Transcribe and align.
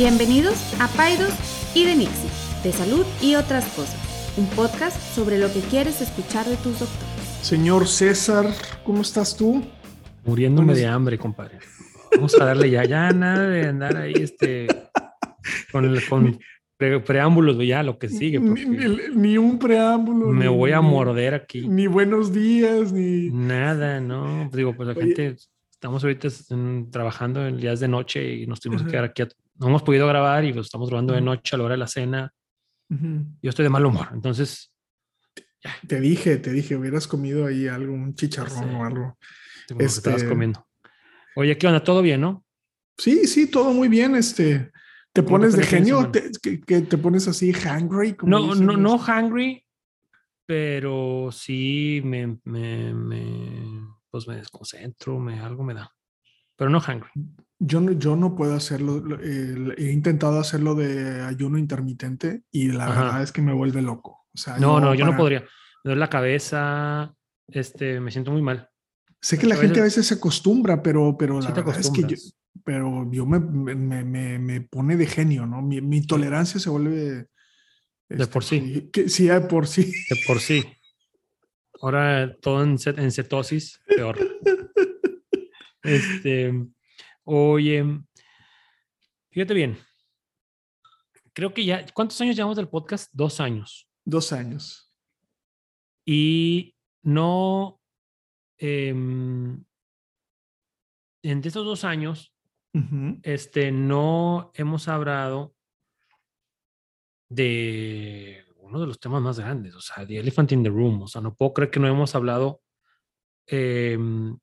Bienvenidos 0.00 0.54
a 0.80 0.86
Paidos 0.86 1.34
y 1.74 1.84
de 1.84 1.96
Nixie, 1.96 2.30
de 2.62 2.70
salud 2.70 3.04
y 3.20 3.34
otras 3.34 3.64
cosas, 3.70 3.98
un 4.38 4.46
podcast 4.50 4.96
sobre 4.96 5.40
lo 5.40 5.52
que 5.52 5.58
quieres 5.58 6.00
escuchar 6.00 6.46
de 6.46 6.54
tus 6.58 6.78
doctores. 6.78 7.24
Señor 7.42 7.88
César, 7.88 8.46
¿cómo 8.84 9.02
estás 9.02 9.36
tú? 9.36 9.60
Muriéndome 10.24 10.76
de 10.76 10.86
hambre, 10.86 11.18
compadre. 11.18 11.58
Vamos 12.14 12.40
a 12.40 12.44
darle 12.44 12.70
ya, 12.70 12.84
ya 12.84 13.10
nada 13.10 13.48
de 13.48 13.66
andar 13.66 13.96
ahí 13.96 14.12
este 14.14 14.68
con, 15.72 15.92
con 16.08 16.38
preámbulos, 17.04 17.58
ya 17.66 17.82
lo 17.82 17.98
que 17.98 18.08
sigue. 18.08 18.38
Ni, 18.38 19.36
un 19.36 19.58
preámbulo. 19.58 20.28
Me 20.28 20.46
voy 20.46 20.70
a 20.70 20.80
morder 20.80 21.34
aquí. 21.34 21.66
Ni 21.66 21.88
buenos 21.88 22.32
días, 22.32 22.92
ni. 22.92 23.30
Nada, 23.30 24.00
no. 24.00 24.48
Digo, 24.52 24.76
pues 24.76 24.86
la 24.86 24.94
gente, 24.94 25.34
estamos 25.72 26.04
ahorita 26.04 26.28
trabajando 26.92 27.44
en 27.48 27.56
días 27.56 27.80
de 27.80 27.88
noche 27.88 28.32
y 28.32 28.46
nos 28.46 28.60
tuvimos 28.60 28.84
que 28.84 28.90
quedar 28.92 29.04
aquí. 29.06 29.24
No 29.58 29.68
hemos 29.68 29.82
podido 29.82 30.06
grabar 30.06 30.44
y 30.44 30.52
lo 30.52 30.60
estamos 30.60 30.88
grabando 30.88 31.14
de 31.14 31.20
noche 31.20 31.54
a 31.54 31.58
la 31.58 31.64
hora 31.64 31.74
de 31.74 31.78
la 31.78 31.86
cena. 31.88 32.32
Yo 32.88 33.50
estoy 33.50 33.64
de 33.64 33.70
mal 33.70 33.84
humor, 33.84 34.08
entonces. 34.12 34.72
Te 35.86 36.00
dije, 36.00 36.36
te 36.38 36.52
dije, 36.52 36.76
hubieras 36.76 37.06
comido 37.06 37.46
ahí 37.46 37.66
algo, 37.66 37.92
un 37.92 38.14
chicharrón 38.14 38.74
o 38.76 38.84
algo. 38.84 39.18
Este... 39.68 39.84
estabas 39.84 40.24
comiendo. 40.24 40.66
Oye, 41.36 41.58
¿qué 41.58 41.66
onda? 41.66 41.82
¿Todo 41.82 42.00
bien, 42.00 42.20
no? 42.20 42.44
Sí, 42.96 43.26
sí, 43.26 43.50
todo 43.50 43.72
muy 43.72 43.88
bien. 43.88 44.14
Este, 44.14 44.70
¿Te 45.12 45.22
pones 45.22 45.56
de 45.56 45.64
genio? 45.64 46.10
¿Te, 46.10 46.30
que, 46.40 46.80
te 46.82 46.98
pones 46.98 47.28
así 47.28 47.52
hungry? 47.52 48.16
no, 48.22 48.54
no, 48.54 48.76
no 48.76 48.96
hungry, 48.96 49.64
pero 50.46 51.30
sí 51.32 52.00
me, 52.04 52.38
me, 52.44 52.94
me, 52.94 53.86
pues 54.10 54.26
me 54.28 54.36
desconcentro, 54.36 55.18
me, 55.18 55.40
algo 55.40 55.62
me 55.62 55.74
da. 55.74 55.92
Pero 56.56 56.70
no 56.70 56.78
hungry. 56.78 57.10
Yo 57.60 57.80
no, 57.80 57.92
yo 57.92 58.14
no 58.14 58.36
puedo 58.36 58.54
hacerlo. 58.54 59.18
he 59.20 59.90
intentado 59.90 60.38
hacerlo 60.38 60.74
de 60.74 61.22
ayuno 61.22 61.58
intermitente 61.58 62.42
y 62.52 62.70
la 62.70 62.88
verdad 62.88 63.22
es 63.22 63.32
que 63.32 63.42
me 63.42 63.52
vuelve 63.52 63.82
loco. 63.82 64.26
O 64.32 64.38
sea, 64.38 64.58
no, 64.58 64.80
no, 64.80 64.94
yo 64.94 65.04
no 65.04 65.16
podría. 65.16 65.40
Me 65.40 65.90
duele 65.90 66.00
la 66.00 66.10
cabeza, 66.10 67.14
este, 67.48 68.00
me 68.00 68.10
siento 68.10 68.30
muy 68.30 68.42
mal. 68.42 68.68
Sé 69.20 69.38
que 69.38 69.46
la 69.46 69.56
gente 69.56 69.80
a 69.80 69.84
veces 69.84 70.06
se 70.06 70.14
acostumbra, 70.14 70.82
pero, 70.82 71.16
pero 71.18 71.40
la 71.40 71.50
verdad 71.50 71.80
es 71.80 71.90
que 71.90 72.02
yo, 72.02 72.16
pero 72.64 73.10
yo 73.10 73.26
me, 73.26 73.40
me, 73.40 74.04
me, 74.04 74.38
me, 74.38 74.60
pone 74.60 74.96
de 74.96 75.06
genio, 75.06 75.46
¿no? 75.46 75.60
Mi, 75.60 75.80
mi 75.80 76.06
tolerancia 76.06 76.60
se 76.60 76.70
vuelve... 76.70 77.26
de 78.08 78.26
por 78.28 78.44
sí. 78.44 78.88
Que, 78.92 79.08
sí, 79.08 79.26
de 79.26 79.40
por 79.40 79.66
sí. 79.66 79.84
De 79.84 80.16
por 80.26 80.38
sí. 80.38 80.64
Ahora 81.80 82.36
todo 82.40 82.62
en, 82.62 82.76
en 82.96 83.10
cetosis, 83.10 83.80
peor. 83.86 84.18
este, 85.82 86.52
oye, 87.28 87.84
fíjate 89.30 89.54
bien. 89.54 89.78
Creo 91.34 91.52
que 91.52 91.64
ya, 91.64 91.84
¿cuántos 91.92 92.20
años 92.20 92.34
llevamos 92.34 92.56
del 92.56 92.68
podcast? 92.68 93.10
Dos 93.12 93.38
años. 93.38 93.88
Dos 94.04 94.32
años. 94.32 94.92
Y 96.06 96.74
no, 97.02 97.80
eh, 98.56 98.88
en 98.88 99.64
estos 101.22 101.66
dos 101.66 101.84
años, 101.84 102.34
este, 103.22 103.72
no 103.72 104.50
hemos 104.54 104.88
hablado 104.88 105.54
de 107.28 108.44
uno 108.56 108.80
de 108.80 108.86
los 108.86 109.00
temas 109.00 109.20
más 109.20 109.38
grandes, 109.38 109.74
o 109.74 109.80
sea, 109.80 110.06
The 110.06 110.18
Elephant 110.18 110.52
in 110.52 110.62
the 110.62 110.70
Room. 110.70 111.02
O 111.02 111.08
sea, 111.08 111.20
no 111.20 111.34
puedo 111.34 111.52
creer 111.52 111.70
que 111.70 111.80
no 111.80 111.88
hemos 111.88 112.14
hablado 112.14 112.62
em, 113.46 114.38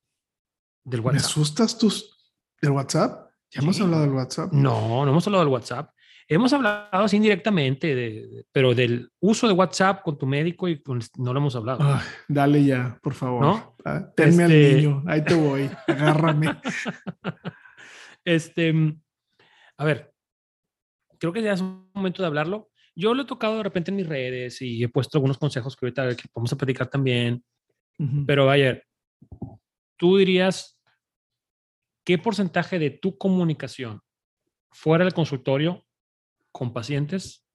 del 0.83 0.99
WhatsApp. 0.99 1.22
¿Me 1.22 1.25
asustas 1.25 1.77
tus 1.80 2.14
del 2.61 2.72
WhatsApp? 2.72 3.30
¿Ya 3.52 3.61
hemos 3.61 3.80
hablado 3.80 4.03
del 4.03 4.11
WhatsApp? 4.11 4.52
No, 4.52 5.06
no 5.06 5.11
hemos 5.11 5.25
hablado 5.28 5.44
del 5.45 5.53
WhatsApp. 5.53 5.89
Hemos 6.27 6.52
hablado 6.54 6.88
así 6.92 7.17
indirectamente, 7.17 7.93
de, 7.93 8.45
pero 8.52 8.73
del 8.73 9.11
uso 9.20 9.48
de 9.48 9.54
WhatsApp 9.54 10.02
con 10.02 10.17
tu 10.17 10.26
médico 10.26 10.67
y 10.67 10.77
pues, 10.77 11.11
no 11.17 11.32
lo 11.32 11.39
hemos 11.39 11.55
hablado. 11.55 11.99
dale 12.27 12.64
ya, 12.64 12.98
por 13.02 13.14
favor. 13.14 13.42
¿No? 13.42 13.76
Ah, 13.86 14.11
tenme 14.16 14.45
al 14.45 14.52
este 14.52 14.76
niño, 14.76 15.04
ahí 15.05 15.23
te 15.23 15.36
voy, 15.36 15.70
agárrame. 15.88 16.60
Este, 18.23 18.73
mm, 18.73 18.99
a 19.77 19.86
ver, 19.86 20.14
creo 21.20 21.32
que 21.32 21.43
ya 21.43 21.54
es 21.54 21.61
un 21.61 21.92
momento 21.93 22.23
de 22.23 22.27
hablarlo. 22.27 22.72
Yo 22.95 23.14
lo 23.14 23.22
he 23.22 23.26
tocado 23.26 23.58
de 23.58 23.64
repente 23.64 23.92
en 23.92 23.98
mis 23.98 24.08
redes 24.08 24.61
y 24.61 24.83
he 24.83 24.89
puesto 24.89 25.17
algunos 25.17 25.37
consejos 25.37 25.76
que 25.76 25.86
ahorita 25.86 26.16
que 26.16 26.27
vamos 26.33 26.52
a 26.52 26.55
platicar 26.55 26.87
también. 26.87 27.43
Pero 28.26 28.45
vaya, 28.45 28.82
tú 29.98 30.17
dirías, 30.17 30.74
¿qué 32.05 32.17
porcentaje 32.17 32.80
de 32.80 32.92
tu 32.92 33.17
comunicación 33.17 34.02
fuera 34.71 35.04
del 35.04 35.14
consultorio 35.14 35.86
con 36.52 36.71
pacientes, 36.71 37.45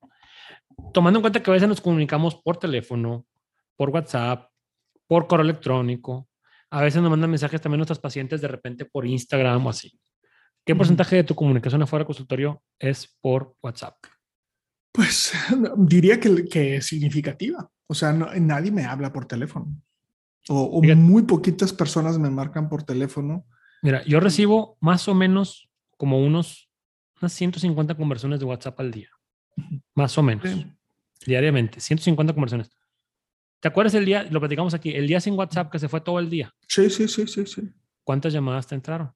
tomando 0.93 1.17
en 1.19 1.21
cuenta 1.21 1.41
que 1.41 1.49
a 1.49 1.53
veces 1.53 1.67
nos 1.67 1.81
comunicamos 1.81 2.35
por 2.35 2.57
teléfono, 2.57 3.25
por 3.75 3.89
WhatsApp, 3.89 4.51
por 5.07 5.27
correo 5.27 5.45
electrónico, 5.45 6.29
a 6.69 6.81
veces 6.81 7.01
nos 7.01 7.09
mandan 7.09 7.29
mensajes 7.29 7.59
también 7.59 7.79
nuestros 7.79 7.99
pacientes 7.99 8.39
de 8.41 8.47
repente 8.47 8.85
por 8.85 9.05
Instagram 9.05 9.65
o 9.65 9.69
así. 9.69 9.99
¿Qué 10.65 10.75
porcentaje 10.75 11.15
de 11.15 11.23
tu 11.23 11.33
comunicación 11.33 11.81
afuera 11.81 12.01
del 12.01 12.07
consultorio 12.07 12.61
es 12.77 13.17
por 13.19 13.55
WhatsApp? 13.63 13.97
Pues 14.91 15.33
diría 15.77 16.19
que, 16.19 16.45
que 16.45 16.77
es 16.77 16.85
significativa. 16.85 17.69
O 17.87 17.93
sea, 17.93 18.13
nadie 18.13 18.71
me 18.71 18.85
habla 18.85 19.11
por 19.11 19.25
teléfono. 19.25 19.75
O, 20.47 20.81
muy 20.81 21.23
poquitas 21.23 21.73
personas 21.73 22.17
me 22.17 22.29
marcan 22.29 22.69
por 22.69 22.83
teléfono. 22.83 23.45
Mira, 23.81 24.03
yo 24.05 24.19
recibo 24.19 24.77
más 24.79 25.07
o 25.07 25.15
menos 25.15 25.69
como 25.97 26.19
unos, 26.19 26.69
unas 27.21 27.33
150 27.33 27.95
conversiones 27.95 28.39
de 28.39 28.45
WhatsApp 28.45 28.79
al 28.79 28.91
día. 28.91 29.09
Más 29.95 30.17
o 30.17 30.23
menos. 30.23 30.45
Diariamente. 31.25 31.79
150 31.79 32.33
conversiones. 32.33 32.69
¿Te 33.59 33.67
acuerdas 33.67 33.93
el 33.93 34.05
día, 34.05 34.23
lo 34.23 34.39
platicamos 34.39 34.73
aquí, 34.73 34.91
el 34.91 35.07
día 35.07 35.19
sin 35.19 35.37
WhatsApp 35.37 35.71
que 35.71 35.79
se 35.79 35.87
fue 35.87 36.01
todo 36.01 36.19
el 36.19 36.29
día? 36.29 36.53
Sí, 36.67 36.89
sí, 36.89 37.07
sí, 37.07 37.27
sí, 37.27 37.45
sí. 37.45 37.61
¿Cuántas 38.03 38.33
llamadas 38.33 38.65
te 38.65 38.75
entraron? 38.75 39.13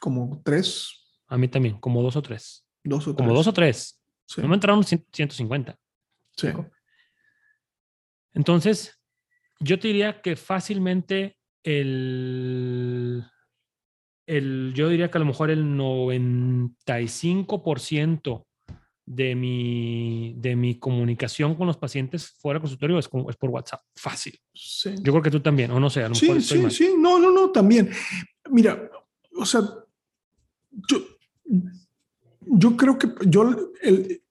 como 0.00 0.42
tres. 0.42 0.90
A 1.28 1.38
mí 1.38 1.46
también, 1.46 1.78
como 1.78 2.02
dos 2.02 2.16
o 2.16 2.22
tres. 2.22 2.66
Dos 2.82 3.06
o 3.06 3.14
como 3.14 3.32
dos 3.32 3.46
o 3.46 3.52
tres. 3.52 4.02
No 4.38 4.48
me 4.48 4.54
entraron 4.54 4.82
150. 4.82 5.78
Sí. 6.36 6.48
Entonces, 8.32 8.98
yo 9.60 9.78
te 9.78 9.88
diría 9.88 10.20
que 10.22 10.34
fácilmente 10.34 11.36
el, 11.62 13.24
el, 14.30 14.72
yo 14.74 14.88
diría 14.88 15.10
que 15.10 15.18
a 15.18 15.20
lo 15.20 15.26
mejor 15.26 15.50
el 15.50 15.64
95% 15.64 18.46
de 19.04 19.34
mi, 19.34 20.36
de 20.38 20.54
mi 20.54 20.78
comunicación 20.78 21.56
con 21.56 21.66
los 21.66 21.76
pacientes 21.76 22.36
fuera 22.38 22.58
del 22.58 22.62
consultorio 22.62 23.00
es, 23.00 23.10
es 23.28 23.36
por 23.36 23.50
WhatsApp. 23.50 23.82
Fácil. 23.96 24.38
Sí. 24.54 24.94
Yo 25.02 25.12
creo 25.12 25.22
que 25.22 25.32
tú 25.32 25.40
también, 25.40 25.72
o 25.72 25.80
no 25.80 25.90
sé, 25.90 26.04
a 26.04 26.08
lo 26.08 26.14
sí, 26.14 26.26
mejor 26.26 26.42
sí, 26.42 26.70
sí, 26.70 26.94
no, 26.96 27.18
no, 27.18 27.32
no, 27.32 27.50
también. 27.50 27.90
Mira, 28.50 28.88
o 29.36 29.44
sea, 29.44 29.62
yo, 30.88 30.98
yo 32.42 32.76
creo 32.76 32.96
que 32.96 33.08
yo, 33.26 33.72
el, 33.82 34.22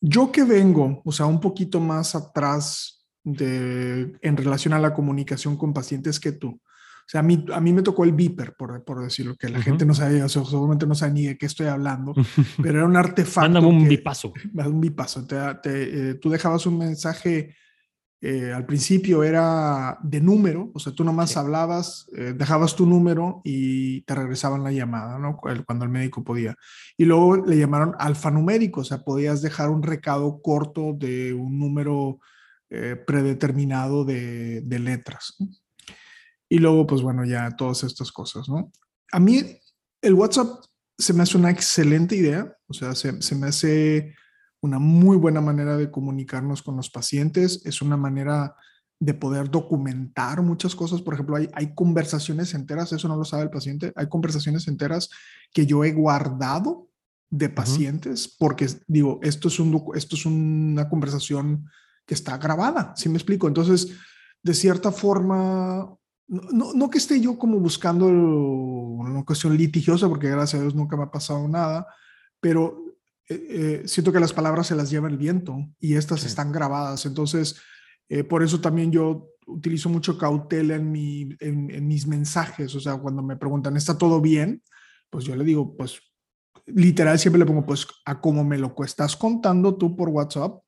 yo 0.00 0.32
que 0.32 0.44
vengo, 0.44 1.02
o 1.04 1.12
sea, 1.12 1.26
un 1.26 1.40
poquito 1.40 1.80
más 1.80 2.14
atrás 2.14 3.06
de, 3.24 4.16
en 4.22 4.36
relación 4.38 4.72
a 4.72 4.78
la 4.78 4.94
comunicación 4.94 5.58
con 5.58 5.74
pacientes 5.74 6.18
que 6.18 6.32
tú. 6.32 6.58
O 7.08 7.10
sea, 7.10 7.20
a 7.20 7.22
mí, 7.22 7.42
a 7.54 7.58
mí 7.58 7.72
me 7.72 7.80
tocó 7.80 8.04
el 8.04 8.12
Viper, 8.12 8.54
por, 8.54 8.84
por 8.84 9.02
decirlo, 9.02 9.34
que 9.34 9.48
la 9.48 9.62
gente 9.62 9.86
no 9.86 9.94
sabe, 9.94 10.22
o 10.22 10.28
sea, 10.28 10.44
seguramente 10.44 10.86
no 10.86 10.94
sabe 10.94 11.12
ni 11.12 11.24
de 11.24 11.38
qué 11.38 11.46
estoy 11.46 11.66
hablando, 11.66 12.12
pero 12.62 12.80
era 12.80 12.86
un 12.86 12.98
artefacto. 12.98 13.48
Mándame 13.48 13.66
un 13.66 13.88
bipaso. 13.88 14.34
Un 14.54 14.78
bipaso. 14.78 15.26
Te, 15.26 15.36
te, 15.62 16.10
eh, 16.10 16.14
tú 16.16 16.28
dejabas 16.28 16.66
un 16.66 16.76
mensaje 16.76 17.56
eh, 18.20 18.52
al 18.52 18.66
principio 18.66 19.22
era 19.22 19.96
de 20.02 20.20
número, 20.20 20.70
o 20.74 20.78
sea, 20.78 20.92
tú 20.92 21.02
nomás 21.02 21.34
hablabas, 21.38 22.10
eh, 22.14 22.34
dejabas 22.36 22.76
tu 22.76 22.84
número 22.84 23.40
y 23.42 24.02
te 24.02 24.14
regresaban 24.14 24.62
la 24.62 24.72
llamada, 24.72 25.18
¿no? 25.18 25.38
Cuando 25.38 25.86
el 25.86 25.90
médico 25.90 26.22
podía. 26.22 26.56
Y 26.98 27.06
luego 27.06 27.36
le 27.36 27.56
llamaron 27.56 27.94
alfanumérico, 27.98 28.82
o 28.82 28.84
sea, 28.84 28.98
podías 28.98 29.40
dejar 29.40 29.70
un 29.70 29.82
recado 29.82 30.42
corto 30.42 30.92
de 30.92 31.32
un 31.32 31.58
número 31.58 32.20
predeterminado 33.06 34.04
de, 34.04 34.60
de 34.60 34.78
letras. 34.78 35.38
Y 36.48 36.58
luego, 36.58 36.86
pues 36.86 37.02
bueno, 37.02 37.24
ya 37.24 37.50
todas 37.56 37.84
estas 37.84 38.10
cosas, 38.12 38.48
¿no? 38.48 38.72
A 39.12 39.20
mí 39.20 39.42
el 40.02 40.14
WhatsApp 40.14 40.64
se 40.96 41.12
me 41.12 41.22
hace 41.22 41.36
una 41.36 41.50
excelente 41.50 42.16
idea, 42.16 42.56
o 42.66 42.74
sea, 42.74 42.94
se, 42.94 43.20
se 43.22 43.34
me 43.34 43.48
hace 43.48 44.14
una 44.60 44.78
muy 44.78 45.16
buena 45.16 45.40
manera 45.40 45.76
de 45.76 45.90
comunicarnos 45.90 46.62
con 46.62 46.76
los 46.76 46.90
pacientes, 46.90 47.62
es 47.64 47.80
una 47.80 47.96
manera 47.96 48.56
de 49.00 49.14
poder 49.14 49.48
documentar 49.50 50.42
muchas 50.42 50.74
cosas. 50.74 51.02
Por 51.02 51.14
ejemplo, 51.14 51.36
hay, 51.36 51.48
hay 51.52 51.74
conversaciones 51.74 52.54
enteras, 52.54 52.92
eso 52.92 53.06
no 53.08 53.16
lo 53.16 53.24
sabe 53.24 53.44
el 53.44 53.50
paciente, 53.50 53.92
hay 53.94 54.08
conversaciones 54.08 54.66
enteras 54.66 55.08
que 55.52 55.66
yo 55.66 55.84
he 55.84 55.92
guardado 55.92 56.88
de 57.30 57.48
pacientes 57.48 58.26
porque 58.26 58.66
digo, 58.86 59.20
esto 59.22 59.48
es, 59.48 59.60
un, 59.60 59.92
esto 59.94 60.16
es 60.16 60.26
una 60.26 60.88
conversación 60.88 61.68
que 62.06 62.14
está 62.14 62.38
grabada, 62.38 62.94
¿sí 62.96 63.08
me 63.08 63.16
explico? 63.16 63.46
Entonces, 63.46 63.92
de 64.42 64.54
cierta 64.54 64.90
forma, 64.90 65.94
no, 66.28 66.74
no, 66.74 66.90
que 66.90 66.98
esté 66.98 67.20
yo 67.20 67.38
como 67.38 67.58
buscando 67.58 68.06
una 68.06 69.24
cuestión 69.24 69.56
litigiosa, 69.56 70.08
porque 70.08 70.28
gracias 70.28 70.60
a 70.60 70.62
Dios 70.62 70.74
nunca 70.74 70.96
me 70.96 71.04
ha 71.04 71.10
pasado 71.10 71.48
nada, 71.48 71.86
pero 72.40 72.84
eh, 73.28 73.82
siento 73.86 74.12
que 74.12 74.20
las 74.20 74.32
palabras 74.32 74.66
se 74.66 74.76
las 74.76 74.90
lleva 74.90 75.08
el 75.08 75.16
viento 75.16 75.56
y 75.80 75.94
estas 75.94 76.24
están 76.24 76.52
grabadas. 76.52 77.06
Entonces, 77.06 77.60
por 78.28 78.42
eso 78.42 78.58
también 78.60 78.90
yo 78.90 79.34
utilizo 79.48 79.88
mucho 79.88 80.16
cautela 80.18 80.76
en, 80.76 80.92
mi, 80.92 81.36
en, 81.40 81.86
mis 81.86 82.06
mensajes. 82.06 82.74
O 82.74 82.80
sea, 82.80 82.96
cuando 82.96 83.22
me 83.22 83.36
preguntan, 83.36 83.76
¿está 83.76 83.96
todo 83.96 84.20
bien? 84.20 84.62
Pues 85.10 85.24
yo 85.24 85.34
le 85.34 85.44
digo, 85.44 85.76
pues 85.76 86.00
literal 86.66 87.18
siempre 87.18 87.38
le 87.38 87.46
pongo, 87.46 87.64
pues 87.64 87.86
a 88.04 88.20
como 88.20 88.44
me 88.44 88.58
lo 88.58 88.74
estás 88.84 89.16
contando 89.16 89.76
tú 89.76 89.96
por 89.96 90.10
WhatsApp, 90.10 90.60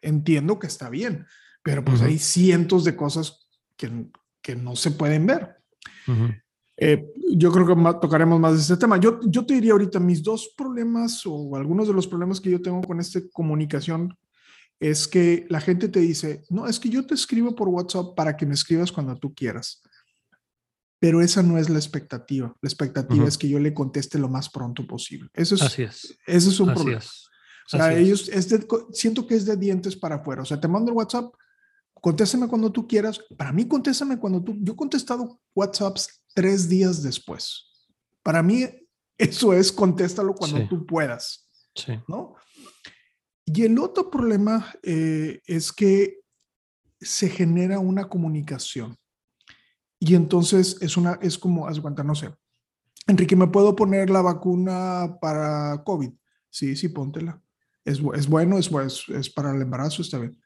entiendo 0.00 0.58
que 0.58 0.68
está 0.68 0.88
bien, 0.88 1.26
pero 1.62 1.84
pues 1.84 2.00
hay 2.00 2.18
cientos 2.18 2.84
de 2.84 2.94
cosas 2.94 3.48
que, 3.76 3.90
que 4.48 4.56
no 4.56 4.74
se 4.74 4.92
pueden 4.92 5.26
ver. 5.26 5.56
Eh, 6.74 7.12
yo 7.36 7.52
creo 7.52 7.66
que 7.66 7.74
tocaremos 8.00 8.40
más 8.40 8.54
de 8.54 8.60
este 8.60 8.78
tema. 8.78 8.96
Yo, 8.96 9.20
yo 9.26 9.44
te 9.44 9.52
diría 9.52 9.72
ahorita 9.72 10.00
mis 10.00 10.22
dos 10.22 10.54
problemas 10.56 11.20
o 11.26 11.54
algunos 11.54 11.86
de 11.86 11.92
los 11.92 12.06
problemas 12.06 12.40
que 12.40 12.50
yo 12.50 12.62
tengo 12.62 12.80
con 12.80 12.98
esta 12.98 13.20
comunicación 13.30 14.16
es 14.80 15.06
que 15.06 15.44
la 15.50 15.60
gente 15.60 15.90
te 15.90 16.00
dice, 16.00 16.44
no, 16.48 16.66
es 16.66 16.80
que 16.80 16.88
yo 16.88 17.04
te 17.04 17.12
escribo 17.12 17.54
por 17.54 17.68
WhatsApp 17.68 18.14
para 18.16 18.38
que 18.38 18.46
me 18.46 18.54
escribas 18.54 18.90
cuando 18.90 19.14
tú 19.16 19.34
quieras. 19.34 19.82
Pero 20.98 21.20
esa 21.20 21.42
no 21.42 21.58
es 21.58 21.68
la 21.68 21.78
expectativa. 21.78 22.56
La 22.62 22.68
expectativa 22.70 23.28
es 23.28 23.36
que 23.36 23.50
yo 23.50 23.58
le 23.58 23.74
conteste 23.74 24.18
lo 24.18 24.30
más 24.30 24.48
pronto 24.48 24.86
posible. 24.86 25.28
Eso 25.34 25.56
es, 25.56 25.62
Así 25.62 25.82
es. 25.82 26.18
Ese 26.26 26.48
es 26.48 26.58
un 26.58 26.72
problema. 26.72 27.00
O 27.00 27.76
sea, 27.76 27.94
ellos, 27.94 28.30
es 28.30 28.48
siento 28.94 29.26
que 29.26 29.34
es 29.34 29.44
de 29.44 29.58
dientes 29.58 29.94
para 29.94 30.16
afuera. 30.16 30.40
O 30.40 30.46
sea, 30.46 30.58
te 30.58 30.68
mando 30.68 30.90
el 30.90 30.96
WhatsApp, 30.96 31.34
contéstame 32.00 32.48
cuando 32.48 32.70
tú 32.70 32.86
quieras. 32.86 33.20
Para 33.36 33.52
mí, 33.52 33.66
contéstame 33.66 34.18
cuando 34.18 34.42
tú. 34.42 34.56
Yo 34.60 34.72
he 34.72 34.76
contestado 34.76 35.40
WhatsApps 35.54 36.22
tres 36.34 36.68
días 36.68 37.02
después. 37.02 37.66
Para 38.22 38.42
mí, 38.42 38.64
eso 39.16 39.52
es 39.52 39.72
contéstalo 39.72 40.34
cuando 40.34 40.68
tú 40.68 40.86
puedas. 40.86 41.48
Sí. 41.74 41.92
¿No? 42.06 42.34
Y 43.44 43.62
el 43.62 43.78
otro 43.78 44.10
problema 44.10 44.74
eh, 44.82 45.40
es 45.46 45.72
que 45.72 46.20
se 47.00 47.28
genera 47.30 47.78
una 47.78 48.08
comunicación. 48.08 48.96
Y 49.98 50.14
entonces 50.14 50.76
es 50.80 50.96
una, 50.96 51.18
es 51.22 51.38
como, 51.38 51.66
haz 51.66 51.80
cuenta, 51.80 52.04
no 52.04 52.14
sé. 52.14 52.32
Enrique, 53.06 53.36
¿me 53.36 53.46
puedo 53.46 53.74
poner 53.74 54.10
la 54.10 54.20
vacuna 54.20 55.18
para 55.20 55.82
COVID? 55.82 56.10
Sí, 56.50 56.76
sí, 56.76 56.88
póntela. 56.88 57.42
Es, 57.84 58.00
es 58.14 58.28
bueno, 58.28 58.58
es, 58.58 58.70
es 59.08 59.30
para 59.30 59.54
el 59.54 59.62
embarazo, 59.62 60.02
está 60.02 60.18
bien. 60.18 60.38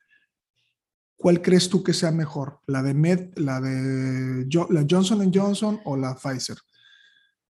¿Cuál 1.22 1.40
crees 1.40 1.68
tú 1.68 1.82
que 1.82 1.94
sea 1.94 2.10
mejor? 2.10 2.60
¿La 2.66 2.82
de 2.82 2.94
Med, 2.94 3.38
la 3.38 3.60
de 3.60 4.44
la 4.70 4.86
Johnson 4.90 5.30
Johnson 5.32 5.80
o 5.84 5.96
la 5.96 6.16
Pfizer? 6.16 6.58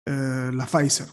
Eh, 0.04 0.50
la 0.52 0.66
Pfizer. 0.66 1.08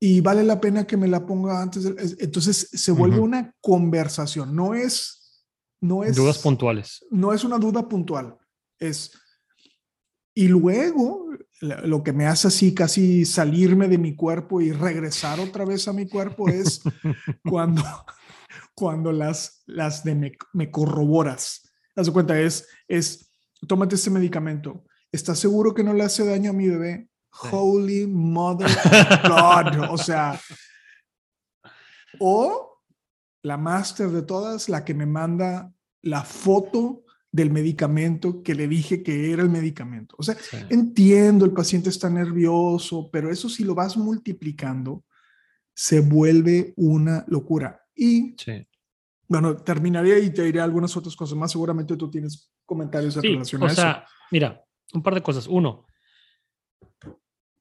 Y 0.00 0.22
vale 0.22 0.42
la 0.42 0.58
pena 0.58 0.86
que 0.86 0.96
me 0.96 1.06
la 1.06 1.26
ponga 1.26 1.60
antes. 1.60 1.84
entonces 2.18 2.70
se 2.72 2.92
vuelve 2.92 3.20
una 3.20 3.54
conversación. 3.60 4.56
No 4.56 4.74
es, 4.74 5.44
no 5.82 6.02
es. 6.02 6.16
Dudas 6.16 6.38
puntuales. 6.38 7.04
No 7.10 7.34
es 7.34 7.44
una 7.44 7.58
duda 7.58 7.86
puntual. 7.86 8.38
Es 8.78 9.12
y 10.34 10.48
luego, 10.48 11.28
lo 11.60 12.02
que 12.02 12.12
me 12.12 12.26
hace 12.26 12.48
así 12.48 12.72
casi 12.72 13.24
salirme 13.24 13.88
de 13.88 13.98
mi 13.98 14.14
cuerpo 14.14 14.60
y 14.60 14.72
regresar 14.72 15.40
otra 15.40 15.64
vez 15.64 15.88
a 15.88 15.92
mi 15.92 16.08
cuerpo 16.08 16.48
es 16.48 16.80
cuando, 17.44 17.82
cuando 18.74 19.12
las, 19.12 19.62
las 19.66 20.04
de 20.04 20.14
me, 20.14 20.32
me 20.52 20.70
corroboras. 20.70 21.70
Haz 21.96 22.10
cuenta, 22.10 22.38
es, 22.40 22.66
es, 22.88 23.30
tómate 23.66 23.94
este 23.94 24.10
medicamento. 24.10 24.84
¿Estás 25.12 25.38
seguro 25.38 25.74
que 25.74 25.84
no 25.84 25.92
le 25.92 26.04
hace 26.04 26.24
daño 26.24 26.50
a 26.50 26.54
mi 26.54 26.68
bebé? 26.68 27.08
Holy 27.50 28.06
Mother 28.06 28.66
of 28.66 29.22
God. 29.28 29.90
O 29.90 29.98
sea, 29.98 30.40
o 32.18 32.82
la 33.42 33.56
máster 33.56 34.08
de 34.10 34.22
todas, 34.22 34.68
la 34.68 34.84
que 34.84 34.94
me 34.94 35.06
manda 35.06 35.72
la 36.02 36.22
foto 36.22 37.04
del 37.32 37.50
medicamento 37.50 38.42
que 38.42 38.54
le 38.54 38.66
dije 38.66 39.02
que 39.02 39.32
era 39.32 39.42
el 39.42 39.50
medicamento. 39.50 40.16
O 40.18 40.22
sea, 40.22 40.36
entiendo, 40.68 41.44
el 41.44 41.52
paciente 41.52 41.88
está 41.88 42.10
nervioso, 42.10 43.08
pero 43.12 43.30
eso 43.30 43.48
si 43.48 43.64
lo 43.64 43.74
vas 43.74 43.96
multiplicando, 43.96 45.04
se 45.74 46.00
vuelve 46.00 46.74
una 46.76 47.24
locura. 47.28 47.86
Y 48.02 48.34
bueno, 49.28 49.56
terminaría 49.56 50.18
y 50.18 50.32
te 50.32 50.42
diré 50.42 50.58
algunas 50.58 50.96
otras 50.96 51.14
cosas 51.14 51.36
más. 51.36 51.52
Seguramente 51.52 51.98
tú 51.98 52.10
tienes 52.10 52.50
comentarios 52.64 53.14
en 53.18 53.22
relación 53.22 53.62
a 53.62 53.66
eso. 53.66 53.74
Sea, 53.74 54.06
mira, 54.30 54.64
un 54.94 55.02
par 55.02 55.14
de 55.14 55.20
cosas. 55.20 55.46
Uno, 55.46 55.84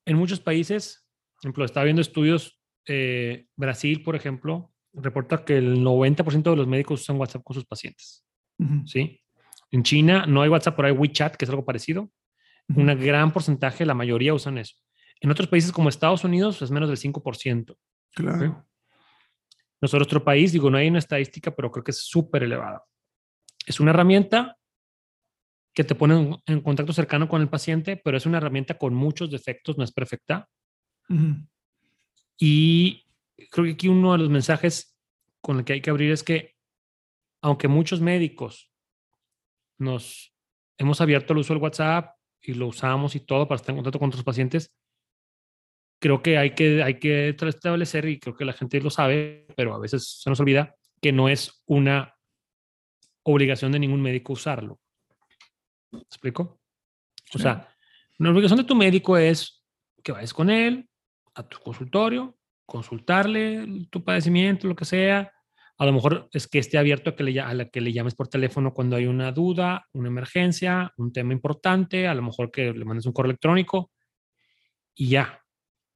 en 0.05 0.15
muchos 0.15 0.39
países, 0.39 1.05
por 1.35 1.41
ejemplo, 1.43 1.65
estaba 1.65 1.83
viendo 1.83 2.01
estudios, 2.01 2.57
eh, 2.87 3.47
Brasil, 3.57 4.01
por 4.01 4.15
ejemplo, 4.15 4.71
reporta 4.93 5.43
que 5.43 5.57
el 5.57 5.83
90% 5.83 6.49
de 6.49 6.55
los 6.55 6.67
médicos 6.67 7.01
usan 7.01 7.17
WhatsApp 7.17 7.43
con 7.43 7.53
sus 7.53 7.65
pacientes. 7.65 8.25
¿Sí? 8.85 9.21
En 9.71 9.83
China 9.83 10.25
no 10.25 10.41
hay 10.41 10.49
WhatsApp, 10.49 10.77
pero 10.77 10.87
hay 10.87 10.93
WeChat, 10.93 11.35
que 11.35 11.43
es 11.43 11.49
algo 11.49 11.65
parecido. 11.65 12.09
Un 12.73 12.85
gran 12.85 13.33
porcentaje, 13.33 13.85
la 13.85 13.93
mayoría 13.93 14.33
usan 14.33 14.57
eso. 14.57 14.75
En 15.19 15.31
otros 15.31 15.49
países 15.49 15.73
como 15.73 15.89
Estados 15.89 16.23
Unidos 16.23 16.61
es 16.61 16.71
menos 16.71 16.87
del 16.87 16.97
5%. 16.97 17.75
Claro. 18.13 18.68
Otro 19.81 20.23
país, 20.23 20.51
digo, 20.51 20.69
no 20.69 20.77
hay 20.77 20.87
una 20.87 20.99
estadística, 20.99 21.55
pero 21.55 21.71
creo 21.71 21.83
que 21.83 21.91
es 21.91 22.01
súper 22.03 22.43
elevada. 22.43 22.83
Es 23.65 23.79
una 23.79 23.91
herramienta 23.91 24.57
que 25.73 25.83
te 25.83 25.95
pone 25.95 26.41
en, 26.45 26.61
contacto 26.61 26.93
cercano 26.93 27.29
con 27.29 27.41
el 27.41 27.49
paciente, 27.49 27.97
pero 27.97 28.17
es 28.17 28.25
una 28.25 28.37
herramienta 28.37 28.77
con 28.77 28.93
muchos 28.93 29.31
defectos, 29.31 29.77
no 29.77 29.83
es 29.83 29.91
perfecta. 29.91 30.49
Y 32.37 33.05
creo 33.49 33.65
que 33.65 33.71
aquí 33.71 33.87
uno 33.87 34.11
de 34.11 34.17
los 34.19 34.29
mensajes 34.29 34.97
con 35.41 35.59
el 35.59 35.65
que 35.65 35.73
hay 35.73 35.81
que 35.81 35.89
abrir 35.89 36.11
es 36.11 36.23
que, 36.23 36.55
aunque 37.41 37.67
muchos 37.67 38.01
médicos 38.01 38.71
nos 39.77 40.33
hemos 40.77 40.99
abierto 41.01 41.33
el 41.33 41.39
uso 41.39 41.53
del 41.53 41.63
WhatsApp 41.63 42.15
y 42.41 42.53
lo 42.53 42.67
usamos 42.67 43.15
y 43.15 43.21
todo 43.21 43.47
para 43.47 43.57
estar 43.57 43.71
en 43.71 43.77
contacto 43.77 43.99
con 43.99 44.09
otros 44.09 44.23
pacientes. 44.23 44.73
Creo 45.99 46.21
que 46.21 46.37
hay 46.37 46.55
que, 46.55 46.81
hay 46.81 46.99
que 46.99 47.29
establecer, 47.29 48.07
y 48.07 48.19
creo 48.19 48.35
que 48.35 48.45
la 48.45 48.53
gente 48.53 48.79
lo 48.81 48.89
sabe, 48.89 49.47
pero 49.55 49.73
a 49.73 49.79
veces 49.79 50.19
se 50.21 50.29
nos 50.29 50.39
olvida, 50.39 50.75
que 51.01 51.11
no 51.11 51.29
es 51.29 51.61
una 51.65 52.15
obligación 53.23 53.71
de 53.71 53.79
ningún 53.79 54.01
médico 54.01 54.33
usarlo. 54.33 54.79
¿Me 55.91 55.99
explico? 55.99 56.61
O 57.33 57.39
sea, 57.39 57.67
la 58.17 58.29
obligación 58.29 58.57
de 58.57 58.65
tu 58.65 58.75
médico 58.75 59.17
es 59.17 59.63
que 60.03 60.11
vayas 60.11 60.33
con 60.33 60.49
él 60.49 60.89
a 61.35 61.43
tu 61.43 61.59
consultorio, 61.59 62.37
consultarle 62.65 63.87
tu 63.89 64.03
padecimiento, 64.03 64.67
lo 64.67 64.75
que 64.75 64.85
sea, 64.85 65.31
a 65.79 65.85
lo 65.85 65.93
mejor 65.93 66.29
es 66.33 66.47
que 66.47 66.59
esté 66.59 66.77
abierto 66.77 67.09
a 67.09 67.15
que, 67.15 67.23
le, 67.23 67.39
a 67.39 67.53
la 67.53 67.69
que 67.69 67.79
le 67.79 67.93
llames 67.93 68.13
por 68.13 68.27
teléfono 68.27 68.73
cuando 68.73 68.97
hay 68.97 69.05
una 69.05 69.31
duda, 69.31 69.87
una 69.93 70.09
emergencia, 70.09 70.91
un 70.97 71.13
tema 71.13 71.31
importante, 71.31 72.05
a 72.05 72.13
lo 72.13 72.21
mejor 72.21 72.51
que 72.51 72.73
le 72.73 72.83
mandes 72.83 73.05
un 73.05 73.13
correo 73.13 73.29
electrónico 73.29 73.91
y 74.93 75.07
ya. 75.07 75.41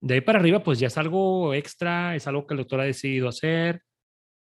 De 0.04 0.16
ahí 0.16 0.22
para 0.22 0.40
arriba, 0.40 0.62
pues 0.62 0.80
ya 0.80 0.88
es 0.88 0.98
algo 0.98 1.54
extra, 1.54 2.14
es 2.14 2.28
algo 2.28 2.46
que 2.46 2.56
el 2.56 2.58
doctor 2.58 2.82
ha 2.82 2.84
decidido 2.84 3.30
hacer, 3.30 3.84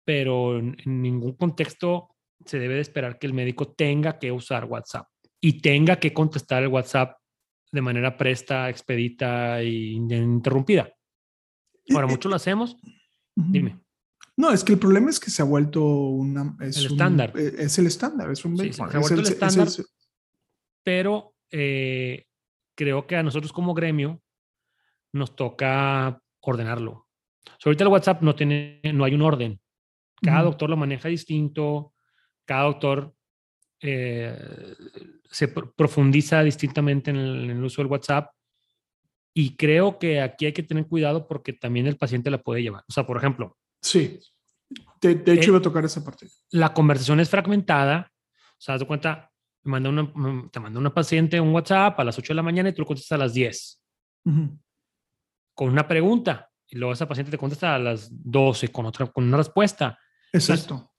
pero 0.04 0.58
en, 0.58 0.76
ningún 0.84 1.32
contexto 1.32 2.10
se 2.44 2.58
debe 2.58 2.74
de 2.74 2.82
esperar 2.82 3.18
que 3.18 3.26
el 3.26 3.32
médico 3.32 3.72
tenga 3.72 4.18
que 4.18 4.30
usar 4.30 4.66
WhatsApp 4.66 5.08
y 5.40 5.62
tenga 5.62 5.98
que 5.98 6.12
contestar 6.12 6.62
el 6.62 6.68
WhatsApp 6.68 7.16
de 7.72 7.80
manera 7.80 8.18
presta, 8.18 8.68
expedita 8.68 9.62
e 9.62 9.92
interrumpida. 9.94 10.92
Ahora, 11.88 12.06
mucho 12.06 12.28
lo 12.28 12.36
hacemos. 12.36 12.76
Dime. 13.34 13.80
No, 14.36 14.52
es 14.52 14.62
que 14.62 14.74
el 14.74 14.78
problema 14.78 15.08
es 15.08 15.18
que 15.18 15.30
se 15.30 15.40
ha 15.40 15.46
vuelto 15.46 15.82
una, 15.82 16.54
es 16.60 16.76
el 16.76 16.86
estándar. 16.92 17.32
Eh, 17.34 17.54
es 17.60 17.78
el 17.78 17.86
estándar, 17.86 18.30
es 18.30 18.44
un 18.44 18.58
se, 18.58 18.82
ha 18.82 18.98
vuelto 18.98 19.14
el, 19.14 19.26
estándar, 19.26 19.68
pero 20.84 21.34
eh, 21.50 22.26
creo 22.76 23.06
que 23.06 23.16
a 23.16 23.22
nosotros 23.22 23.54
como 23.54 23.72
gremio 23.72 24.20
nos 25.16 25.34
toca 25.34 26.20
ordenarlo. 26.40 27.08
ahorita 27.64 27.84
el 27.84 27.90
WhatsApp 27.90 28.22
no 28.22 28.34
tiene, 28.34 28.80
no 28.92 29.04
hay 29.04 29.14
un 29.14 29.22
orden. 29.22 29.60
Cada 30.22 30.42
doctor 30.42 30.70
lo 30.70 30.76
maneja 30.76 31.08
distinto, 31.08 31.92
cada 32.44 32.64
doctor 32.64 33.14
eh, 33.80 34.38
se 35.30 35.48
profundiza 35.48 36.42
distintamente 36.42 37.10
en 37.10 37.16
el, 37.16 37.50
en 37.50 37.56
el, 37.58 37.64
uso 37.64 37.82
del 37.82 37.90
WhatsApp. 37.90 38.30
Y 39.34 39.56
creo 39.56 39.98
que 39.98 40.22
aquí 40.22 40.46
hay 40.46 40.52
que 40.52 40.62
tener 40.62 40.86
cuidado 40.86 41.26
porque 41.26 41.52
también 41.52 41.86
el 41.86 41.98
paciente 41.98 42.30
la 42.30 42.42
puede 42.42 42.62
llevar. 42.62 42.84
O 42.88 42.92
sea, 42.92 43.06
por 43.06 43.18
ejemplo, 43.18 43.58
Sí. 43.86 44.18
De, 45.00 45.14
de 45.14 45.32
hecho, 45.34 45.50
iba 45.50 45.58
a 45.58 45.62
tocar 45.62 45.84
esa 45.84 46.04
parte. 46.04 46.26
La 46.50 46.74
conversación 46.74 47.20
es 47.20 47.30
fragmentada. 47.30 48.10
O 48.34 48.60
sea, 48.60 48.78
te 48.78 48.84
cuenta, 48.84 49.30
me 49.62 49.72
manda 49.72 49.90
una, 49.90 50.50
te 50.50 50.58
manda 50.58 50.80
una 50.80 50.92
paciente 50.92 51.40
un 51.40 51.54
WhatsApp 51.54 52.00
a 52.00 52.04
las 52.04 52.18
8 52.18 52.32
de 52.32 52.34
la 52.34 52.42
mañana 52.42 52.70
y 52.70 52.72
tú 52.72 52.82
lo 52.82 52.86
contestas 52.86 53.16
a 53.16 53.18
las 53.18 53.34
10. 53.34 53.80
Con 55.56 55.70
una 55.70 55.88
pregunta. 55.88 56.48
Y 56.68 56.76
luego 56.76 56.92
esa 56.92 57.08
paciente 57.08 57.32
te 57.32 57.38
contesta 57.38 57.74
a 57.74 57.78
las 57.80 58.08
12 58.10 58.68
con, 58.68 58.86
otra, 58.86 59.06
con 59.06 59.24
una 59.24 59.38
respuesta. 59.38 59.98
Exacto. 60.32 60.92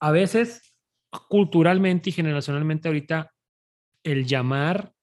a 0.00 0.10
veces, 0.10 0.74
culturalmente 1.28 2.08
y 2.08 2.12
generacionalmente 2.14 2.88
ahorita, 2.88 3.30
el 4.02 4.24
llamar 4.24 4.94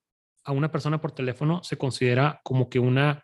a 0.44 0.52
una 0.52 0.72
persona 0.72 1.00
por 1.00 1.12
teléfono 1.12 1.62
se 1.64 1.78
considera 1.78 2.42
como 2.44 2.70
que 2.70 2.80
una 2.80 3.24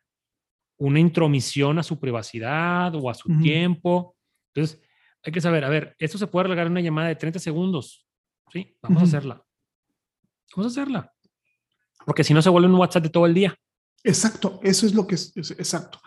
una 0.77 0.99
intromisión 0.99 1.79
a 1.79 1.83
su 1.83 1.99
privacidad 1.99 2.93
o 2.95 3.09
a 3.09 3.13
su 3.13 3.29
tiempo. 3.39 4.15
Entonces, 4.53 4.81
hay 5.23 5.31
que 5.31 5.41
saber, 5.41 5.63
a 5.63 5.69
ver, 5.69 5.95
esto 5.99 6.17
se 6.17 6.27
puede 6.27 6.51
en 6.51 6.71
una 6.71 6.81
llamada 6.81 7.07
de 7.07 7.15
30 7.15 7.39
segundos. 7.39 8.05
Sí, 8.51 8.77
vamos 8.81 9.01
a 9.01 9.05
hacerla. 9.05 9.43
Vamos 10.55 10.65
a 10.65 10.81
hacerla. 10.81 11.13
Porque 12.05 12.23
si 12.23 12.33
no 12.33 12.41
se 12.41 12.49
vuelve 12.49 12.67
un 12.67 12.75
WhatsApp 12.75 13.03
de 13.03 13.09
todo 13.09 13.25
el 13.25 13.33
día. 13.33 13.55
Exacto, 14.05 14.59
eso 14.61 14.85
es 14.85 14.93
lo 14.93 15.07
que 15.07 15.15
es, 15.15 15.33
exacto. 15.35 15.99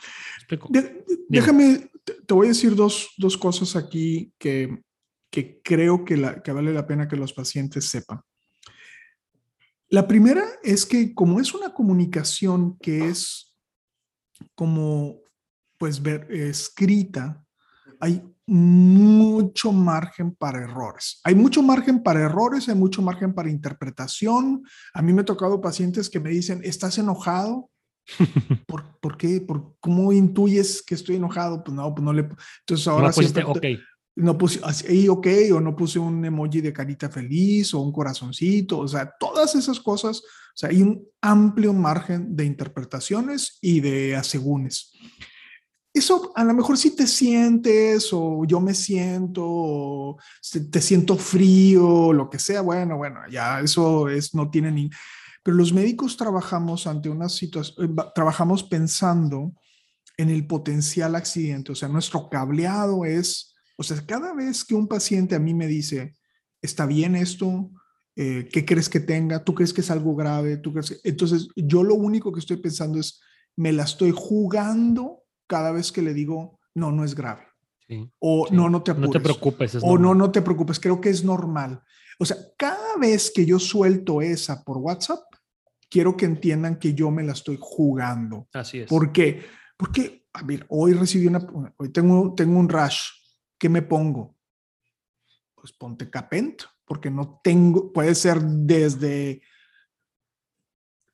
déjame, 1.29 1.91
te, 2.05 2.33
voy 2.33 2.47
a 2.47 2.51
decir 2.51 2.77
dos, 2.77 3.11
dos 3.19 3.37
cosas 3.37 3.75
aquí 3.75 4.33
que, 4.39 4.85
que 5.33 5.61
creo 5.63 6.05
que, 6.05 6.17
la, 6.17 6.41
que 6.41 6.53
vale 6.53 6.73
la 6.73 6.87
pena 6.87 7.09
que 7.09 7.17
los 7.17 7.33
pacientes 7.33 7.87
sepan. 7.87 8.21
La 9.89 10.07
primera 10.07 10.45
es 10.63 10.87
que 10.87 11.13
como 11.13 11.41
es 11.41 11.53
una 11.55 11.75
comunicación 11.75 12.79
que 12.79 13.09
es 13.09 13.57
como, 14.55 15.17
pues, 15.77 16.01
ver, 16.01 16.31
escrita, 16.31 17.45
hay 17.99 18.23
mucho 18.47 19.73
margen 19.73 20.37
para 20.37 20.63
errores. 20.63 21.21
Hay 21.25 21.35
mucho 21.35 21.65
margen 21.65 22.01
para 22.05 22.21
errores, 22.21 22.69
hay 22.69 22.77
mucho 22.77 23.03
margen 23.03 23.35
para 23.35 23.51
interpretación. 23.51 24.63
A 24.95 25.03
mí 25.03 25.13
me 25.13 25.23
ha 25.23 25.25
tocado 25.25 25.61
pacientes 25.61 26.09
que 26.09 26.21
me 26.21 26.31
dicen, 26.31 26.61
¿estás 26.63 26.97
enojado? 26.99 27.71
¿Por, 28.67 28.99
¿Por, 29.01 29.17
qué? 29.17 29.41
¿Por, 29.41 29.77
¿Cómo 29.81 30.13
intuyes 30.13 30.83
que 30.83 30.95
estoy 30.95 31.17
enojado? 31.17 31.63
Pues 31.63 31.75
no, 31.75 31.95
pues 31.95 32.05
no 32.05 32.13
le... 32.13 32.29
Entonces 32.61 32.87
ahora... 32.89 33.11
No 33.11 33.51
ok. 33.51 33.67
No 34.17 34.37
puse 34.37 34.59
así, 34.65 35.09
ok, 35.09 35.29
o 35.55 35.61
no 35.61 35.77
puse 35.77 36.01
un 36.01 36.25
emoji 36.25 36.61
de 36.61 36.73
carita 36.73 37.09
feliz 37.09 37.73
o 37.73 37.79
un 37.79 37.93
corazoncito, 37.93 38.81
o 38.81 38.89
sea, 38.89 39.15
todas 39.17 39.55
esas 39.55 39.79
cosas, 39.79 40.19
o 40.19 40.57
sea, 40.57 40.71
hay 40.71 40.83
un 40.83 41.07
amplio 41.21 41.73
margen 41.73 42.35
de 42.35 42.45
interpretaciones 42.45 43.59
y 43.61 43.79
de 43.79 44.17
asegúnes. 44.17 44.91
Eso 45.95 46.33
a 46.35 46.43
lo 46.43 46.53
mejor 46.53 46.77
si 46.77 46.97
te 46.97 47.07
sientes 47.07 48.09
o 48.13 48.45
yo 48.45 48.61
me 48.61 48.75
siento 48.75 49.45
o 49.47 50.19
te 50.71 50.81
siento 50.81 51.17
frío, 51.17 52.13
lo 52.13 52.29
que 52.29 52.41
sea, 52.41 52.61
bueno, 52.63 52.97
bueno, 52.97 53.21
ya 53.31 53.61
eso 53.61 54.09
es, 54.09 54.35
no 54.35 54.51
tiene 54.51 54.73
ni... 54.73 54.91
Pero 55.49 55.57
los 55.57 55.73
médicos 55.73 56.19
trabajamos 56.19 56.87
ante 56.87 57.09
una 57.09 57.31
situación, 57.31 57.87
eh, 57.87 58.03
trabajamos 58.15 58.65
pensando 58.65 59.55
en 60.19 60.29
el 60.29 60.47
potencial 60.47 61.15
accidente, 61.15 61.73
o 61.73 61.75
sea, 61.75 61.89
nuestro 61.89 62.29
cableado 62.29 63.07
es, 63.07 63.55
o 63.79 63.83
sea, 63.83 64.05
cada 64.05 64.35
vez 64.35 64.63
que 64.63 64.75
un 64.75 64.87
paciente 64.87 65.35
a 65.35 65.39
mí 65.39 65.55
me 65.55 65.67
dice, 65.67 66.15
está 66.61 66.85
bien 66.85 67.17
esto, 67.17 67.71
eh, 68.15 68.47
¿qué 68.53 68.67
crees 68.67 68.91
que 68.91 69.01
tenga? 69.01 69.43
¿Tú 69.43 69.55
crees 69.55 69.73
que 69.73 69.81
es 69.81 69.91
algo 69.91 70.15
grave? 70.15 70.59
¿Tú 70.59 70.71
crees 70.75 71.01
Entonces, 71.03 71.49
yo 71.57 71.83
lo 71.83 71.95
único 71.95 72.31
que 72.31 72.41
estoy 72.41 72.59
pensando 72.59 73.01
es, 73.01 73.19
me 73.57 73.73
la 73.73 73.85
estoy 73.85 74.13
jugando 74.15 75.23
cada 75.47 75.73
vez 75.73 75.91
que 75.93 76.03
le 76.03 76.13
digo, 76.13 76.61
no, 76.75 76.93
no 76.93 77.07
es 77.07 77.15
grave. 77.15 77.45
o 78.19 78.49
no, 78.51 78.69
no 78.69 78.83
te 78.83 78.91
apures. 78.91 79.09
No 79.09 79.13
te 79.15 79.21
preocupes. 79.21 79.79
o 79.81 79.97
no, 79.97 80.15
no 80.15 80.31
te 80.31 80.43
preocupes, 80.43 80.79
creo 80.79 81.01
que 81.01 81.09
es 81.09 81.25
normal. 81.25 81.83
O 82.19 82.27
sea, 82.27 82.37
cada 82.59 82.99
vez 82.99 83.33
que 83.35 83.47
yo 83.47 83.59
suelto 83.59 84.21
esa 84.21 84.63
por 84.63 84.77
WhatsApp, 84.77 85.21
quiero 85.89 86.17
que 86.17 86.27
entiendan 86.27 86.79
que 86.79 86.95
yo 86.95 87.11
me 87.11 87.23
la 87.23 87.33
estoy 87.33 87.59
jugando. 87.61 88.49
Así 88.53 88.81
es. 88.81 88.89
¿Por 88.89 89.13
qué? 89.13 89.45
Porque, 89.77 90.27
a 90.33 90.43
ver, 90.43 90.67
hoy 90.69 90.93
recibí 90.93 91.27
una, 91.27 91.47
hoy 91.77 91.91
tengo, 91.91 92.35
tengo 92.35 92.59
un 92.59 92.69
rash. 92.69 93.09
¿Qué 93.59 93.69
me 93.69 93.83
pongo? 93.83 94.37
Pues 95.55 95.73
ponte 95.73 96.11
capent, 96.11 96.63
porque 96.85 97.11
no 97.11 97.41
tengo, 97.43 97.93
puede 97.93 98.15
ser 98.15 98.41
desde 98.41 99.43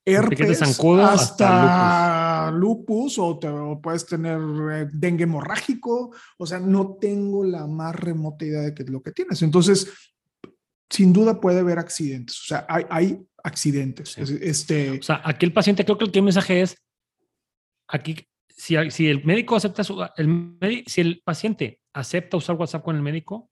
herpes 0.04 0.62
hasta, 0.62 2.50
lupus, 2.50 3.18
o, 3.18 3.38
te, 3.38 3.48
puedes 3.82 4.04
tener 4.06 4.38
eh, 4.72 4.88
dengue 4.92 5.24
hemorrágico, 5.24 6.14
o 6.36 6.46
sea, 6.46 6.60
no 6.60 6.96
tengo 7.00 7.44
la 7.44 7.66
más 7.66 7.94
remota 7.96 8.44
idea 8.44 8.60
de 8.60 8.74
qué 8.74 8.82
es 8.82 8.90
lo 8.90 9.02
que 9.02 9.12
tienes. 9.12 9.40
Entonces, 9.42 9.90
sin 10.90 11.12
duda 11.12 11.40
puede 11.40 11.60
haber 11.60 11.78
accidentes, 11.78 12.38
o 12.40 12.44
sea, 12.44 12.66
hay, 12.68 12.84
hay 12.90 13.26
accidentes. 13.44 14.18
Este, 14.18 14.98
o 14.98 15.02
sea, 15.02 15.20
aquí 15.22 15.46
el 15.46 15.52
paciente, 15.52 15.84
creo 15.84 15.98
que 15.98 16.18
el, 16.18 16.24
mensaje 16.24 16.62
es, 16.62 16.82
aquí, 17.86 18.26
si, 18.48 18.74
si 18.90 19.06
el 19.08 19.24
médico 19.24 19.54
acepta, 19.54 19.84
su, 19.84 20.04
el, 20.16 20.84
si 20.86 21.00
el 21.02 21.22
paciente 21.24 21.80
acepta 21.92 22.38
usar 22.38 22.56
WhatsApp 22.56 22.82
con 22.82 22.96
el 22.96 23.02
médico, 23.02 23.50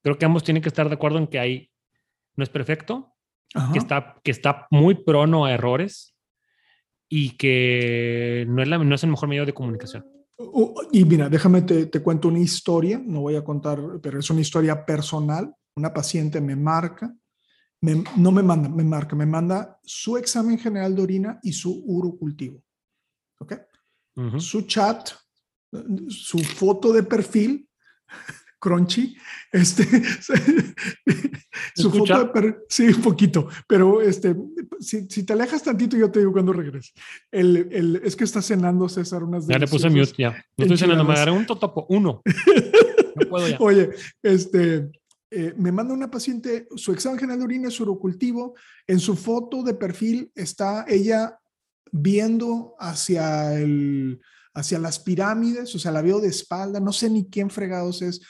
creo 0.00 0.16
que 0.16 0.24
ambos 0.24 0.44
tienen 0.44 0.62
que 0.62 0.68
estar 0.68 0.88
de 0.88 0.94
acuerdo 0.94 1.18
en 1.18 1.26
que 1.26 1.40
hay, 1.40 1.70
no 2.36 2.44
es 2.44 2.50
perfecto, 2.50 3.14
que 3.72 3.78
está, 3.78 4.16
que 4.24 4.30
está 4.30 4.66
muy 4.70 4.94
prono 4.94 5.44
a 5.44 5.52
errores 5.52 6.14
y 7.10 7.36
que 7.36 8.46
no 8.48 8.62
es, 8.62 8.68
la, 8.68 8.78
no 8.78 8.94
es 8.94 9.04
el 9.04 9.10
mejor 9.10 9.28
medio 9.28 9.44
de 9.44 9.52
comunicación. 9.52 10.06
Y 10.90 11.04
mira, 11.04 11.28
déjame 11.28 11.60
te, 11.62 11.86
te, 11.86 12.00
cuento 12.00 12.28
una 12.28 12.38
historia, 12.38 13.02
no 13.04 13.20
voy 13.20 13.36
a 13.36 13.44
contar, 13.44 13.78
pero 14.02 14.18
es 14.18 14.30
una 14.30 14.40
historia 14.40 14.86
personal. 14.86 15.54
Una 15.76 15.92
paciente 15.92 16.40
me 16.40 16.56
marca, 16.56 17.14
no 17.82 18.30
me 18.30 18.42
manda, 18.42 18.68
me 18.68 18.84
marca, 18.84 19.16
me 19.16 19.26
manda 19.26 19.78
su 19.82 20.16
examen 20.16 20.58
general 20.58 20.94
de 20.94 21.02
orina 21.02 21.40
y 21.42 21.52
su 21.52 21.82
urocultivo. 21.84 22.62
¿Ok? 23.38 23.54
Su 24.38 24.62
chat, 24.62 25.10
su 26.08 26.38
foto 26.38 26.92
de 26.92 27.02
perfil 27.02 27.68
crunchy. 28.62 29.16
Este, 29.50 29.84
su 31.74 31.90
foto 31.90 32.24
de 32.24 32.56
sí, 32.68 32.86
un 32.86 33.02
poquito, 33.02 33.48
pero 33.66 34.00
este, 34.00 34.36
si, 34.78 35.08
si, 35.08 35.24
te 35.24 35.32
alejas 35.32 35.62
tantito, 35.62 35.96
yo 35.96 36.10
te 36.10 36.20
digo 36.20 36.32
cuando 36.32 36.52
regreses. 36.52 36.94
El, 37.30 37.68
el, 37.72 38.00
es 38.04 38.14
que 38.14 38.24
está 38.24 38.40
cenando 38.40 38.88
César 38.88 39.24
unas 39.24 39.46
Ya 39.46 39.58
le 39.58 39.66
puse 39.66 39.90
mute, 39.90 40.12
ya. 40.16 40.30
No 40.56 40.64
estoy 40.64 40.78
cenando, 40.78 41.04
me 41.04 41.14
daré 41.14 41.32
un 41.32 41.44
totopo, 41.44 41.86
uno. 41.88 42.22
No 43.14 43.28
puedo 43.28 43.46
ya. 43.46 43.58
Oye, 43.60 43.90
este, 44.22 44.90
eh, 45.32 45.54
me 45.56 45.72
manda 45.72 45.94
una 45.94 46.10
paciente 46.10 46.68
su 46.76 46.92
examen 46.92 47.18
general 47.18 47.38
de 47.38 47.44
orina, 47.44 47.70
su 47.70 47.84
urocultivo. 47.84 48.54
En 48.86 49.00
su 49.00 49.16
foto 49.16 49.62
de 49.62 49.74
perfil 49.74 50.30
está 50.34 50.84
ella 50.86 51.38
viendo 51.90 52.74
hacia 52.78 53.58
el 53.58 54.20
hacia 54.54 54.78
las 54.78 54.98
pirámides, 54.98 55.74
o 55.74 55.78
sea, 55.78 55.92
la 55.92 56.02
veo 56.02 56.20
de 56.20 56.28
espalda, 56.28 56.78
no 56.78 56.92
sé 56.92 57.08
ni 57.08 57.30
quién 57.30 57.48
fregados 57.48 58.02
es, 58.02 58.20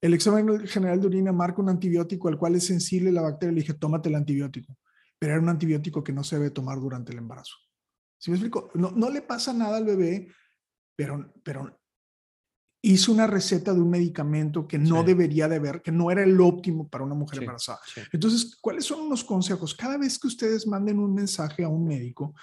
el 0.00 0.14
examen 0.14 0.66
general 0.66 1.00
de 1.00 1.06
orina 1.06 1.32
marca 1.32 1.62
un 1.62 1.68
antibiótico 1.68 2.28
al 2.28 2.38
cual 2.38 2.56
es 2.56 2.66
sensible 2.66 3.12
la 3.12 3.22
bacteria. 3.22 3.52
Le 3.52 3.60
dije, 3.60 3.74
tómate 3.74 4.08
el 4.08 4.16
antibiótico. 4.16 4.76
Pero 5.18 5.34
era 5.34 5.42
un 5.42 5.48
antibiótico 5.48 6.02
que 6.02 6.12
no 6.12 6.24
se 6.24 6.36
debe 6.36 6.50
tomar 6.50 6.80
durante 6.80 7.12
el 7.12 7.18
embarazo. 7.18 7.54
¿Sí 8.18 8.30
me 8.30 8.36
explico? 8.36 8.70
No, 8.74 8.90
no 8.90 9.10
le 9.10 9.22
pasa 9.22 9.52
nada 9.52 9.76
al 9.76 9.84
bebé, 9.84 10.28
pero, 10.96 11.32
pero 11.44 11.81
hizo 12.82 13.12
una 13.12 13.28
receta 13.28 13.72
de 13.72 13.80
un 13.80 13.90
medicamento 13.90 14.66
que 14.66 14.76
no 14.76 15.04
debería 15.04 15.48
de 15.48 15.56
haber, 15.56 15.82
que 15.82 15.92
no 15.92 16.10
era 16.10 16.24
el 16.24 16.40
óptimo 16.40 16.88
para 16.88 17.04
una 17.04 17.14
mujer 17.14 17.40
embarazada. 17.40 17.78
Entonces, 18.12 18.56
¿cuáles 18.60 18.84
son 18.84 19.02
unos 19.02 19.22
consejos? 19.22 19.74
Cada 19.74 19.96
vez 19.96 20.18
que 20.18 20.26
ustedes 20.26 20.66
manden 20.66 20.98
un 20.98 21.14
mensaje 21.14 21.62
a 21.62 21.68
un 21.68 21.86
médico, 21.86 22.34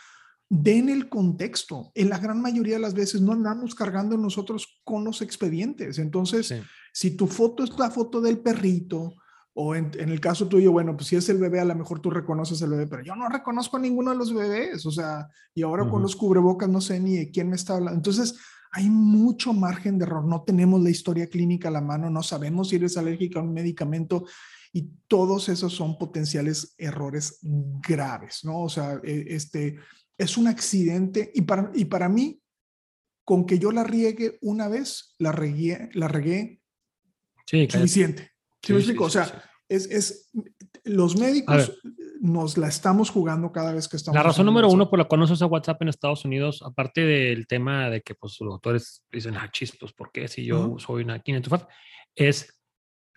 den 0.48 0.88
el 0.88 1.10
contexto. 1.10 1.92
En 1.94 2.10
la 2.10 2.20
gran 2.20 2.42
mayoría 2.42 2.76
de 2.76 2.82
las 2.82 2.94
veces 2.94 3.22
no 3.22 3.34
andamos 3.34 3.76
cargando 3.76 4.18
nosotros 4.18 4.80
con 4.86 5.04
los 5.04 5.22
expedientes. 5.22 6.00
Entonces, 6.00 6.54
si 6.94 7.18
tu 7.18 7.28
foto 7.28 7.66
es 7.66 7.78
la 7.78 7.92
foto 7.92 8.22
del 8.22 8.40
perrito, 8.40 9.16
o 9.54 9.76
en, 9.76 9.92
el 9.98 10.22
caso 10.22 10.48
tuyo, 10.48 10.72
bueno, 10.72 10.96
pues 10.96 11.08
si 11.08 11.18
es 11.18 11.28
el 11.28 11.38
bebé, 11.38 11.60
a 11.60 11.66
lo 11.66 11.76
mejor 11.76 12.00
tú 12.00 12.10
reconoces 12.10 12.62
el 12.62 12.70
bebé, 12.70 12.88
pero 12.88 13.04
yo 13.04 13.14
no 13.18 13.28
reconozco 13.28 13.76
a 13.76 13.82
ninguno 13.82 14.12
de 14.12 14.18
los 14.18 14.34
bebés. 14.34 14.86
O 14.86 14.92
sea, 14.92 15.28
y 15.54 15.64
ahora 15.64 15.90
con 15.90 16.02
los 16.02 16.16
cubrebocas 16.16 16.70
no 16.70 16.80
sé 16.80 16.98
ni 17.02 17.18
de 17.18 17.30
quién 17.30 17.50
me 17.50 17.58
está 17.58 17.76
hablando. 17.76 17.98
Entonces, 17.98 18.40
hay 18.72 18.90
mucho 18.90 19.54
margen 19.54 19.98
de 19.98 20.06
error. 20.06 20.26
No 20.26 20.44
tenemos 20.44 20.82
la 20.82 20.90
historia 20.90 21.28
clínica 21.28 21.70
a 21.70 21.72
la 21.72 21.82
mano, 21.82 22.10
no 22.10 22.24
sabemos 22.24 22.70
si 22.70 22.76
eres 22.76 22.98
alérgica 22.98 23.40
a 23.40 23.44
un 23.44 23.54
medicamento 23.54 24.26
y 24.72 24.90
todos 25.08 25.50
esos 25.50 25.74
son 25.74 25.98
potenciales 25.98 26.76
errores 26.78 27.40
graves, 27.42 28.42
¿no? 28.44 28.62
O 28.62 28.70
sea, 28.70 29.00
e, 29.04 29.26
este, 29.30 29.78
es 30.18 30.38
un 30.38 30.48
accidente 30.48 31.32
y 31.34 31.42
para, 31.42 31.72
y 31.74 31.86
para 31.86 32.10
mí, 32.10 32.42
con 33.26 33.46
que 33.46 33.60
yo 33.60 33.72
la 33.72 33.84
riegue 33.84 34.38
una 34.42 34.68
vez, 34.68 35.16
la 35.18 35.32
regué, 35.32 35.90
la 35.94 36.08
regué 36.08 36.62
suficiente. 37.46 38.32
¿Sí, 38.62 38.74
me 38.74 38.80
explico? 38.80 39.06
o 39.06 39.10
sea, 39.10 39.44
es, 39.68 39.86
es, 39.86 40.32
los 40.84 41.18
médicos 41.18 41.80
nos 42.22 42.58
la 42.58 42.68
estamos 42.68 43.10
jugando 43.10 43.52
cada 43.52 43.74
vez 43.74 43.88
que 43.88 43.98
estamos. 43.98 44.16
La 44.16 44.24
razón 44.24 44.46
número 44.46 44.70
uno 44.70 44.90
por 44.90 45.00
la 45.00 45.06
cual 45.06 45.22
no 45.22 45.28
se 45.28 45.34
usa 45.34 45.48
WhatsApp 45.48 45.82
en 45.82 45.90
Estados 45.90 46.26
Unidos, 46.26 46.62
aparte 46.66 47.02
del 47.02 47.48
tema 47.48 47.90
de 47.90 48.02
que 48.02 48.16
pues, 48.16 48.40
los 48.42 48.54
doctores 48.54 49.06
dicen, 49.12 49.36
ah, 49.38 49.50
chispos, 49.52 49.94
¿por 49.94 50.12
qué 50.12 50.28
si 50.28 50.44
yo 50.44 50.78
soy 50.80 51.04
una 51.04 51.20
500 51.20 51.66
Es 52.16 52.62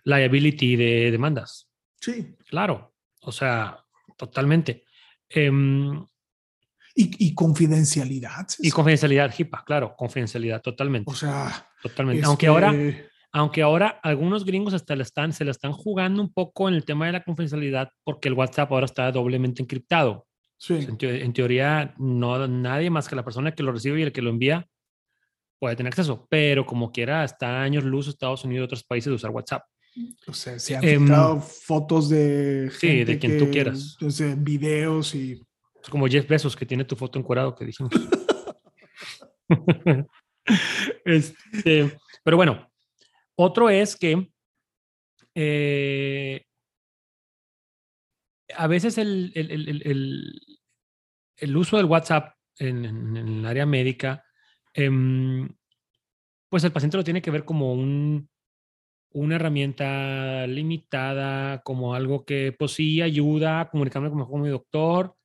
liability 0.05 0.75
de 0.75 1.11
demandas. 1.11 1.69
Sí. 1.99 2.35
Claro. 2.49 2.93
O 3.21 3.31
sea, 3.31 3.83
totalmente. 4.17 4.85
Um, 5.35 6.05
y, 6.95 7.33
confidencialidad. 7.33 8.47
Y 8.59 8.69
confidencialidad, 8.69 9.33
HIPAA, 9.35 9.63
claro, 9.65 9.95
confidencialidad, 9.97 10.61
totalmente. 10.61 11.09
O 11.09 11.15
sea, 11.15 11.67
totalmente. 11.81 12.23
Aunque 12.23 12.45
ahora, 12.47 12.71
este 12.71 13.12
aunque 13.33 13.63
ahora 13.63 13.99
algunos 14.03 14.45
gringos 14.45 14.75
hasta 14.75 14.95
le 14.95 15.01
están, 15.01 15.33
se 15.33 15.43
la 15.43 15.51
están 15.51 15.73
jugando 15.73 16.21
un 16.21 16.31
poco 16.31 16.69
en 16.69 16.75
el 16.75 16.85
tema 16.85 17.07
de 17.07 17.13
la 17.13 17.23
confidencialidad 17.23 17.89
porque 18.03 18.29
el 18.29 18.35
WhatsApp 18.35 18.71
ahora 18.71 18.85
está 18.85 19.11
doblemente 19.11 19.61
encriptado. 19.61 20.27
Sí. 20.57 20.87
En, 20.87 21.33
teoría, 21.33 21.95
no 21.97 22.47
nadie 22.47 22.91
más 22.91 23.09
que 23.09 23.15
la 23.15 23.23
persona 23.23 23.51
que 23.51 23.63
lo 23.63 23.71
recibe 23.71 23.99
y 23.99 24.03
el 24.03 24.11
que 24.11 24.21
lo 24.21 24.29
envía 24.29 24.69
puede 25.59 25.75
tener 25.75 25.91
acceso, 25.91 26.27
pero 26.29 26.65
como 26.65 26.91
quiera, 26.91 27.23
está 27.23 27.61
años 27.61 27.83
luz 27.83 28.07
Estados 28.07 28.45
Unidos 28.45 28.63
y 28.63 28.65
otros 28.65 28.83
países 28.83 29.09
de 29.09 29.15
usar 29.15 29.31
WhatsApp. 29.31 29.63
O 30.27 30.33
sea, 30.33 30.59
se 30.59 30.75
han 30.75 30.83
eh, 30.83 30.99
fotos 31.41 32.09
de 32.09 32.69
gente 32.71 32.97
sí, 32.97 33.03
de 33.03 33.19
quien 33.19 33.39
tú 33.39 33.49
quieras. 33.49 33.95
Entonces, 33.99 34.41
videos 34.41 35.15
y... 35.15 35.41
Es 35.81 35.89
como 35.89 36.07
Jeff 36.07 36.27
Bezos 36.27 36.55
que 36.55 36.65
tiene 36.65 36.85
tu 36.85 36.95
foto 36.95 37.17
encuadrado 37.17 37.55
que 37.55 37.65
dijimos. 37.65 37.91
este, 41.05 41.97
pero 42.23 42.37
bueno, 42.37 42.72
otro 43.35 43.69
es 43.69 43.95
que 43.95 44.31
eh, 45.35 46.45
a 48.55 48.67
veces 48.67 48.97
el, 48.97 49.31
el, 49.35 50.39
uso 51.57 51.77
del 51.77 51.85
WhatsApp 51.85 52.35
en, 52.59 53.17
el 53.17 53.45
área 53.45 53.65
médica, 53.65 54.23
em, 54.73 55.49
pues 56.49 56.63
el 56.63 56.71
paciente 56.71 56.97
lo 56.97 57.03
tiene 57.03 57.21
que 57.21 57.31
ver 57.31 57.45
como 57.45 57.73
un, 57.73 58.29
una 59.13 59.35
herramienta 59.35 60.45
limitada, 60.47 61.61
como 61.63 61.95
algo 61.95 62.25
que 62.25 62.55
pues 62.57 62.73
sí 62.73 63.01
ayuda 63.01 63.61
a 63.61 63.69
comunicarme 63.69 64.09
con 64.09 64.41
mi 64.41 64.49
doctor, 64.49 65.15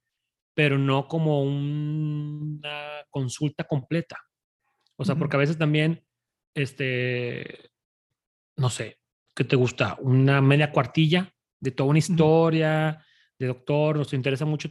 pero 0.55 0.79
no 0.79 1.07
como 1.07 1.43
una 1.43 3.05
consulta 3.11 3.65
completa. 3.65 4.19
O 4.97 5.05
sea, 5.05 5.15
porque 5.15 5.37
a 5.37 5.39
veces 5.39 5.57
también, 5.57 6.05
este, 6.55 7.68
no 8.59 8.69
sé, 8.69 8.99
¿qué 9.35 9.45
te 9.45 9.57
gusta? 9.57 9.97
Una 10.01 10.41
media 10.41 10.71
cuartilla 10.71 11.33
de 11.61 11.71
toda 11.71 11.91
una 11.91 11.99
historia 11.99 13.05
de 13.39 13.47
doctor, 13.47 13.97
nos 13.97 14.13
interesa 14.13 14.45
mucho. 14.45 14.69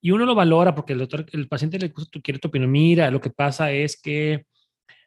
Y 0.00 0.10
uno 0.10 0.26
lo 0.26 0.34
valora 0.34 0.74
porque 0.74 0.92
el 0.92 0.98
doctor, 0.98 1.24
el 1.32 1.48
paciente 1.48 1.78
le 1.78 1.88
gusta, 1.88 2.20
quiere 2.20 2.40
tu 2.40 2.48
opinión. 2.48 2.70
Mira, 2.70 3.10
lo 3.10 3.20
que 3.20 3.30
pasa 3.30 3.70
es 3.70 4.00
que 4.00 4.44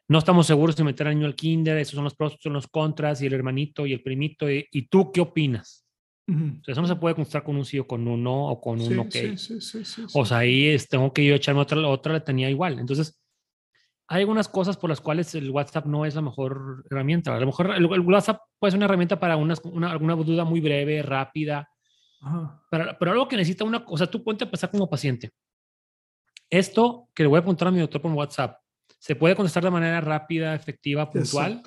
no 0.08 0.18
estamos 0.18 0.46
seguros 0.46 0.76
de 0.76 0.84
meter 0.84 1.06
al 1.06 1.14
niño 1.14 1.26
al 1.26 1.34
kinder, 1.34 1.76
esos 1.78 1.94
son 1.94 2.04
los 2.04 2.14
pros, 2.14 2.36
son 2.40 2.54
los 2.54 2.66
contras, 2.66 3.22
y 3.22 3.26
el 3.26 3.34
hermanito 3.34 3.86
y 3.86 3.92
el 3.92 4.02
primito, 4.02 4.50
y, 4.50 4.88
tú 4.90 5.12
qué 5.12 5.20
opinas. 5.20 5.86
eso 6.66 6.80
no 6.80 6.88
se 6.88 6.96
puede 6.96 7.14
contestar 7.14 7.44
con 7.44 7.56
un 7.56 7.64
sí 7.64 7.78
o 7.78 7.86
con 7.86 8.06
un 8.08 8.22
no 8.22 8.48
o 8.48 8.60
con 8.60 8.80
un 8.80 8.98
ok. 8.98 9.14
o 10.14 10.24
sea, 10.24 10.38
ahí 10.38 10.68
es, 10.68 10.88
tengo 10.88 11.12
que 11.12 11.24
yo 11.24 11.34
echarme 11.34 11.60
otra, 11.60 11.86
otra 11.86 12.14
la 12.14 12.24
tenía 12.24 12.50
igual. 12.50 12.78
Entonces, 12.78 13.21
hay 14.12 14.20
algunas 14.20 14.46
cosas 14.46 14.76
por 14.76 14.90
las 14.90 15.00
cuales 15.00 15.34
el 15.34 15.50
WhatsApp 15.50 15.86
no 15.86 16.04
es 16.04 16.14
la 16.14 16.20
mejor 16.20 16.84
herramienta. 16.90 17.34
A 17.34 17.40
lo 17.40 17.46
mejor 17.46 17.74
el, 17.74 17.86
WhatsApp 17.86 18.42
puede 18.58 18.72
ser 18.72 18.76
una 18.76 18.84
herramienta 18.84 19.18
para 19.18 19.38
una, 19.38 19.54
alguna 19.90 20.14
duda 20.16 20.44
muy 20.44 20.60
breve, 20.60 21.00
rápida, 21.00 21.66
pero, 22.70 22.94
pero, 22.98 23.10
algo 23.12 23.26
que 23.26 23.38
necesita 23.38 23.64
una 23.64 23.82
cosa, 23.82 24.06
tú 24.06 24.22
ponte 24.22 24.44
a 24.44 24.50
pasar 24.50 24.70
como 24.70 24.90
paciente. 24.90 25.30
Esto 26.50 27.08
que 27.14 27.22
le 27.22 27.30
voy 27.30 27.38
a 27.38 27.40
apuntar 27.40 27.68
a 27.68 27.70
mi 27.70 27.80
doctor 27.80 28.02
por 28.02 28.12
WhatsApp, 28.12 28.60
¿se 28.98 29.16
puede 29.16 29.34
contestar 29.34 29.64
de 29.64 29.70
manera 29.70 30.02
rápida, 30.02 30.54
efectiva, 30.54 31.08
puntual? 31.08 31.62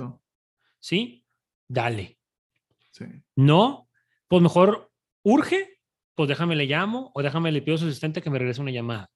¿Sí? 0.79 1.25
Dale. 1.67 2.19
Sí. 2.91 3.05
No, 3.35 3.89
pues 4.27 4.43
mejor 4.43 4.91
urge, 5.23 5.79
pues 6.13 6.29
déjame 6.29 6.55
le 6.55 6.67
llamo 6.67 7.11
o 7.15 7.23
déjame 7.23 7.51
le 7.51 7.63
pido 7.63 7.73
a 7.73 7.79
su 7.79 7.87
asistente 7.87 8.21
que 8.21 8.29
me 8.29 8.37
regrese 8.37 8.61
una 8.61 8.69
llamada. 8.69 9.09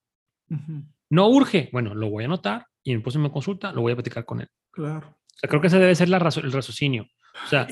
No 1.08 1.28
urge, 1.28 1.70
bueno, 1.72 1.94
lo 1.94 2.10
voy 2.10 2.24
a 2.24 2.26
anotar 2.26 2.66
y 2.82 2.92
en 2.92 3.02
me 3.18 3.30
consulta 3.30 3.72
lo 3.72 3.82
voy 3.82 3.92
a 3.92 3.96
platicar 3.96 4.24
con 4.24 4.40
él. 4.40 4.48
Claro. 4.70 5.08
O 5.08 5.38
sea, 5.38 5.48
creo 5.48 5.60
que 5.60 5.68
ese 5.68 5.78
debe 5.78 5.94
ser 5.94 6.08
la 6.08 6.18
el 6.18 6.52
raciocinio. 6.52 7.06
O 7.44 7.48
sea, 7.48 7.66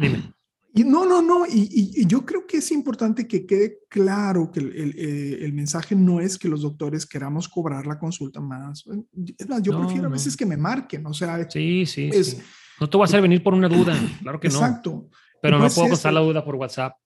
dime. 0.00 0.34
Y 0.76 0.82
no, 0.82 1.06
no, 1.06 1.22
no, 1.22 1.46
y, 1.46 2.04
yo 2.04 2.26
creo 2.26 2.48
que 2.48 2.56
es 2.56 2.72
importante 2.72 3.28
que 3.28 3.46
quede 3.46 3.78
claro 3.88 4.50
que 4.50 4.58
el, 4.58 4.92
eh, 4.98 5.52
mensaje 5.52 5.94
no 5.94 6.18
es 6.18 6.36
que 6.36 6.48
los 6.48 6.62
doctores 6.62 7.06
queramos 7.06 7.48
cobrar 7.48 7.86
la 7.86 7.96
consulta 7.96 8.40
más. 8.40 8.82
Es 9.38 9.48
más, 9.48 9.62
yo 9.62 9.78
prefiero 9.78 10.08
a 10.08 10.10
veces 10.10 10.36
que 10.36 10.44
me 10.44 10.56
marquen, 10.56 11.06
o 11.06 11.14
sea. 11.14 11.48
Sí, 11.48 11.86
sí, 11.86 12.10
sí. 12.10 12.38
No 12.80 12.90
te 12.90 12.96
voy 12.96 13.04
a 13.04 13.06
hacer 13.06 13.22
venir 13.22 13.40
por 13.40 13.54
una 13.54 13.68
duda, 13.68 13.96
claro 14.20 14.40
que 14.40 14.48
no. 14.48 14.54
Exacto. 14.54 15.10
Pero 15.40 15.60
no 15.60 15.68
puedo 15.68 15.90
pasar 15.90 16.12
la 16.12 16.20
duda 16.20 16.44
por 16.44 16.56
WhatsApp. 16.56 16.96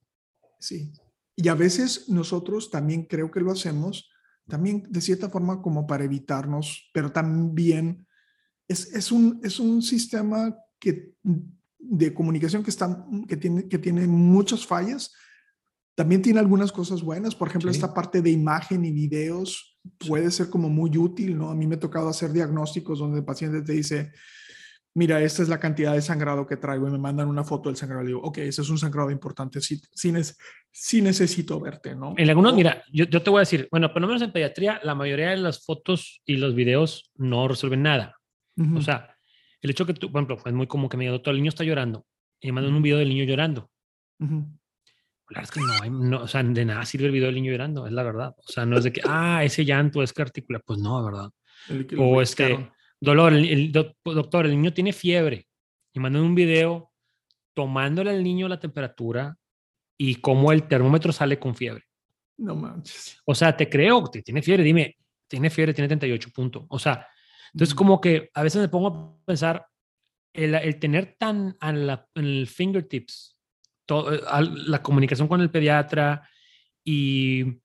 Sí. 0.58 0.90
Y 1.36 1.48
a 1.48 1.54
veces 1.54 2.08
nosotros 2.08 2.70
también 2.70 3.04
creo 3.04 3.30
que 3.30 3.40
lo 3.40 3.52
hacemos 3.52 4.08
también 4.48 4.84
de 4.88 5.00
cierta 5.00 5.28
forma 5.28 5.60
como 5.62 5.86
para 5.86 6.04
evitarnos, 6.04 6.90
pero 6.92 7.12
también 7.12 8.06
es, 8.66 8.92
es, 8.94 9.12
un, 9.12 9.40
es 9.42 9.60
un 9.60 9.82
sistema 9.82 10.56
que, 10.78 11.14
de 11.78 12.14
comunicación 12.14 12.62
que, 12.62 12.70
está, 12.70 13.06
que, 13.28 13.36
tiene, 13.36 13.68
que 13.68 13.78
tiene 13.78 14.06
muchas 14.06 14.66
fallas. 14.66 15.12
También 15.94 16.22
tiene 16.22 16.38
algunas 16.38 16.72
cosas 16.72 17.02
buenas, 17.02 17.34
por 17.34 17.48
ejemplo, 17.48 17.70
esta 17.70 17.92
parte 17.92 18.22
de 18.22 18.30
imagen 18.30 18.84
y 18.84 18.92
videos 18.92 19.78
puede 20.06 20.30
ser 20.30 20.48
como 20.48 20.68
muy 20.68 20.96
útil, 20.96 21.36
¿no? 21.36 21.50
A 21.50 21.54
mí 21.54 21.66
me 21.66 21.76
ha 21.76 21.80
tocado 21.80 22.08
hacer 22.08 22.32
diagnósticos 22.32 22.98
donde 22.98 23.18
el 23.18 23.24
paciente 23.24 23.62
te 23.62 23.72
dice, 23.72 24.12
mira, 24.98 25.22
esta 25.22 25.42
es 25.42 25.48
la 25.48 25.60
cantidad 25.60 25.94
de 25.94 26.02
sangrado 26.02 26.44
que 26.44 26.56
traigo 26.56 26.88
y 26.88 26.90
me 26.90 26.98
mandan 26.98 27.28
una 27.28 27.44
foto 27.44 27.68
del 27.68 27.76
sangrado. 27.76 28.02
Y 28.02 28.08
digo, 28.08 28.20
ok, 28.20 28.38
ese 28.38 28.62
es 28.62 28.68
un 28.68 28.78
sangrado 28.78 29.12
importante, 29.12 29.60
sí, 29.60 29.80
sí, 30.72 31.00
necesito 31.00 31.60
verte, 31.60 31.94
¿no? 31.94 32.14
En 32.16 32.28
algunos, 32.28 32.52
mira, 32.54 32.82
yo, 32.92 33.04
yo, 33.04 33.22
te 33.22 33.30
voy 33.30 33.38
a 33.38 33.40
decir, 33.40 33.68
bueno, 33.70 33.92
por 33.92 34.02
lo 34.02 34.08
menos 34.08 34.22
en 34.22 34.32
pediatría, 34.32 34.80
la 34.82 34.96
mayoría 34.96 35.30
de 35.30 35.36
las 35.36 35.64
fotos 35.64 36.20
y 36.26 36.36
los 36.36 36.56
videos 36.56 37.12
no 37.14 37.46
resuelven 37.46 37.82
nada. 37.82 38.16
O 38.74 38.82
sea, 38.82 39.14
el 39.60 39.70
hecho 39.70 39.86
que 39.86 39.94
tú, 39.94 40.10
por 40.10 40.20
ejemplo, 40.20 40.42
es 40.44 40.52
muy 40.52 40.66
común 40.66 40.88
que 40.88 40.96
me 40.96 41.04
diga, 41.04 41.12
doctor, 41.12 41.32
el 41.32 41.40
niño 41.40 41.50
está 41.50 41.62
llorando 41.62 42.04
y 42.40 42.48
me 42.48 42.54
mandan 42.54 42.74
un 42.74 42.82
video 42.82 42.98
del 42.98 43.08
niño 43.08 43.22
llorando. 43.22 43.70
Claro, 44.18 45.44
es 45.44 45.50
que 45.52 45.60
no, 45.60 45.72
hay, 45.80 45.90
no, 45.90 46.22
o 46.22 46.26
sea, 46.26 46.42
de 46.42 46.64
nada 46.64 46.84
sirve 46.84 47.06
el 47.06 47.12
video 47.12 47.26
del 47.26 47.36
niño 47.36 47.52
llorando, 47.52 47.86
es 47.86 47.92
la 47.92 48.02
verdad. 48.02 48.34
O 48.36 48.50
sea, 48.52 48.66
no 48.66 48.78
es 48.78 48.82
de 48.82 48.92
que, 48.92 49.00
ah, 49.04 49.44
ese 49.44 49.64
llanto 49.64 50.02
es 50.02 50.12
que 50.12 50.22
articula, 50.22 50.58
pues 50.58 50.80
no, 50.80 51.04
¿verdad? 51.04 51.30
o 51.98 52.20
este, 52.20 52.68
dolor, 53.00 53.32
el, 53.32 53.72
doctor, 53.72 54.46
el 54.46 54.52
niño 54.52 54.72
tiene 54.72 54.92
fiebre 54.92 55.46
y 55.92 56.00
mandan 56.00 56.22
un 56.22 56.34
video 56.34 56.92
tomándole 57.54 58.10
al 58.10 58.22
niño 58.22 58.48
la 58.48 58.60
temperatura 58.60 59.36
y 59.96 60.16
cómo 60.16 60.52
el 60.52 60.68
termómetro 60.68 61.12
sale 61.12 61.38
con 61.38 61.54
fiebre. 61.54 61.84
No 62.36 62.54
manches. 62.54 63.20
O 63.24 63.34
sea, 63.34 63.56
te 63.56 63.68
creo 63.68 64.04
que 64.04 64.22
tiene 64.22 64.42
fiebre, 64.42 64.62
dime, 64.62 64.96
tiene 65.26 65.50
fiebre, 65.50 65.74
tiene 65.74 65.88
38 65.88 66.30
puntos. 66.30 66.64
O 66.68 66.78
sea, 66.78 67.06
entonces 67.52 67.74
como 67.74 68.00
que 68.00 68.30
a 68.34 68.42
veces 68.42 68.60
me 68.60 68.68
pongo 68.68 68.88
a 68.88 69.24
pensar, 69.24 69.66
el, 70.32 70.54
el 70.54 70.78
tener 70.78 71.16
tan 71.18 71.56
en, 71.60 71.98
el 72.14 72.46
fingertips, 72.46 73.36
todo, 73.86 74.14
eh, 74.14 74.20
la 74.66 74.82
comunicación 74.82 75.26
con 75.26 75.40
el 75.40 75.50
pediatra 75.50 76.28
y 76.84 77.60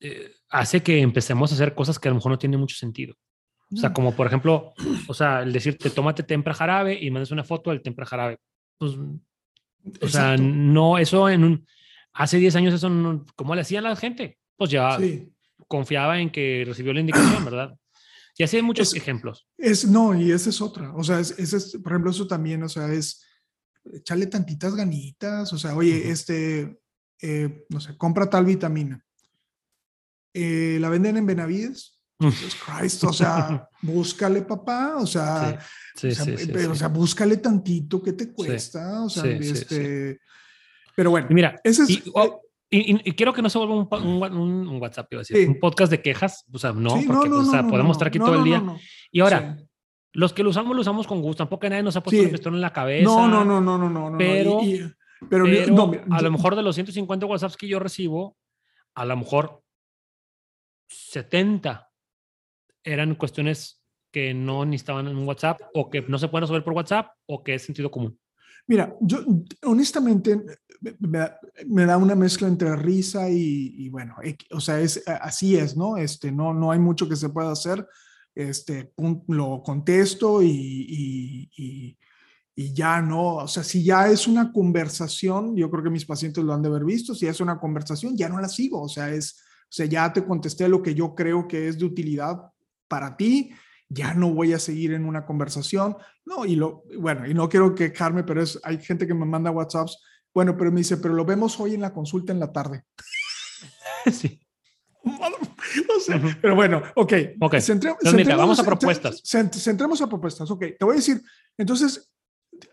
eh, 0.00 0.32
hace 0.48 0.82
que 0.82 1.00
empecemos 1.00 1.52
a 1.52 1.54
hacer 1.54 1.74
cosas 1.74 1.98
que 1.98 2.08
a 2.08 2.10
lo 2.10 2.16
mejor 2.16 2.32
no 2.32 2.38
tienen 2.38 2.60
mucho 2.60 2.76
sentido. 2.76 3.14
O 3.72 3.76
sea, 3.76 3.92
como 3.92 4.14
por 4.14 4.26
ejemplo, 4.28 4.74
o 5.08 5.14
sea, 5.14 5.42
el 5.42 5.52
decirte, 5.52 5.90
tómate 5.90 6.22
tempra 6.22 6.54
jarabe 6.54 6.98
y 7.02 7.10
mandas 7.10 7.32
una 7.32 7.42
foto 7.42 7.70
del 7.70 7.82
tempra 7.82 8.06
jarabe. 8.06 8.38
Pues, 8.78 8.92
o 10.00 10.08
sea, 10.08 10.36
no, 10.36 10.98
eso 10.98 11.28
en 11.28 11.44
un, 11.44 11.66
hace 12.12 12.38
10 12.38 12.56
años 12.56 12.74
eso 12.74 12.88
no, 12.88 13.24
¿cómo 13.34 13.54
le 13.54 13.62
hacían 13.62 13.84
la 13.84 13.96
gente? 13.96 14.38
Pues 14.56 14.70
ya 14.70 14.98
confiaba 15.68 16.20
en 16.20 16.30
que 16.30 16.64
recibió 16.66 16.92
la 16.92 17.00
indicación, 17.00 17.44
¿verdad? 17.44 17.76
Y 18.38 18.44
así 18.44 18.56
hay 18.56 18.62
muchos 18.62 18.94
ejemplos. 18.94 19.48
Es, 19.56 19.88
no, 19.88 20.14
y 20.14 20.30
esa 20.30 20.50
es 20.50 20.60
otra. 20.60 20.92
O 20.94 21.02
sea, 21.02 21.20
es, 21.20 21.32
es, 21.38 21.78
por 21.82 21.92
ejemplo, 21.92 22.10
eso 22.10 22.26
también, 22.26 22.62
o 22.62 22.68
sea, 22.68 22.92
es 22.92 23.24
echarle 23.92 24.26
tantitas 24.26 24.74
ganitas. 24.74 25.52
O 25.52 25.58
sea, 25.58 25.74
oye, 25.74 26.10
este, 26.10 26.78
eh, 27.22 27.64
no 27.70 27.80
sé, 27.80 27.96
compra 27.96 28.28
tal 28.28 28.44
vitamina. 28.44 29.02
Eh, 30.34 30.76
la 30.80 30.90
venden 30.90 31.16
en 31.16 31.26
Benavides 31.26 31.95
Jesus 32.20 32.56
Christ, 32.56 33.04
o 33.04 33.12
sea, 33.12 33.68
búscale 33.82 34.42
papá, 34.42 34.96
o 34.96 35.06
sea, 35.06 35.60
sí, 35.94 36.14
sí, 36.14 36.32
o, 36.32 36.38
sea, 36.38 36.46
pero, 36.52 36.72
o 36.72 36.74
sea, 36.74 36.88
búscale 36.88 37.36
tantito, 37.36 38.02
¿qué 38.02 38.14
te 38.14 38.32
cuesta? 38.32 39.04
O 39.04 39.10
sea, 39.10 39.24
este, 39.26 40.18
pero 40.94 41.10
bueno, 41.10 41.26
mira, 41.30 41.60
ese 41.62 41.82
es, 41.82 42.02
oh, 42.14 42.40
y, 42.70 43.08
y, 43.08 43.12
quiero 43.12 43.32
que 43.32 43.42
no 43.42 43.50
se 43.50 43.58
vuelva 43.58 43.74
un, 43.74 43.88
un, 44.32 44.68
un 44.68 44.82
WhatsApp, 44.82 45.12
iba 45.12 45.20
a 45.20 45.24
decir, 45.24 45.48
un 45.48 45.60
podcast 45.60 45.90
de 45.90 46.02
quejas, 46.02 46.44
o 46.50 46.58
sea, 46.58 46.72
no, 46.72 46.98
porque 47.06 47.28
o 47.28 47.44
sea, 47.44 47.66
podemos 47.66 47.96
estar 47.96 48.08
aquí 48.08 48.18
todo 48.18 48.34
el 48.34 48.44
día. 48.44 48.62
Y 49.12 49.20
ahora, 49.20 49.58
los 50.12 50.32
que 50.32 50.42
lo 50.42 50.50
usamos, 50.50 50.74
lo 50.74 50.80
usamos 50.80 51.06
con 51.06 51.20
gusto, 51.20 51.44
tampoco 51.44 51.68
nadie 51.68 51.82
nos 51.82 51.96
ha 51.96 52.02
puesto 52.02 52.22
el 52.22 52.30
pistón 52.30 52.54
en 52.54 52.62
la 52.62 52.72
cabeza. 52.72 53.04
No, 53.04 53.28
no, 53.28 53.44
no, 53.44 53.60
no, 53.60 53.78
no, 53.78 53.88
no. 53.88 54.18
Pero, 54.18 54.60
pero, 55.28 55.44
pero 55.44 55.92
a 56.10 56.22
lo 56.22 56.30
mejor 56.30 56.56
de 56.56 56.62
los 56.62 56.74
150 56.74 57.26
WhatsApps 57.26 57.56
que 57.56 57.68
yo 57.68 57.78
recibo, 57.78 58.36
a 58.94 59.04
lo 59.04 59.16
mejor 59.16 59.62
70 60.88 61.86
eran 62.86 63.14
cuestiones 63.16 63.82
que 64.10 64.32
no 64.32 64.64
necesitaban 64.64 65.08
en 65.08 65.16
un 65.16 65.26
WhatsApp 65.26 65.60
o 65.74 65.90
que 65.90 66.00
no 66.02 66.18
se 66.18 66.28
pueden 66.28 66.42
resolver 66.42 66.64
por 66.64 66.72
WhatsApp 66.72 67.08
o 67.26 67.42
que 67.42 67.54
es 67.54 67.62
sentido 67.62 67.90
común? 67.90 68.18
Mira, 68.68 68.96
yo 69.00 69.18
honestamente 69.64 70.42
me, 70.80 71.84
da 71.84 71.96
una 71.98 72.14
mezcla 72.14 72.48
entre 72.48 72.74
risa 72.76 73.28
y, 73.28 73.88
bueno, 73.90 74.16
o 74.50 74.60
sea, 74.60 74.80
es, 74.80 75.02
así 75.06 75.56
es, 75.56 75.76
¿no? 75.76 75.96
Este, 75.96 76.32
no, 76.32 76.52
no 76.52 76.72
hay 76.72 76.78
mucho 76.78 77.08
que 77.08 77.16
se 77.16 77.28
pueda 77.28 77.52
hacer. 77.52 77.86
Este, 78.34 78.92
lo 79.28 79.62
contesto 79.62 80.42
y, 80.42 80.48
y, 81.56 81.96
y, 82.54 82.74
ya 82.74 83.00
no, 83.00 83.36
o 83.36 83.48
sea, 83.48 83.62
si 83.62 83.84
ya 83.84 84.08
es 84.08 84.26
una 84.26 84.52
conversación, 84.52 85.56
yo 85.56 85.70
creo 85.70 85.84
que 85.84 85.90
mis 85.90 86.04
pacientes 86.04 86.44
lo 86.44 86.52
han 86.52 86.62
de 86.62 86.68
haber 86.68 86.84
visto, 86.84 87.14
si 87.14 87.26
es 87.26 87.40
una 87.40 87.58
conversación, 87.58 88.16
ya 88.16 88.28
no 88.28 88.40
la 88.40 88.48
sigo, 88.48 88.82
o 88.82 88.88
sea, 88.88 89.10
es, 89.10 89.40
o 89.62 89.72
sea, 89.72 89.86
ya 89.86 90.12
te 90.12 90.24
contesté 90.24 90.68
lo 90.68 90.82
que 90.82 90.94
yo 90.94 91.14
creo 91.14 91.48
que 91.48 91.68
es 91.68 91.78
de 91.78 91.86
utilidad 91.86 92.50
para 92.88 93.16
ti 93.16 93.52
ya 93.88 94.14
no 94.14 94.32
voy 94.34 94.52
a 94.52 94.58
seguir 94.58 94.92
en 94.92 95.04
una 95.04 95.24
conversación. 95.24 95.96
No, 96.24 96.44
y 96.44 96.56
lo, 96.56 96.84
bueno, 96.98 97.26
y 97.26 97.34
no 97.34 97.48
quiero 97.48 97.74
quejarme, 97.74 98.24
pero 98.24 98.42
es, 98.42 98.58
hay 98.62 98.78
gente 98.82 99.06
que 99.06 99.14
me 99.14 99.24
manda 99.24 99.50
WhatsApps, 99.50 99.98
bueno, 100.34 100.56
pero 100.56 100.70
me 100.70 100.80
dice, 100.80 100.96
pero 100.96 101.14
lo 101.14 101.24
vemos 101.24 101.58
hoy 101.60 101.74
en 101.74 101.80
la 101.80 101.92
consulta 101.92 102.32
en 102.32 102.40
la 102.40 102.52
tarde. 102.52 102.84
Sí. 104.12 104.40
Pero 106.40 106.54
bueno, 106.54 106.80
ok. 106.94 107.12
okay. 107.40 107.60
mira, 108.14 108.36
vamos 108.36 108.60
a 108.60 108.64
propuestas. 108.64 109.20
Centremos 109.24 110.00
a 110.00 110.08
propuestas. 110.08 110.48
Ok, 110.48 110.64
te 110.78 110.84
voy 110.84 110.94
a 110.94 110.96
decir, 110.96 111.20
entonces, 111.56 112.12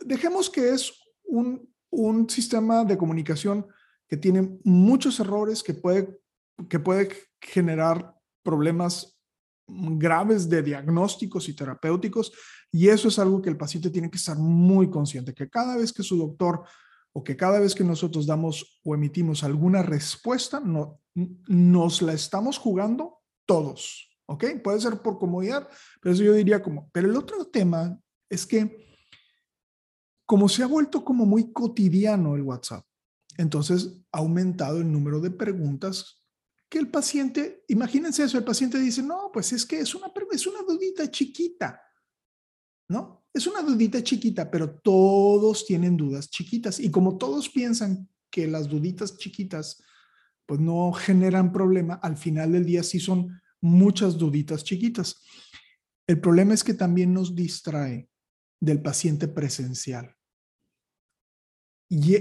dejemos 0.01 0.51
que 0.51 0.69
es 0.69 0.93
un, 1.23 1.73
un 1.89 2.29
sistema 2.29 2.83
de 2.83 2.97
comunicación 2.97 3.65
que 4.07 4.17
tiene 4.17 4.59
muchos 4.63 5.19
errores, 5.19 5.63
que 5.63 5.73
puede, 5.73 6.19
que 6.69 6.79
puede 6.79 7.09
generar 7.41 8.13
problemas 8.43 9.12
graves 9.67 10.49
de 10.49 10.61
diagnósticos 10.61 11.49
y 11.49 11.55
terapéuticos. 11.55 12.31
Y 12.71 12.89
eso 12.89 13.07
es 13.07 13.19
algo 13.19 13.41
que 13.41 13.49
el 13.49 13.57
paciente 13.57 13.89
tiene 13.89 14.09
que 14.09 14.17
estar 14.17 14.37
muy 14.37 14.89
consciente, 14.89 15.33
que 15.33 15.49
cada 15.49 15.77
vez 15.77 15.93
que 15.93 16.03
su 16.03 16.17
doctor 16.17 16.63
o 17.13 17.23
que 17.23 17.37
cada 17.37 17.59
vez 17.59 17.75
que 17.75 17.83
nosotros 17.83 18.25
damos 18.25 18.81
o 18.83 18.95
emitimos 18.95 19.43
alguna 19.43 19.83
respuesta, 19.83 20.59
no, 20.59 20.99
nos 21.13 22.01
la 22.01 22.13
estamos 22.13 22.57
jugando 22.57 23.19
todos. 23.45 24.09
¿Ok? 24.25 24.45
Puede 24.63 24.79
ser 24.79 25.01
por 25.01 25.19
comodidad, 25.19 25.67
pero 26.01 26.15
eso 26.15 26.23
yo 26.23 26.33
diría 26.33 26.63
como, 26.63 26.89
pero 26.91 27.09
el 27.09 27.15
otro 27.15 27.45
tema 27.45 27.99
es 28.29 28.45
que 28.47 28.83
como 30.25 30.47
se 30.47 30.63
ha 30.63 30.67
vuelto 30.67 31.03
como 31.03 31.25
muy 31.25 31.51
cotidiano 31.51 32.35
el 32.35 32.41
WhatsApp, 32.41 32.85
entonces 33.37 34.01
ha 34.11 34.19
aumentado 34.19 34.77
el 34.77 34.91
número 34.91 35.19
de 35.19 35.29
preguntas 35.29 36.22
que 36.73 36.79
el 36.79 36.89
paciente, 36.89 37.63
imagínense 37.67 38.23
eso, 38.23 38.35
el 38.35 38.43
paciente 38.43 38.79
dice, 38.79 39.03
no, 39.03 39.29
pues 39.31 39.53
es 39.53 39.63
que 39.63 39.77
es 39.77 39.93
una, 39.93 40.11
es 40.31 40.47
una 40.47 40.63
dudita 40.63 41.11
chiquita, 41.11 41.79
¿no? 42.89 43.27
Es 43.31 43.45
una 43.45 43.61
dudita 43.61 44.01
chiquita, 44.01 44.49
pero 44.49 44.79
todos 44.79 45.67
tienen 45.67 45.95
dudas 45.95 46.31
chiquitas 46.31 46.79
y 46.79 46.89
como 46.89 47.19
todos 47.19 47.47
piensan 47.47 48.09
que 48.31 48.47
las 48.47 48.67
duditas 48.67 49.17
chiquitas 49.17 49.83
pues 50.47 50.59
no 50.61 50.91
generan 50.93 51.53
problema, 51.53 51.99
al 52.01 52.17
final 52.17 52.53
del 52.53 52.65
día 52.65 52.81
sí 52.81 52.99
son 52.99 53.39
muchas 53.61 54.17
duditas 54.17 54.63
chiquitas. 54.63 55.21
El 56.07 56.19
problema 56.19 56.55
es 56.55 56.63
que 56.63 56.73
también 56.73 57.13
nos 57.13 57.35
distrae 57.35 58.09
del 58.59 58.81
paciente 58.81 59.27
presencial. 59.27 60.15
Y 61.87 62.15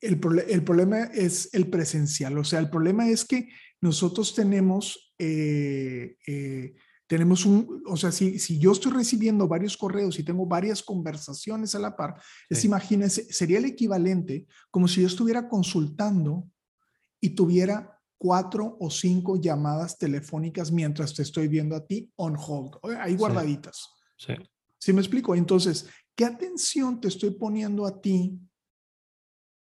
el, 0.00 0.20
el, 0.48 0.64
problema 0.64 1.04
es 1.04 1.50
el 1.52 1.68
presencial, 1.68 2.36
o 2.38 2.44
sea, 2.44 2.58
el 2.58 2.70
problema 2.70 3.08
es 3.08 3.24
que 3.24 3.48
nosotros 3.80 4.34
tenemos, 4.34 5.14
eh, 5.18 6.16
eh, 6.26 6.74
tenemos 7.06 7.46
un, 7.46 7.82
o 7.86 7.96
sea, 7.96 8.10
si, 8.12 8.38
si 8.38 8.58
yo 8.58 8.72
estoy 8.72 8.92
recibiendo 8.92 9.46
varios 9.46 9.76
correos 9.76 10.18
y 10.18 10.24
tengo 10.24 10.46
varias 10.46 10.82
conversaciones 10.82 11.74
a 11.74 11.78
la 11.78 11.96
par, 11.96 12.20
es 12.48 12.64
imagínense, 12.64 13.32
sería 13.32 13.58
el 13.58 13.64
equivalente 13.64 14.46
como 14.70 14.88
si 14.88 15.02
yo 15.02 15.06
estuviera 15.06 15.48
consultando 15.48 16.48
y 17.20 17.30
tuviera 17.30 18.00
cuatro 18.18 18.76
o 18.80 18.90
cinco 18.90 19.40
llamadas 19.40 19.98
telefónicas 19.98 20.72
mientras 20.72 21.14
te 21.14 21.22
estoy 21.22 21.48
viendo 21.48 21.76
a 21.76 21.86
ti 21.86 22.10
on 22.16 22.36
hold, 22.36 22.76
ahí 22.98 23.14
guardaditas. 23.16 23.88
Sí. 24.16 24.32
¿Sí 24.78 24.92
me 24.92 25.00
explico? 25.00 25.34
Entonces, 25.34 25.86
¿qué 26.14 26.24
atención 26.24 27.00
te 27.00 27.08
estoy 27.08 27.30
poniendo 27.30 27.86
a 27.86 28.00
ti 28.00 28.38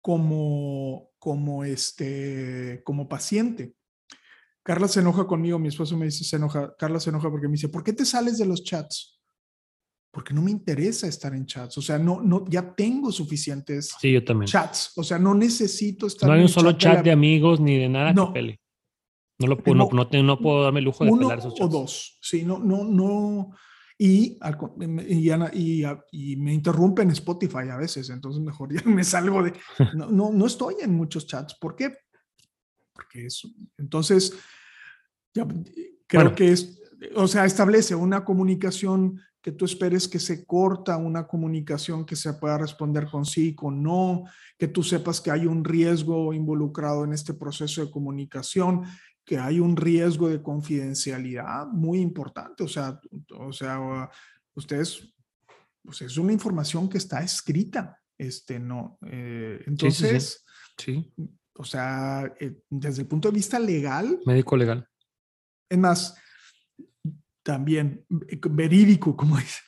como, 0.00 1.10
como, 1.18 1.64
este, 1.64 2.82
como 2.84 3.08
paciente. 3.08 3.74
Carla 4.62 4.88
se 4.88 5.00
enoja 5.00 5.26
conmigo, 5.26 5.58
mi 5.58 5.68
esposo 5.68 5.96
me 5.96 6.06
dice, 6.06 6.24
se 6.24 6.36
enoja, 6.36 6.74
Carla 6.78 7.00
se 7.00 7.10
enoja 7.10 7.30
porque 7.30 7.48
me 7.48 7.52
dice, 7.52 7.68
¿por 7.68 7.82
qué 7.82 7.92
te 7.92 8.04
sales 8.04 8.38
de 8.38 8.46
los 8.46 8.62
chats? 8.62 9.18
Porque 10.12 10.34
no 10.34 10.42
me 10.42 10.50
interesa 10.50 11.06
estar 11.06 11.34
en 11.34 11.46
chats, 11.46 11.78
o 11.78 11.82
sea, 11.82 11.98
no, 11.98 12.20
no, 12.20 12.44
ya 12.48 12.74
tengo 12.74 13.12
suficientes 13.12 13.94
sí, 14.00 14.12
yo 14.12 14.24
también. 14.24 14.48
chats, 14.48 14.92
o 14.96 15.02
sea, 15.02 15.18
no 15.18 15.34
necesito 15.34 16.06
estar. 16.06 16.28
No 16.28 16.34
hay 16.34 16.42
un 16.42 16.48
solo 16.48 16.72
chat, 16.72 17.04
de, 17.04 17.10
amigos 17.10 17.60
ni 17.60 17.78
de 17.78 17.88
nada 17.88 18.12
no. 18.12 18.26
que 18.26 18.32
pele. 18.32 18.60
No, 19.38 19.46
lo, 19.46 19.56
puedo, 19.56 19.76
no, 19.76 19.88
no, 20.22 20.38
puedo 20.38 20.64
darme 20.64 20.80
el 20.80 20.84
lujo 20.84 21.04
de 21.04 21.12
pelar 21.12 21.38
esos 21.38 21.54
chats. 21.54 21.64
o 21.64 21.68
dos, 21.68 22.18
sí, 22.20 22.44
no, 22.44 22.58
no, 22.58 22.84
no, 22.84 23.56
y, 24.02 24.38
y, 25.52 25.84
y, 26.10 26.36
me 26.36 26.54
interrumpen 26.54 27.10
Spotify 27.10 27.68
a 27.70 27.76
veces, 27.76 28.08
entonces 28.08 28.40
mejor 28.40 28.72
ya 28.72 28.80
me 28.88 29.04
salgo 29.04 29.42
de... 29.42 29.52
No, 29.94 30.06
no, 30.06 30.32
no 30.32 30.46
estoy 30.46 30.76
en 30.80 30.94
muchos 30.94 31.26
chats. 31.26 31.54
¿Por 31.60 31.76
qué? 31.76 31.92
Porque 32.94 33.26
es... 33.26 33.46
Entonces, 33.76 34.32
ya, 35.34 35.46
creo 36.06 36.34
que 36.34 36.50
es... 36.50 36.80
O 37.14 37.28
sea, 37.28 37.44
establece 37.44 37.94
una 37.94 38.24
comunicación 38.24 39.20
que 39.42 39.52
tú 39.52 39.66
esperes 39.66 40.08
que 40.08 40.18
se 40.18 40.46
corta, 40.46 40.96
una 40.96 41.26
comunicación 41.26 42.06
que 42.06 42.16
se 42.16 42.32
pueda 42.34 42.56
responder 42.56 43.06
con 43.06 43.26
sí, 43.26 43.54
con 43.54 43.82
no, 43.82 44.24
que 44.58 44.68
tú 44.68 44.82
sepas 44.82 45.20
que 45.20 45.30
hay 45.30 45.44
un 45.44 45.62
riesgo 45.62 46.32
involucrado 46.32 47.04
en 47.04 47.12
este 47.12 47.34
proceso 47.34 47.84
de 47.84 47.90
comunicación, 47.90 48.82
que 49.30 49.38
hay 49.38 49.60
un 49.60 49.76
riesgo 49.76 50.28
de 50.28 50.42
confidencialidad 50.42 51.68
muy 51.68 52.00
importante. 52.00 52.64
O 52.64 52.66
sea, 52.66 53.00
o 53.38 53.52
sea 53.52 54.10
ustedes, 54.56 55.14
pues 55.84 56.02
es 56.02 56.16
una 56.16 56.32
información 56.32 56.88
que 56.88 56.98
está 56.98 57.22
escrita. 57.22 57.96
Este, 58.18 58.58
no. 58.58 58.98
Eh, 59.06 59.62
entonces, 59.68 60.44
sí, 60.76 61.14
o 61.54 61.62
sea, 61.62 62.24
eh, 62.40 62.60
desde 62.68 63.02
el 63.02 63.06
punto 63.06 63.28
de 63.28 63.34
vista 63.36 63.60
legal. 63.60 64.18
Médico 64.26 64.56
legal. 64.56 64.84
Es 65.68 65.78
más, 65.78 66.16
también 67.44 68.04
eh, 68.28 68.40
verídico, 68.50 69.16
como 69.16 69.36
dice. 69.38 69.60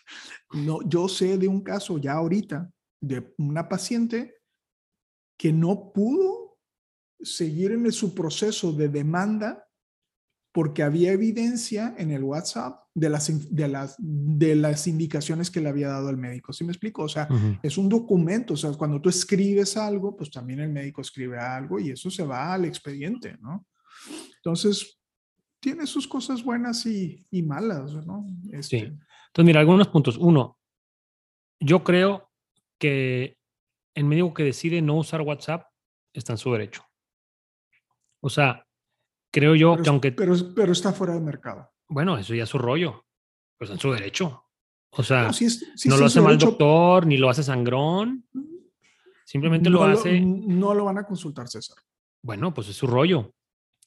No, 0.54 0.80
yo 0.88 1.06
sé 1.06 1.38
de 1.38 1.46
un 1.46 1.60
caso 1.60 1.98
ya 1.98 2.14
ahorita 2.14 2.68
de 3.00 3.32
una 3.38 3.68
paciente 3.68 4.40
que 5.38 5.52
no 5.52 5.92
pudo 5.92 6.41
seguir 7.22 7.72
en 7.72 7.90
su 7.92 8.14
proceso 8.14 8.72
de 8.72 8.88
demanda 8.88 9.66
porque 10.52 10.82
había 10.82 11.12
evidencia 11.12 11.94
en 11.96 12.10
el 12.10 12.22
WhatsApp 12.22 12.82
de 12.94 13.08
las, 13.08 13.54
de 13.54 13.68
las, 13.68 13.96
de 13.98 14.54
las 14.54 14.86
indicaciones 14.86 15.50
que 15.50 15.62
le 15.62 15.70
había 15.70 15.88
dado 15.88 16.10
el 16.10 16.18
médico. 16.18 16.52
¿Sí 16.52 16.62
me 16.62 16.72
explico? 16.72 17.04
O 17.04 17.08
sea, 17.08 17.26
es 17.62 17.78
un 17.78 17.88
documento. 17.88 18.52
O 18.52 18.56
sea, 18.56 18.70
cuando 18.72 19.00
tú 19.00 19.08
escribes 19.08 19.78
algo, 19.78 20.14
pues 20.14 20.30
también 20.30 20.60
el 20.60 20.70
médico 20.70 21.00
escribe 21.00 21.38
algo 21.38 21.80
y 21.80 21.90
eso 21.90 22.10
se 22.10 22.24
va 22.24 22.52
al 22.52 22.66
expediente, 22.66 23.38
¿no? 23.40 23.66
Entonces, 24.36 25.00
tiene 25.58 25.86
sus 25.86 26.06
cosas 26.06 26.44
buenas 26.44 26.84
y, 26.84 27.24
y 27.30 27.42
malas, 27.42 27.94
¿no? 28.06 28.26
Este, 28.50 28.80
sí. 28.80 28.84
Entonces, 28.86 29.46
mira, 29.46 29.60
algunos 29.60 29.88
puntos. 29.88 30.18
Uno, 30.18 30.58
yo 31.60 31.82
creo 31.82 32.30
que 32.78 33.38
el 33.94 34.04
médico 34.04 34.34
que 34.34 34.44
decide 34.44 34.82
no 34.82 34.96
usar 34.98 35.22
WhatsApp 35.22 35.64
está 36.12 36.34
en 36.34 36.38
su 36.38 36.52
derecho. 36.52 36.84
O 38.22 38.30
sea, 38.30 38.64
creo 39.32 39.54
yo 39.56 39.76
que 39.76 39.88
aunque... 39.88 40.12
Pero, 40.12 40.34
pero 40.54 40.72
está 40.72 40.92
fuera 40.92 41.14
del 41.14 41.22
mercado. 41.22 41.70
Bueno, 41.88 42.16
eso 42.16 42.34
ya 42.34 42.44
es 42.44 42.48
su 42.48 42.58
rollo. 42.58 43.04
Pues 43.58 43.70
en 43.70 43.78
su 43.78 43.90
derecho. 43.92 44.44
O 44.90 45.02
sea, 45.02 45.30
no, 45.86 45.96
lo 45.96 46.06
hace 46.06 46.20
mal 46.20 46.38
doctor, 46.38 47.06
ni 47.06 47.16
lo 47.16 47.28
hace 47.28 47.42
sangrón. 47.42 48.24
Simplemente 49.24 49.70
lo 49.70 49.82
hace... 49.82 50.20
no 50.20 50.74
lo 50.74 50.84
van 50.84 50.98
a 50.98 51.04
consultar, 51.04 51.48
César. 51.48 51.76
Bueno, 52.22 52.54
pues 52.54 52.68
es 52.68 52.76
su 52.76 52.86
rollo. 52.86 53.34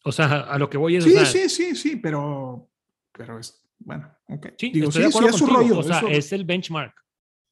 O 0.03 0.11
sea, 0.11 0.41
a 0.41 0.57
lo 0.57 0.69
que 0.69 0.77
voy 0.77 0.97
es... 0.97 1.03
Sí, 1.03 1.25
sí, 1.25 1.49
sí, 1.49 1.75
sí, 1.75 1.95
pero... 1.95 2.69
Pero 3.11 3.39
es... 3.39 3.65
Bueno, 3.79 4.11
ok. 4.27 4.47
Sí, 4.57 4.71
Digo, 4.71 4.89
estoy 4.89 5.11
sí, 5.11 5.25
es 5.25 5.35
su 5.35 5.45
rollo. 5.45 5.79
O 5.79 5.83
sea, 5.83 6.01
es 6.09 6.33
el 6.33 6.43
benchmark. 6.43 6.93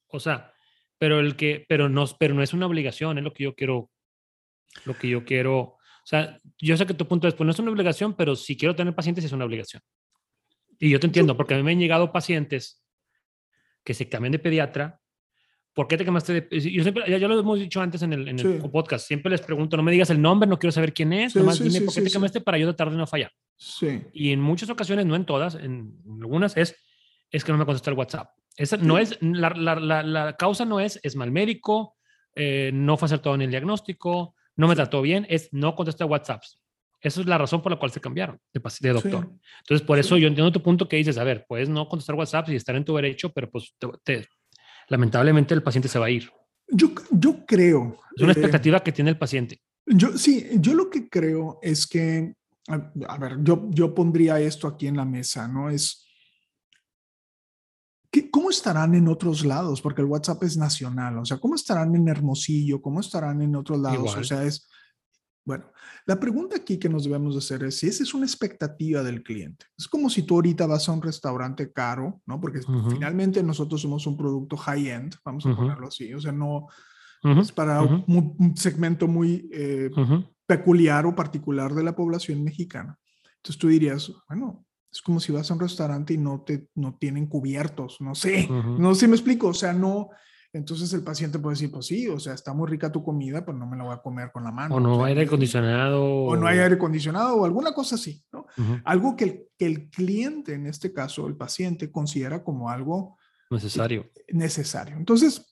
O 0.08 0.20
sea, 0.20 0.52
pero 0.98 1.20
el 1.20 1.36
que... 1.36 1.64
Pero 1.66 1.88
no, 1.88 2.04
pero 2.18 2.34
no 2.34 2.42
es 2.42 2.52
una 2.52 2.66
obligación, 2.66 3.16
es 3.16 3.24
lo 3.24 3.32
que 3.32 3.44
yo 3.44 3.54
quiero... 3.54 3.90
Lo 4.84 4.98
que 4.98 5.08
yo 5.08 5.24
quiero 5.24 5.73
o 6.04 6.06
sea, 6.06 6.38
yo 6.58 6.76
sé 6.76 6.84
que 6.84 6.92
tu 6.92 7.08
punto 7.08 7.26
es, 7.26 7.32
pues 7.32 7.46
no 7.46 7.50
es 7.50 7.58
una 7.58 7.70
obligación, 7.70 8.12
pero 8.12 8.36
si 8.36 8.58
quiero 8.58 8.76
tener 8.76 8.94
pacientes 8.94 9.24
es 9.24 9.32
una 9.32 9.46
obligación. 9.46 9.82
Y 10.78 10.90
yo 10.90 11.00
te 11.00 11.06
entiendo, 11.06 11.34
porque 11.34 11.54
a 11.54 11.56
mí 11.56 11.62
me 11.62 11.72
han 11.72 11.78
llegado 11.78 12.12
pacientes 12.12 12.84
que 13.82 13.94
se 13.94 14.06
cambian 14.06 14.32
de 14.32 14.38
pediatra. 14.38 15.00
¿Por 15.72 15.88
qué 15.88 15.96
te 15.96 16.04
cambiaste 16.04 16.42
de.? 16.42 16.60
Yo 16.60 16.82
siempre, 16.82 17.04
ya, 17.08 17.26
lo 17.26 17.40
hemos 17.40 17.58
dicho 17.58 17.80
antes 17.80 18.02
en 18.02 18.12
el, 18.12 18.28
en 18.28 18.38
el 18.38 18.58
podcast. 18.70 19.06
Siempre 19.06 19.30
les 19.30 19.40
pregunto, 19.40 19.78
no 19.78 19.82
me 19.82 19.92
digas 19.92 20.10
el 20.10 20.20
nombre, 20.20 20.46
no 20.46 20.58
quiero 20.58 20.72
saber 20.72 20.92
quién 20.92 21.14
es. 21.14 21.34
nomás 21.34 21.58
dime 21.58 21.80
por 21.80 21.94
qué 21.94 22.02
te 22.02 22.10
cambiaste 22.10 22.42
para 22.42 22.58
yo 22.58 22.66
tratar 22.66 22.90
de 22.90 22.98
no 22.98 23.06
fallar. 23.06 23.32
Sí. 23.56 24.02
Y 24.12 24.32
en 24.32 24.42
muchas 24.42 24.68
ocasiones, 24.68 25.06
no 25.06 25.16
en 25.16 25.24
todas, 25.24 25.54
en 25.54 26.02
algunas, 26.20 26.54
es, 26.58 26.76
es 27.30 27.44
que 27.44 27.50
no 27.50 27.56
me 27.56 27.64
contesta 27.64 27.90
el 27.90 27.96
WhatsApp. 27.96 28.28
Esa 28.58 28.76
no 28.76 28.98
es, 28.98 29.16
la, 29.22 29.48
la, 29.50 29.76
la, 29.76 30.02
la, 30.02 30.36
causa 30.36 30.66
no 30.66 30.80
es, 30.80 31.00
es 31.02 31.16
mal 31.16 31.32
médico, 31.32 31.96
eh, 32.36 32.70
no 32.74 32.98
fue 32.98 33.06
acertado 33.06 33.34
en 33.34 33.42
el 33.42 33.50
diagnóstico, 33.50 34.33
no 34.56 34.68
me 34.68 34.74
trató 34.74 35.02
bien, 35.02 35.26
es 35.28 35.48
no 35.52 35.74
contesté 35.74 36.04
WhatsApps. 36.04 36.60
Esa 37.00 37.20
es 37.20 37.26
la 37.26 37.36
razón 37.36 37.60
por 37.60 37.70
la 37.70 37.78
cual 37.78 37.90
se 37.90 38.00
cambiaron 38.00 38.38
de, 38.52 38.62
de 38.80 38.92
doctor. 38.92 39.30
Entonces, 39.60 39.86
por 39.86 39.98
eso 39.98 40.16
yo 40.16 40.26
entiendo 40.26 40.50
tu 40.50 40.62
punto 40.62 40.88
que 40.88 40.96
dices, 40.96 41.18
a 41.18 41.24
ver, 41.24 41.44
puedes 41.46 41.68
no 41.68 41.86
contestar 41.86 42.16
WhatsApp 42.16 42.48
y 42.48 42.56
estar 42.56 42.74
en 42.76 42.84
tu 42.84 42.96
derecho, 42.96 43.30
pero 43.30 43.50
pues 43.50 43.74
lamentablemente 44.88 45.52
el 45.52 45.62
paciente 45.62 45.88
se 45.88 45.98
va 45.98 46.06
a 46.06 46.10
ir. 46.10 46.30
Yo, 46.66 46.92
yo 47.10 47.44
creo. 47.44 47.98
Es 48.16 48.22
una 48.22 48.32
eh, 48.32 48.36
expectativa 48.36 48.80
que 48.80 48.92
tiene 48.92 49.10
el 49.10 49.18
paciente. 49.18 49.60
Yo 49.86 50.16
sí, 50.16 50.48
yo 50.54 50.72
lo 50.72 50.88
que 50.88 51.10
creo 51.10 51.58
es 51.60 51.86
que, 51.86 52.32
a, 52.68 53.18
ver, 53.18 53.36
yo, 53.42 53.68
yo 53.70 53.94
pondría 53.94 54.40
esto 54.40 54.66
aquí 54.66 54.86
en 54.86 54.96
la 54.96 55.04
mesa, 55.04 55.46
¿no? 55.46 55.68
Es, 55.68 56.03
estarán 58.54 58.94
en 58.94 59.08
otros 59.08 59.44
lados? 59.44 59.80
Porque 59.82 60.00
el 60.00 60.08
WhatsApp 60.08 60.42
es 60.44 60.56
nacional, 60.56 61.18
o 61.18 61.24
sea, 61.24 61.38
¿cómo 61.38 61.54
estarán 61.54 61.94
en 61.94 62.08
Hermosillo? 62.08 62.80
¿Cómo 62.80 63.00
estarán 63.00 63.42
en 63.42 63.56
otros 63.56 63.78
lados? 63.80 64.16
O 64.16 64.24
sea, 64.24 64.44
es, 64.44 64.68
bueno, 65.44 65.66
la 66.06 66.18
pregunta 66.18 66.56
aquí 66.56 66.78
que 66.78 66.88
nos 66.88 67.04
debemos 67.04 67.36
hacer 67.36 67.64
es 67.64 67.78
si 67.78 67.88
esa 67.88 68.02
es 68.02 68.14
una 68.14 68.24
expectativa 68.24 69.02
del 69.02 69.22
cliente. 69.22 69.66
Es 69.76 69.88
como 69.88 70.08
si 70.08 70.22
tú 70.22 70.36
ahorita 70.36 70.66
vas 70.66 70.88
a 70.88 70.92
un 70.92 71.02
restaurante 71.02 71.72
caro, 71.72 72.22
¿no? 72.26 72.40
Porque 72.40 72.60
finalmente 72.88 73.42
nosotros 73.42 73.82
somos 73.82 74.06
un 74.06 74.16
producto 74.16 74.56
high-end, 74.56 75.16
vamos 75.24 75.44
a 75.46 75.54
ponerlo 75.54 75.88
así, 75.88 76.14
o 76.14 76.20
sea, 76.20 76.32
no 76.32 76.68
es 77.22 77.52
para 77.52 77.82
un, 77.82 78.54
segmento 78.56 79.08
muy 79.08 79.48
eh, 79.52 79.90
peculiar 80.46 81.06
o 81.06 81.14
particular 81.14 81.74
de 81.74 81.82
la 81.82 81.96
población 81.96 82.44
mexicana. 82.44 82.98
Entonces 83.36 83.58
tú 83.58 83.68
dirías, 83.68 84.12
bueno, 84.28 84.64
es 84.94 85.02
como 85.02 85.18
si 85.18 85.32
vas 85.32 85.50
a 85.50 85.54
un 85.54 85.60
restaurante 85.60 86.14
y 86.14 86.18
no 86.18 86.42
te 86.42 86.68
no 86.76 86.94
tienen 86.94 87.26
cubiertos, 87.26 88.00
no 88.00 88.14
sé, 88.14 88.48
no 88.48 88.94
sé 88.94 89.00
si 89.00 89.08
me 89.08 89.16
explico, 89.16 89.48
o 89.48 89.54
sea, 89.54 89.72
no, 89.72 90.10
entonces 90.52 90.92
el 90.92 91.02
paciente 91.02 91.40
puede 91.40 91.54
decir, 91.54 91.72
pues 91.72 91.86
sí, 91.86 92.06
o 92.06 92.20
sea, 92.20 92.32
está 92.32 92.54
muy 92.54 92.70
rica 92.70 92.92
tu 92.92 93.02
comida, 93.02 93.44
pero 93.44 93.58
no 93.58 93.66
me 93.66 93.76
la 93.76 93.82
voy 93.82 93.92
a 93.92 93.98
comer 94.02 94.30
con 94.30 94.44
la 94.44 94.52
mano. 94.52 94.76
O 94.76 94.80
no 94.80 95.04
hay 95.04 95.10
aire 95.10 95.24
acondicionado. 95.24 96.04
O 96.04 96.36
no 96.36 96.46
hay 96.46 96.60
aire 96.60 96.76
acondicionado 96.76 97.34
o 97.34 97.44
alguna 97.44 97.74
cosa 97.74 97.96
así, 97.96 98.22
¿no? 98.32 98.46
Algo 98.84 99.16
que 99.16 99.24
el, 99.24 99.48
que 99.58 99.66
el 99.66 99.90
cliente, 99.90 100.54
en 100.54 100.66
este 100.66 100.92
caso 100.92 101.26
el 101.26 101.36
paciente, 101.36 101.90
considera 101.90 102.44
como 102.44 102.70
algo 102.70 103.18
necesario. 103.50 104.12
Necesario. 104.28 104.96
Entonces, 104.96 105.44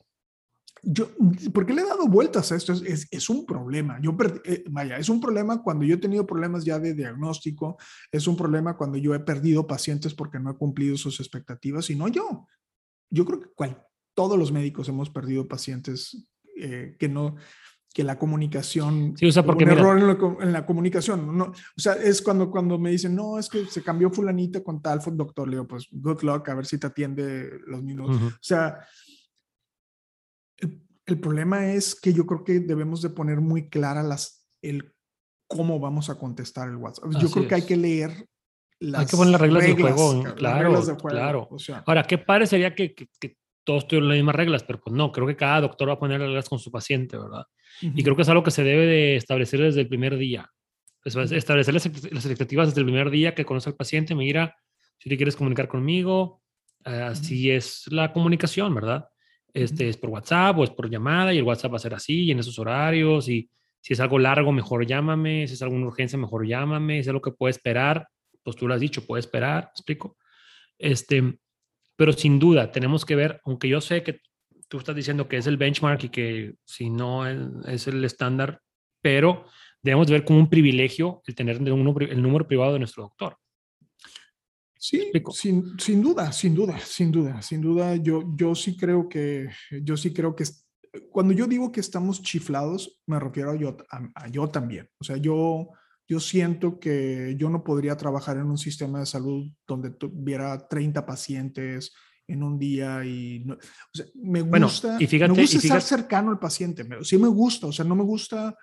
yo, 0.82 1.10
¿por 1.52 1.64
qué 1.64 1.72
le 1.72 1.82
he 1.82 1.86
dado 1.86 2.08
vueltas 2.08 2.50
a 2.50 2.56
esto? 2.56 2.72
Es, 2.72 3.06
es, 3.08 3.30
un 3.30 3.46
problema. 3.46 4.00
Yo, 4.02 4.16
eh, 4.44 4.64
vaya, 4.68 4.96
es 4.96 5.08
un 5.08 5.20
problema 5.20 5.62
cuando 5.62 5.84
yo 5.84 5.94
he 5.94 5.98
tenido 5.98 6.26
problemas 6.26 6.64
ya 6.64 6.80
de 6.80 6.92
diagnóstico, 6.92 7.78
es 8.10 8.26
un 8.26 8.36
problema 8.36 8.76
cuando 8.76 8.98
yo 8.98 9.14
he 9.14 9.20
perdido 9.20 9.66
pacientes 9.66 10.12
porque 10.12 10.40
no 10.40 10.50
he 10.50 10.56
cumplido 10.56 10.96
sus 10.96 11.20
expectativas 11.20 11.88
y 11.90 11.94
no 11.94 12.08
yo. 12.08 12.48
Yo 13.10 13.24
creo 13.24 13.40
que 13.40 13.50
cual, 13.54 13.80
todos 14.14 14.36
los 14.36 14.50
médicos 14.50 14.88
hemos 14.88 15.08
perdido 15.08 15.46
pacientes 15.46 16.28
eh, 16.56 16.96
que 16.98 17.08
no, 17.08 17.36
que 17.94 18.02
la 18.02 18.18
comunicación, 18.18 19.14
sí, 19.16 19.26
o 19.26 19.32
sea, 19.32 19.44
porque 19.44 19.64
un 19.64 19.70
error 19.70 19.98
en 20.40 20.52
la, 20.52 20.66
comunicación, 20.66 21.36
no, 21.36 21.44
o 21.44 21.80
sea, 21.80 21.92
es 21.94 22.22
cuando, 22.22 22.50
cuando 22.50 22.78
me 22.78 22.90
dicen, 22.90 23.14
no, 23.14 23.38
es 23.38 23.48
que 23.48 23.66
se 23.66 23.82
cambió 23.82 24.10
fulanito 24.10 24.64
con 24.64 24.82
tal, 24.82 25.00
fue 25.00 25.12
doctor, 25.14 25.46
le 25.46 25.56
digo, 25.56 25.68
pues, 25.68 25.86
good 25.92 26.22
luck, 26.22 26.48
a 26.48 26.54
ver 26.54 26.66
si 26.66 26.78
te 26.78 26.86
atiende 26.86 27.50
los 27.66 27.82
minutos. 27.82 28.16
O 28.20 28.38
sea, 28.40 28.80
el, 31.12 31.20
problema 31.20 31.72
es 31.72 31.94
que 31.94 32.12
yo 32.12 32.26
creo 32.26 32.44
que 32.44 32.60
debemos 32.60 33.02
de 33.02 33.10
poner 33.10 33.40
muy 33.40 33.68
clara 33.68 34.02
las, 34.02 34.46
el 34.62 34.92
cómo 35.46 35.78
vamos 35.78 36.10
a 36.10 36.18
contestar 36.18 36.68
el 36.68 36.76
WhatsApp. 36.76 37.10
Yo 37.20 37.30
creo 37.30 37.48
que 37.48 37.54
hay 37.54 37.66
que 37.66 37.76
leer 37.76 38.26
las 38.80 39.02
hay 39.02 39.06
que 39.06 39.16
poner 39.16 39.32
las 39.32 39.40
reglas, 39.40 39.64
del 39.64 39.74
juego, 39.74 40.22
claro, 40.34 40.98
claro. 40.98 41.48
O 41.50 41.58
sea, 41.58 41.84
Ahora, 41.86 42.02
¿qué 42.02 42.18
padre 42.18 42.46
sería 42.46 42.74
que, 42.74 42.94
que, 42.94 43.08
que 43.20 43.36
todos 43.64 43.86
tuvieron 43.86 44.08
las 44.08 44.16
mismas 44.16 44.34
reglas, 44.34 44.64
pero 44.64 44.80
pues 44.80 44.94
no, 44.94 45.12
creo 45.12 45.26
que 45.26 45.36
cada 45.36 45.60
doctor 45.60 45.88
va 45.88 45.94
a 45.94 45.98
poner 45.98 46.20
reglas 46.20 46.48
con 46.48 46.58
su 46.58 46.70
paciente, 46.70 47.16
¿verdad? 47.16 47.46
Y 47.80 48.02
creo 48.02 48.16
que 48.16 48.22
es 48.22 48.28
algo 48.28 48.42
que 48.42 48.50
se 48.50 48.64
debe 48.64 48.86
de 48.86 49.16
establecer 49.16 49.60
desde 49.60 49.80
el 49.80 49.88
primer 49.88 50.16
día. 50.16 50.50
establecer 51.04 51.74
las, 51.74 51.86
expectativas 51.86 52.68
desde 52.68 52.80
el 52.80 52.86
primer 52.86 53.10
día 53.10 53.34
que 53.34 53.44
conoce 53.44 53.70
al 53.70 53.76
paciente, 53.76 54.14
mira, 54.14 54.56
si 54.98 55.08
te 55.08 55.16
quieres 55.16 55.36
comunicar 55.36 55.68
conmigo, 55.68 56.42
así 56.84 57.50
es 57.50 57.84
la 57.90 58.12
comunicación, 58.12 58.74
¿verdad? 58.74 59.08
Este 59.54 59.88
es 59.88 59.96
por 59.96 60.10
WhatsApp 60.10 60.58
o 60.58 60.64
es 60.64 60.70
por 60.70 60.88
llamada 60.88 61.32
y 61.34 61.38
el 61.38 61.44
WhatsApp 61.44 61.72
va 61.72 61.76
a 61.76 61.80
ser 61.80 61.94
así 61.94 62.24
y 62.24 62.30
en 62.30 62.38
esos 62.38 62.58
horarios 62.58 63.28
y 63.28 63.50
si 63.80 63.92
es 63.94 64.00
algo 64.00 64.18
largo, 64.18 64.52
mejor 64.52 64.86
llámame, 64.86 65.46
si 65.48 65.54
es 65.54 65.62
alguna 65.62 65.86
urgencia, 65.86 66.18
mejor 66.18 66.46
llámame, 66.46 66.94
si 66.94 67.00
es 67.00 67.08
algo 67.08 67.20
que 67.20 67.32
puede 67.32 67.50
esperar, 67.50 68.06
pues 68.42 68.56
tú 68.56 68.68
lo 68.68 68.74
has 68.74 68.80
dicho, 68.80 69.04
puede 69.04 69.20
esperar, 69.20 69.70
explico? 69.72 70.16
Este, 70.78 71.38
pero 71.96 72.12
sin 72.12 72.38
duda 72.38 72.70
tenemos 72.70 73.04
que 73.04 73.16
ver, 73.16 73.40
aunque 73.44 73.68
yo 73.68 73.80
sé 73.80 74.02
que 74.02 74.20
tú 74.68 74.78
estás 74.78 74.96
diciendo 74.96 75.28
que 75.28 75.36
es 75.36 75.46
el 75.46 75.56
benchmark 75.56 76.04
y 76.04 76.08
que 76.08 76.54
si 76.64 76.90
no 76.90 77.26
es 77.26 77.86
el 77.88 78.04
estándar, 78.04 78.62
pero 79.02 79.44
debemos 79.82 80.08
ver 80.08 80.24
como 80.24 80.38
un 80.38 80.48
privilegio 80.48 81.22
el 81.26 81.34
tener 81.34 81.56
el 81.56 81.64
número, 82.22 82.46
privado 82.46 82.72
de 82.72 82.78
nuestro 82.78 83.02
doctor. 83.02 83.36
Sí, 84.84 85.12
sin, 85.30 85.78
sin, 85.78 86.02
duda, 86.02 86.32
sin 86.32 86.56
duda, 86.56 86.76
sin 86.80 87.12
duda, 87.12 87.40
sin 87.40 87.60
duda, 87.60 87.94
yo, 87.94 88.24
yo 88.34 88.52
sí 88.56 88.76
creo 88.76 89.08
que, 89.08 89.48
yo 89.80 89.96
sí 89.96 90.12
creo 90.12 90.34
que 90.34 90.42
cuando 91.08 91.32
yo 91.32 91.46
digo 91.46 91.70
que 91.70 91.78
estamos 91.78 92.20
chiflados, 92.20 93.00
me 93.06 93.20
refiero 93.20 93.52
a 93.52 93.56
yo, 93.56 93.76
a 93.88 94.26
yo 94.26 94.48
también. 94.48 94.88
O 94.98 95.04
sea, 95.04 95.18
yo, 95.18 95.68
yo 96.08 96.18
siento 96.18 96.80
que 96.80 97.36
yo 97.38 97.48
no 97.48 97.62
podría 97.62 97.96
trabajar 97.96 98.38
en 98.38 98.46
un 98.46 98.58
sistema 98.58 98.98
de 98.98 99.06
salud 99.06 99.52
donde 99.68 99.90
tuviera 99.90 100.66
30 100.66 101.06
pacientes 101.06 101.92
en 102.26 102.42
un 102.42 102.58
día 102.58 103.04
y 103.04 103.48
o 103.48 103.56
sea, 103.94 104.06
me 104.14 104.42
gusta, 104.42 104.96
y 104.98 105.06
fíjate, 105.06 105.32
me 105.32 105.42
gusta 105.42 105.58
estar 105.58 105.82
cercano 105.82 106.32
al 106.32 106.40
paciente, 106.40 106.84
sí 107.02 107.18
me 107.18 107.28
gusta, 107.28 107.68
o 107.68 107.72
sea, 107.72 107.84
no 107.84 107.94
me 107.94 108.02
gusta, 108.02 108.56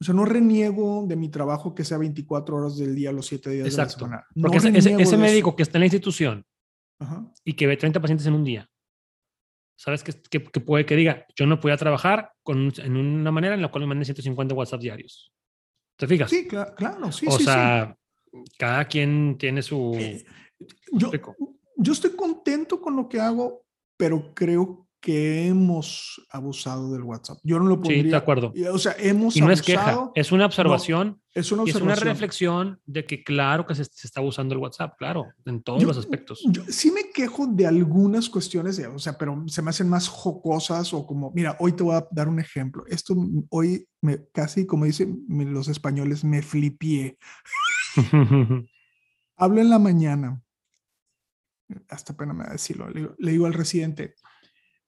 o 0.00 0.04
sea, 0.04 0.14
no 0.14 0.24
reniego 0.24 1.04
de 1.06 1.14
mi 1.14 1.28
trabajo 1.28 1.74
que 1.74 1.84
sea 1.84 1.98
24 1.98 2.56
horas 2.56 2.78
del 2.78 2.94
día, 2.94 3.12
los 3.12 3.26
7 3.26 3.50
días 3.50 3.70
de 3.70 3.76
la 3.76 3.88
semana. 3.88 4.26
Porque 4.40 4.56
ese, 4.56 5.16
médico 5.18 5.54
que 5.54 5.62
está 5.62 5.76
en 5.76 5.80
la 5.80 5.86
institución 5.86 6.46
y 7.44 7.52
que 7.52 7.66
ve 7.66 7.76
30 7.76 8.00
pacientes 8.00 8.26
en 8.26 8.32
un 8.32 8.44
día, 8.44 8.70
¿sabes? 9.76 10.02
Que, 10.02 10.12
que, 10.12 10.40
puede 10.40 10.86
que 10.86 10.96
diga, 10.96 11.26
yo 11.36 11.46
no 11.46 11.60
podía 11.60 11.76
trabajar 11.76 12.32
con, 12.42 12.72
en 12.78 12.96
una 12.96 13.30
manera 13.30 13.54
en 13.54 13.60
la 13.60 13.70
cual 13.70 13.82
me 13.82 13.88
manden 13.88 14.06
150 14.06 14.54
WhatsApp 14.54 14.80
diarios. 14.80 15.32
¿Te 15.96 16.06
fijas? 16.06 16.30
Sí, 16.30 16.48
claro, 16.48 17.12
sí. 17.12 17.26
O 17.28 17.38
sea, 17.38 17.94
cada 18.58 18.86
quien 18.86 19.36
tiene 19.36 19.60
su... 19.60 19.94
Eh, 19.98 20.24
yo, 20.92 21.10
yo 21.76 21.92
estoy 21.92 22.12
contento 22.12 22.80
con 22.80 22.96
lo 22.96 23.06
que 23.06 23.20
hago, 23.20 23.66
pero 23.98 24.32
creo 24.34 24.89
que 25.00 25.48
hemos 25.48 26.22
abusado 26.30 26.92
del 26.92 27.02
WhatsApp. 27.02 27.38
Yo 27.42 27.58
no 27.58 27.64
lo 27.64 27.76
pondría. 27.76 28.02
Sí, 28.02 28.08
de 28.10 28.16
acuerdo. 28.16 28.52
O 28.70 28.78
sea, 28.78 28.94
hemos 28.98 29.34
y 29.34 29.40
no 29.40 29.50
es 29.50 29.62
queja, 29.62 30.10
es 30.14 30.30
una 30.30 30.44
observación. 30.44 31.20
es 31.32 31.50
una 31.50 31.62
observación. 31.62 31.92
Es 31.92 32.02
una 32.02 32.10
reflexión 32.12 32.80
de 32.84 33.06
que 33.06 33.24
claro 33.24 33.66
que 33.66 33.74
se, 33.74 33.82
está 33.82 34.20
usando 34.20 34.54
el 34.54 34.60
WhatsApp, 34.60 34.96
claro, 34.98 35.26
en 35.46 35.62
todos 35.62 35.82
los 35.82 35.96
aspectos. 35.96 36.42
Yo 36.50 36.62
sí 36.68 36.90
me 36.90 37.10
quejo 37.10 37.46
de 37.46 37.66
algunas 37.66 38.28
cuestiones, 38.28 38.78
o 38.78 38.98
sea, 38.98 39.16
pero 39.16 39.42
se 39.46 39.62
me 39.62 39.70
hacen 39.70 39.88
más 39.88 40.06
jocosas 40.06 40.92
o 40.92 41.06
como, 41.06 41.32
mira, 41.34 41.56
hoy 41.60 41.72
te 41.72 41.82
voy 41.82 41.96
a 41.96 42.06
dar 42.10 42.28
un 42.28 42.38
ejemplo. 42.38 42.84
Esto 42.86 43.16
hoy 43.48 43.88
me 44.02 44.26
casi, 44.32 44.66
como 44.66 44.84
dicen 44.84 45.24
los 45.28 45.68
españoles, 45.68 46.24
me 46.24 46.42
flipié. 46.42 47.16
Hablo 49.36 49.60
en 49.62 49.70
la 49.70 49.78
mañana. 49.78 50.42
Hasta 51.88 52.14
pena 52.14 52.34
me 52.34 52.44
da 52.44 52.52
decirlo. 52.52 52.88
le 52.90 53.30
digo 53.32 53.46
al 53.46 53.54
residente, 53.54 54.16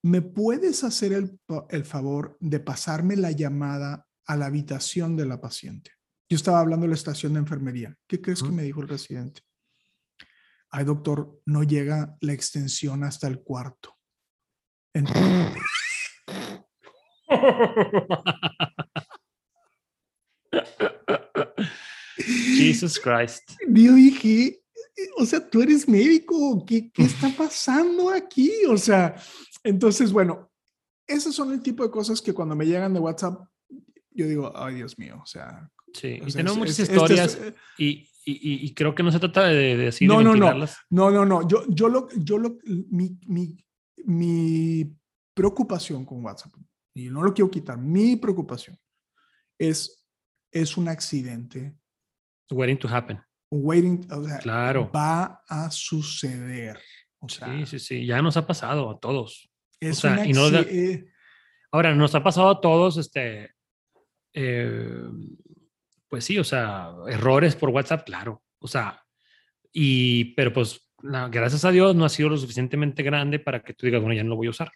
¿me 0.03 0.21
puedes 0.21 0.83
hacer 0.83 1.13
el, 1.13 1.85
favor 1.85 2.37
de 2.39 2.59
pasarme 2.59 3.15
la 3.15 3.31
llamada 3.31 4.05
a 4.25 4.35
la 4.35 4.47
habitación 4.47 5.15
de 5.15 5.25
la 5.25 5.39
paciente? 5.39 5.91
Yo 6.29 6.35
estaba 6.35 6.59
hablando 6.59 6.83
de 6.83 6.89
la 6.89 6.95
estación 6.95 7.33
de 7.33 7.39
enfermería. 7.39 7.95
¿Qué 8.07 8.21
crees 8.21 8.43
que 8.43 8.49
me 8.49 8.63
dijo 8.63 8.81
el 8.81 8.89
residente? 8.89 9.41
Ay, 10.69 10.85
doctor, 10.85 11.41
no 11.45 11.63
llega 11.63 12.17
la 12.21 12.33
extensión 12.33 13.03
hasta 13.03 13.27
el 13.27 13.41
cuarto. 13.41 13.95
Jesus 22.57 22.99
Christ. 22.99 23.51
Yo 23.67 23.93
dije, 23.93 24.63
o 25.17 25.25
sea, 25.25 25.47
tú 25.47 25.61
eres 25.61 25.87
médico, 25.87 26.65
¿qué, 26.65 26.91
qué 26.91 27.03
está 27.03 27.29
pasando 27.29 28.09
aquí? 28.09 28.51
O 28.69 28.77
sea, 28.77 29.15
entonces, 29.63 30.11
bueno, 30.11 30.51
esos 31.07 31.35
son 31.35 31.51
el 31.51 31.61
tipo 31.61 31.83
de 31.83 31.91
cosas 31.91 32.21
que 32.21 32.33
cuando 32.33 32.55
me 32.55 32.65
llegan 32.65 32.93
de 32.93 32.99
WhatsApp, 32.99 33.41
yo 34.11 34.27
digo, 34.27 34.51
ay, 34.55 34.75
Dios 34.75 34.97
mío, 34.97 35.19
o 35.21 35.25
sea. 35.25 35.69
Sí, 35.93 36.19
y 36.25 36.31
tenemos 36.31 36.57
muchas 36.57 36.79
historias 36.79 37.35
eh, 37.35 37.53
y, 37.77 38.09
y, 38.25 38.65
y, 38.65 38.73
creo 38.73 38.95
que 38.95 39.03
no 39.03 39.11
se 39.11 39.19
trata 39.19 39.45
de, 39.45 39.77
decir. 39.77 40.07
No, 40.07 40.21
no, 40.21 40.35
no, 40.35 40.53
no, 40.89 41.11
no, 41.11 41.25
no. 41.25 41.47
Yo, 41.47 41.65
yo 41.67 41.87
lo, 41.87 42.07
yo 42.15 42.37
lo, 42.37 42.57
mi, 42.89 43.19
mi, 43.27 43.63
mi 44.05 44.91
preocupación 45.33 46.05
con 46.05 46.23
WhatsApp, 46.23 46.53
y 46.95 47.09
no 47.09 47.21
lo 47.21 47.33
quiero 47.33 47.51
quitar, 47.51 47.77
mi 47.77 48.15
preocupación 48.15 48.77
es, 49.59 50.07
es 50.51 50.77
un 50.77 50.87
accidente. 50.87 51.75
Waiting 52.51 52.79
to 52.79 52.87
happen. 52.87 53.21
Waiting, 53.51 54.07
o 54.11 54.23
sea, 54.23 54.39
claro. 54.39 54.91
va 54.91 55.43
a 55.47 55.69
suceder. 55.69 56.79
O 57.19 57.29
sea, 57.29 57.47
sí, 57.47 57.65
sí, 57.65 57.79
sí, 57.79 58.05
ya 58.05 58.21
nos 58.21 58.35
ha 58.35 58.45
pasado 58.45 58.89
a 58.89 58.99
todos 58.99 59.52
y 60.25 60.33
no 60.33 60.47
eh, 60.49 61.05
Ahora, 61.71 61.95
nos 61.95 62.13
ha 62.15 62.23
pasado 62.23 62.49
a 62.49 62.61
todos, 62.61 62.97
este, 62.97 63.51
eh, 64.33 65.09
pues 66.07 66.23
sí, 66.23 66.37
o 66.37 66.43
sea, 66.43 66.91
errores 67.07 67.55
por 67.55 67.69
WhatsApp, 67.69 68.05
claro. 68.05 68.43
O 68.59 68.67
sea, 68.67 69.03
y, 69.71 70.35
pero 70.35 70.53
pues, 70.53 70.87
gracias 71.01 71.65
a 71.65 71.71
Dios 71.71 71.95
no 71.95 72.05
ha 72.05 72.09
sido 72.09 72.29
lo 72.29 72.37
suficientemente 72.37 73.01
grande 73.01 73.39
para 73.39 73.63
que 73.63 73.73
tú 73.73 73.85
digas, 73.87 74.01
bueno, 74.01 74.15
ya 74.15 74.23
no 74.23 74.29
lo 74.29 74.35
voy 74.35 74.47
a 74.47 74.51
usar. 74.51 74.71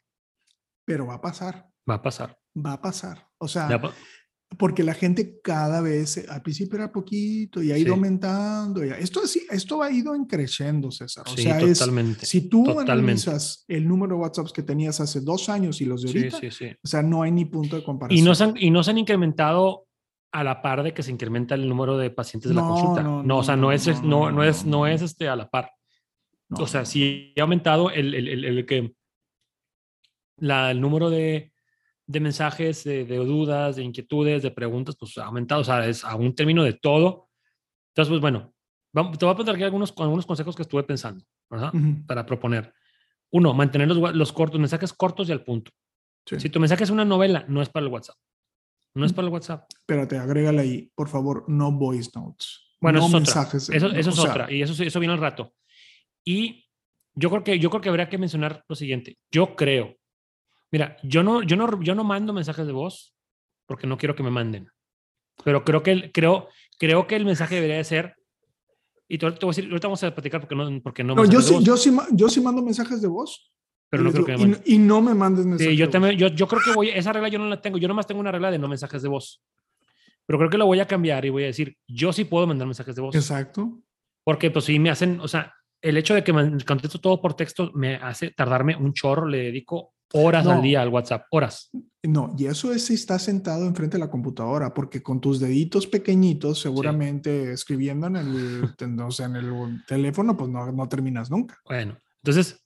Pero 0.85 1.05
va 1.05 1.15
a 1.15 1.21
pasar. 1.21 1.67
Va 1.87 1.95
a 1.95 2.01
pasar. 2.01 2.37
Va 2.55 2.73
a 2.73 2.81
pasar. 2.81 3.27
O 3.37 3.47
sea, 3.47 3.69
porque 4.55 4.83
la 4.83 4.93
gente 4.93 5.39
cada 5.43 5.81
vez, 5.81 6.25
al 6.29 6.41
principio 6.41 6.77
era 6.77 6.91
poquito 6.91 7.61
y 7.61 7.71
ha 7.71 7.77
ido 7.77 7.93
aumentando. 7.93 8.83
Ya. 8.83 8.97
Esto, 8.97 9.21
esto 9.49 9.83
ha 9.83 9.91
ido 9.91 10.13
creciendo, 10.27 10.89
César. 10.89 11.25
O 11.27 11.35
sea, 11.35 11.59
totalmente, 11.59 12.23
es, 12.23 12.29
si 12.29 12.47
tú 12.47 12.63
totalmente. 12.63 12.91
analizas 12.91 13.65
el 13.67 13.87
número 13.87 14.15
de 14.15 14.21
WhatsApps 14.21 14.53
que 14.53 14.63
tenías 14.63 14.99
hace 15.01 15.19
dos 15.19 15.49
años 15.49 15.81
y 15.81 15.85
los 15.85 16.01
de 16.01 16.09
ahorita, 16.09 16.77
o 16.81 16.87
sea, 16.87 17.03
no 17.03 17.23
hay 17.23 17.31
ni 17.31 17.45
punto 17.45 17.75
de 17.75 17.83
comparación. 17.83 18.19
Y 18.19 18.21
no 18.23 18.33
se 18.35 18.43
han, 18.45 18.53
y 18.57 18.71
no 18.71 18.83
se 18.83 18.91
han 18.91 18.97
incrementado 18.97 19.85
a 20.31 20.43
la 20.43 20.61
par 20.61 20.83
de 20.83 20.93
que 20.93 21.03
se 21.03 21.11
incrementa 21.11 21.55
el 21.55 21.67
número 21.67 21.97
de 21.97 22.09
pacientes 22.09 22.49
de 22.49 22.55
la 22.55 22.61
consulta. 22.61 23.03
No, 23.03 23.37
o 23.37 23.43
sea, 23.43 23.55
no, 23.55 23.71
es, 23.71 24.01
no, 24.01 24.31
no, 24.31 24.43
es, 24.43 24.65
no 24.65 24.87
es 24.87 25.01
este 25.01 25.27
a 25.27 25.35
la 25.35 25.49
par. 25.49 25.71
o 26.51 26.67
sea, 26.67 26.85
sí 26.85 27.33
ha 27.37 27.41
aumentado 27.41 27.91
el, 27.91 28.13
el, 28.13 28.27
el, 28.27 28.45
el 28.45 28.65
que 28.65 28.93
la, 30.37 30.71
el 30.71 30.79
número 30.79 31.09
de 31.09 31.51
de 32.07 32.19
mensajes, 32.21 32.85
de, 32.85 33.05
dudas, 33.05 33.75
de 33.75 33.83
inquietudes, 33.83 34.41
de 34.41 34.51
preguntas, 34.51 34.95
pues 34.97 35.17
ha 35.17 35.25
aumentado, 35.25 35.61
o 35.61 35.63
sea, 35.63 35.85
es 35.85 36.05
a 36.05 36.15
un 36.15 36.33
término 36.33 36.63
de 36.63 36.73
todo. 36.73 37.29
Entonces, 37.89 38.09
pues 38.09 38.21
bueno, 38.21 38.53
te 39.19 39.25
voy 39.25 39.35
a 39.47 39.51
aquí 39.51 39.63
algunos, 39.63 39.93
algunos 39.97 40.25
consejos 40.25 40.55
que 40.55 40.61
estuve 40.61 40.83
pensando, 40.83 41.23
¿verdad? 41.49 41.73
Para 42.07 42.25
proponer. 42.25 42.73
Uno, 43.31 43.53
mantener 43.53 43.89
los, 43.89 44.15
los, 44.15 44.31
cortos, 44.31 44.59
mensajes 44.59 44.93
cortos 44.93 45.27
y 45.27 45.33
al 45.33 45.43
punto. 45.43 45.71
Si 46.25 46.49
tu 46.49 46.59
mensaje 46.59 46.85
es 46.85 46.89
una 46.89 47.05
novela, 47.05 47.45
no 47.49 47.61
es 47.61 47.69
para 47.69 47.85
el 47.85 47.91
WhatsApp. 47.91 48.17
No 48.95 49.05
es 49.05 49.13
para 49.13 49.27
el 49.27 49.33
WhatsApp. 49.33 49.65
Espérate, 49.69 50.17
agrégale 50.17 50.61
ahí, 50.61 50.91
por 50.95 51.09
favor, 51.09 51.43
no 51.47 51.71
voice 51.71 52.11
notes. 52.15 52.75
Bueno, 52.79 52.99
eso 52.99 53.17
es 53.17 53.29
otra. 53.29 53.57
Eso, 53.57 53.87
eso 53.87 54.09
es 54.09 54.19
otra. 54.19 54.51
Y 54.51 54.61
eso, 54.61 54.81
eso 54.81 54.99
viene 54.99 55.13
al 55.13 55.19
rato. 55.19 55.53
Y 56.23 56.65
yo 57.15 57.29
creo 57.29 57.43
que 57.43 57.59
yo 57.59 57.69
creo 57.69 57.81
que 57.81 57.89
habría 57.89 58.09
que 58.09 58.17
mencionar 58.17 58.63
lo 58.67 58.75
siguiente. 58.75 59.17
Yo 59.31 59.55
creo 59.55 59.96
Mira, 60.77 60.95
yo 61.01 61.23
no, 61.23 61.41
yo 61.41 61.55
no, 61.55 61.81
yo 61.81 61.95
no 61.95 62.03
mando 62.03 62.33
mensajes 62.33 62.67
de 62.67 62.71
voz 62.71 63.11
porque 63.65 63.87
no 63.87 63.97
quiero 63.97 64.13
que 64.13 64.21
me 64.21 64.29
manden. 64.29 64.69
Pero 65.43 65.63
creo 65.63 65.81
que 65.81 65.91
el, 65.91 66.11
creo, 66.11 66.49
creo 66.77 67.07
que 67.07 67.15
el 67.15 67.25
mensaje 67.25 67.55
debería 67.55 67.77
de 67.77 67.83
ser. 67.83 68.15
Y 69.07 69.17
te, 69.17 69.25
voy 69.25 69.37
a 69.41 69.47
decir, 69.47 69.65
ahorita 69.65 69.87
vamos 69.87 70.03
a 70.03 70.13
platicar 70.13 70.39
porque 70.39 70.53
no, 70.53 70.79
porque 70.83 71.03
no. 71.03 71.15
no 71.15 71.25
yo, 71.25 71.41
sí, 71.41 71.57
yo, 71.63 71.75
sí, 71.77 71.91
yo 72.11 72.29
sí 72.29 72.41
mando 72.41 72.61
mensajes 72.61 73.01
de 73.01 73.07
voz. 73.07 73.51
Pero 73.89 74.03
no 74.03 74.11
creo 74.11 74.25
que 74.25 74.37
me 74.37 74.61
y, 74.65 74.75
y, 74.75 74.77
no 74.77 75.01
me 75.01 75.15
mandes 75.15 75.47
mensajes. 75.47 75.71
Sí, 75.71 75.77
yo, 75.77 75.89
también, 75.89 76.15
yo, 76.15 76.27
yo 76.27 76.47
creo 76.47 76.61
que 76.63 76.73
voy, 76.73 76.89
esa 76.89 77.11
regla 77.11 77.29
yo 77.29 77.39
no 77.39 77.47
la 77.47 77.59
tengo. 77.59 77.79
Yo 77.79 77.87
nomás 77.87 78.05
tengo 78.05 78.21
una 78.21 78.31
regla 78.31 78.51
de 78.51 78.59
no 78.59 78.67
mensajes 78.67 79.01
de 79.01 79.09
voz. 79.09 79.41
Pero 80.27 80.37
creo 80.37 80.51
que 80.51 80.59
lo 80.59 80.67
voy 80.67 80.79
a 80.79 80.85
cambiar 80.85 81.25
y 81.25 81.31
voy 81.31 81.41
a 81.41 81.47
decir, 81.47 81.75
yo 81.87 82.13
sí 82.13 82.23
puedo 82.25 82.45
mandar 82.45 82.67
mensajes 82.67 82.95
de 82.95 83.01
voz. 83.01 83.15
Exacto. 83.15 83.79
Porque 84.23 84.51
pues 84.51 84.65
sí 84.65 84.77
me 84.77 84.91
hacen, 84.91 85.19
o 85.21 85.27
sea, 85.27 85.55
el 85.81 85.97
hecho 85.97 86.13
de 86.13 86.23
que 86.23 86.33
me 86.33 86.63
contesto 86.63 86.99
todo 86.99 87.19
por 87.19 87.33
texto 87.33 87.71
me 87.73 87.95
hace 87.95 88.29
tardarme 88.29 88.75
un 88.75 88.93
chorro, 88.93 89.25
le 89.25 89.39
dedico 89.39 89.95
horas 90.13 90.47
al 90.47 90.61
día 90.61 90.81
al 90.81 90.89
WhatsApp, 90.89 91.25
horas. 91.31 91.69
No, 92.03 92.33
y 92.37 92.45
eso 92.45 92.71
es 92.71 92.85
si 92.85 92.93
estás 92.93 93.23
sentado 93.23 93.65
enfrente 93.65 93.97
de 93.97 94.03
la 94.03 94.09
computadora, 94.09 94.73
porque 94.73 95.03
con 95.03 95.19
tus 95.19 95.39
deditos 95.39 95.87
pequeñitos, 95.87 96.59
seguramente 96.59 97.51
escribiendo 97.51 98.07
en 98.07 98.15
el, 98.15 99.01
o 99.01 99.11
sea, 99.11 99.25
en 99.25 99.35
el 99.35 99.83
teléfono, 99.85 100.37
pues 100.37 100.49
no, 100.49 100.71
no 100.71 100.87
terminas 100.87 101.29
nunca. 101.29 101.59
Bueno, 101.65 101.97
entonces, 102.23 102.63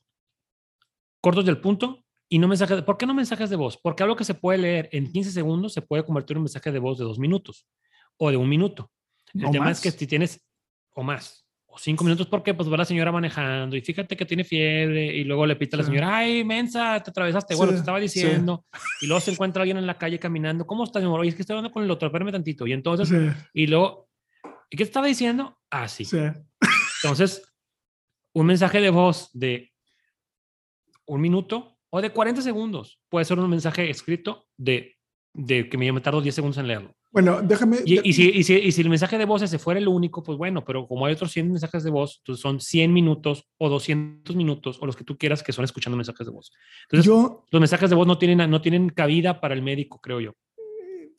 cortos 1.21 1.45
del 1.45 1.59
punto 1.59 2.03
y 2.29 2.39
no 2.39 2.47
mensajes. 2.47 2.81
¿Por 2.83 2.97
qué 2.97 3.05
no 3.05 3.13
mensajes 3.13 3.49
de 3.49 3.55
voz? 3.55 3.77
Porque 3.81 4.03
algo 4.03 4.15
que 4.15 4.23
se 4.23 4.35
puede 4.35 4.59
leer 4.59 4.89
en 4.91 5.11
15 5.11 5.31
segundos 5.31 5.73
se 5.73 5.81
puede 5.81 6.05
convertir 6.05 6.35
en 6.35 6.39
un 6.39 6.43
mensaje 6.43 6.71
de 6.71 6.79
voz 6.79 6.97
de 6.97 7.05
dos 7.05 7.19
minutos 7.19 7.67
o 8.17 8.29
de 8.29 8.37
un 8.37 8.47
minuto. 8.47 8.91
El 9.33 9.49
tema 9.51 9.71
es 9.71 9.79
que 9.79 9.91
si 9.91 10.07
tienes 10.07 10.39
o 10.93 11.03
más, 11.03 11.45
o 11.73 11.77
cinco 11.79 12.03
minutos 12.03 12.27
porque 12.27 12.53
pues 12.53 12.71
va 12.71 12.77
la 12.77 12.85
señora 12.85 13.11
manejando 13.11 13.77
y 13.77 13.81
fíjate 13.81 14.17
que 14.17 14.25
tiene 14.25 14.43
fiebre 14.43 15.05
y 15.15 15.23
luego 15.23 15.45
le 15.45 15.55
pita 15.55 15.77
a 15.77 15.79
la 15.79 15.85
señora, 15.85 16.17
ay, 16.17 16.43
mensa, 16.43 17.01
te 17.01 17.11
atravesaste, 17.11 17.55
bueno, 17.55 17.71
te 17.71 17.79
estaba 17.79 17.99
diciendo, 17.99 18.65
y 18.99 19.07
luego 19.07 19.21
se 19.21 19.31
encuentra 19.31 19.61
alguien 19.61 19.77
en 19.77 19.87
la 19.87 19.97
calle 19.97 20.19
caminando, 20.19 20.67
¿cómo 20.67 20.83
estás, 20.83 21.01
mi 21.01 21.07
amor? 21.07 21.21
Oye, 21.21 21.29
es 21.29 21.35
que 21.35 21.43
estoy 21.43 21.55
hablando 21.55 21.73
con 21.73 21.83
el 21.83 21.91
otro, 21.91 22.07
espérame 22.07 22.31
tantito, 22.31 22.67
y 22.67 22.73
entonces, 22.73 23.09
y 23.53 23.67
luego, 23.67 24.09
¿y 24.69 24.75
qué 24.75 24.83
estaba 24.83 25.07
diciendo? 25.07 25.57
Ah, 25.69 25.87
sí. 25.87 26.05
Entonces, 27.03 27.41
un 28.33 28.45
mensaje 28.45 28.81
de 28.81 28.89
voz 28.89 29.29
de 29.33 29.71
un 31.05 31.21
minuto 31.21 31.77
o 31.89 32.01
de 32.01 32.09
40 32.09 32.41
segundos 32.41 32.99
puede 33.09 33.25
ser 33.25 33.39
un 33.39 33.49
mensaje 33.49 33.89
escrito 33.89 34.45
de, 34.57 34.97
de 35.33 35.69
que 35.69 35.77
me 35.77 36.01
tardó 36.01 36.21
10 36.21 36.35
segundos 36.35 36.57
en 36.57 36.67
leerlo. 36.67 36.95
Bueno, 37.11 37.41
déjame. 37.41 37.79
Y, 37.85 38.13
si, 38.13 38.29
y, 38.29 38.43
si, 38.43 38.53
y, 38.53 38.71
si, 38.71 38.81
el 38.81 38.89
mensaje 38.89 39.17
de 39.17 39.25
voz 39.25 39.41
ese 39.41 39.59
fuera 39.59 39.79
el 39.79 39.87
único, 39.89 40.23
pues 40.23 40.37
bueno, 40.37 40.63
pero 40.63 40.87
como 40.87 41.05
hay 41.05 41.13
otros 41.13 41.31
100 41.31 41.51
mensajes 41.51 41.83
de 41.83 41.89
voz, 41.89 42.19
entonces 42.19 42.41
son 42.41 42.61
100 42.61 42.93
minutos 42.93 43.49
o 43.57 43.69
200 43.69 44.33
minutos 44.35 44.77
o 44.79 44.85
los 44.85 44.95
que 44.95 45.03
tú 45.03 45.17
quieras 45.17 45.43
que 45.43 45.51
son 45.51 45.65
escuchando 45.65 45.97
mensajes 45.97 46.25
de 46.25 46.31
voz. 46.31 46.53
Entonces, 46.83 47.05
yo, 47.05 47.45
los 47.51 47.59
mensajes 47.59 47.89
de 47.89 47.95
voz 47.97 48.07
no 48.07 48.17
tienen, 48.17 48.49
no 48.49 48.61
tienen 48.61 48.89
cabida 48.89 49.41
para 49.41 49.53
el 49.53 49.61
médico, 49.61 49.99
creo 49.99 50.21
yo. 50.21 50.35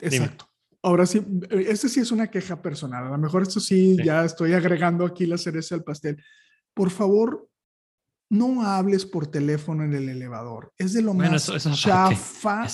Exacto. 0.01 0.49
Ahora 0.83 1.07
sí, 1.07 1.23
este 1.51 1.89
sí 1.89 2.01
es 2.01 2.11
una 2.11 2.29
queja 2.29 2.61
personal. 2.61 3.07
A 3.07 3.11
lo 3.11 3.19
mejor 3.19 3.43
esto 3.43 3.61
sí, 3.61 3.97
ya 4.03 4.25
estoy 4.25 4.55
agregando 4.55 5.05
aquí 5.05 5.27
la 5.27 5.39
cereza 5.39 5.75
al 5.75 5.85
pastel. 5.85 6.17
Por 6.75 6.91
favor, 6.91 7.49
no 8.31 8.65
hables 8.67 9.05
por 9.05 9.27
teléfono 9.27 9.85
en 9.85 9.93
el 9.93 10.09
elevador. 10.09 10.73
Es 10.79 10.95
de 10.95 11.03
lo 11.03 11.13
más 11.13 11.53
chafa. 11.75 12.67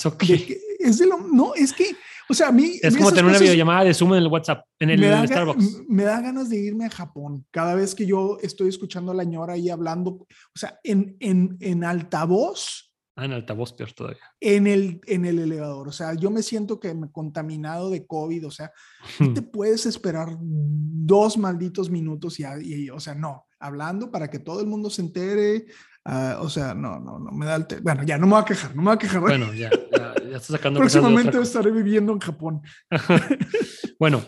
Es 0.79 0.99
de 0.99 1.07
lo, 1.07 1.19
no, 1.19 1.55
es 1.55 1.73
que 1.73 1.97
o 2.29 2.35
sea, 2.35 2.49
a 2.49 2.53
mí... 2.53 2.79
Es 2.83 2.97
como 2.97 3.11
tener 3.11 3.27
una 3.27 3.39
videollamada 3.39 3.85
de 3.85 3.95
Zoom 3.95 4.15
en 4.15 4.23
el 4.23 4.27
WhatsApp, 4.29 4.65
en 4.79 4.91
el, 4.91 5.29
Starbucks. 5.29 5.83
Me 5.89 6.05
da 6.05 6.21
ganas 6.21 6.49
de 6.49 6.59
irme 6.59 6.85
a 6.87 6.91
Japón. 6.91 7.47
Cada 7.51 7.75
vez 7.75 7.95
que 7.95 8.07
yo 8.07 8.39
estoy 8.43 8.69
escuchando 8.69 9.13
a 9.13 9.15
la 9.15 9.25
ñora 9.25 9.55
ahí 9.55 9.71
hablando, 9.71 10.11
o 10.11 10.27
sea, 10.55 10.79
en, 10.83 11.17
en, 11.21 11.57
en 11.61 11.85
altavoz. 11.85 12.93
Ah, 13.17 13.25
en 13.25 13.33
altavoz 13.33 13.73
peor 13.73 13.93
todavía. 13.93 14.23
En 14.41 14.67
el, 14.67 15.01
en 15.07 15.25
el 15.25 15.39
elevador. 15.39 15.89
O 15.89 15.93
sea, 15.93 16.15
yo 16.15 16.31
me 16.31 16.43
siento 16.43 16.79
que 16.79 16.95
me 16.95 17.11
contaminado 17.11 17.91
de 17.91 18.07
COVID. 18.07 18.47
O 18.47 18.51
sea, 18.51 18.71
no 19.19 19.33
te 19.33 19.43
puedes 19.43 19.87
esperar 19.87 20.37
dos 20.41 21.37
malditos 21.37 21.91
minutos 21.91 22.39
y, 22.39 22.45
y, 22.63 22.91
o 22.91 23.01
sea, 23.01 23.15
no, 23.15 23.47
hablando 23.59 24.11
para 24.11 24.29
que 24.31 24.39
todo 24.39 24.61
el 24.61 24.67
mundo 24.67 24.91
se 24.91 25.03
entere, 25.03 25.67
Ah, 26.11 26.39
o 26.41 26.49
sea, 26.49 26.73
no, 26.73 26.99
no, 26.99 27.19
no 27.19 27.31
me 27.33 27.45
da 27.45 27.57
el... 27.57 27.67
Bueno, 27.83 28.03
ya, 28.03 28.17
no 28.17 28.27
me 28.27 28.33
voy 28.33 28.41
a 28.41 28.45
quejar, 28.47 28.75
no 28.75 28.81
me 28.81 28.87
voy 28.87 28.95
a 28.95 28.99
quejar. 28.99 29.21
Bueno, 29.21 29.53
ya, 29.53 29.69
ya, 29.93 30.15
ya 30.31 30.41
sacando... 30.41 30.81
Próximamente 30.81 31.39
estaré 31.39 31.71
viviendo 31.71 32.15
en 32.15 32.19
Japón. 32.19 32.63
bueno, 34.01 34.25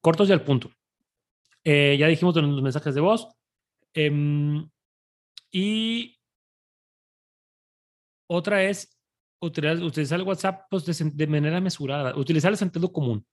cortos 0.00 0.30
y 0.30 0.32
al 0.32 0.42
punto. 0.42 0.70
Eh, 1.62 1.98
ya 2.00 2.06
dijimos 2.06 2.34
en 2.38 2.50
los 2.50 2.62
mensajes 2.62 2.94
de 2.94 3.02
voz. 3.02 3.28
Em, 3.92 4.70
y 5.52 6.18
otra 8.26 8.64
es 8.64 8.98
utilizar, 9.42 9.84
utilizar 9.84 10.18
el 10.20 10.26
WhatsApp 10.26 10.62
pues, 10.70 10.86
de, 10.86 11.10
de, 11.12 11.26
manera 11.26 11.60
mesurada, 11.60 12.16
utilizar 12.16 12.52
el 12.52 12.56
sentido 12.56 12.90
común. 12.90 13.26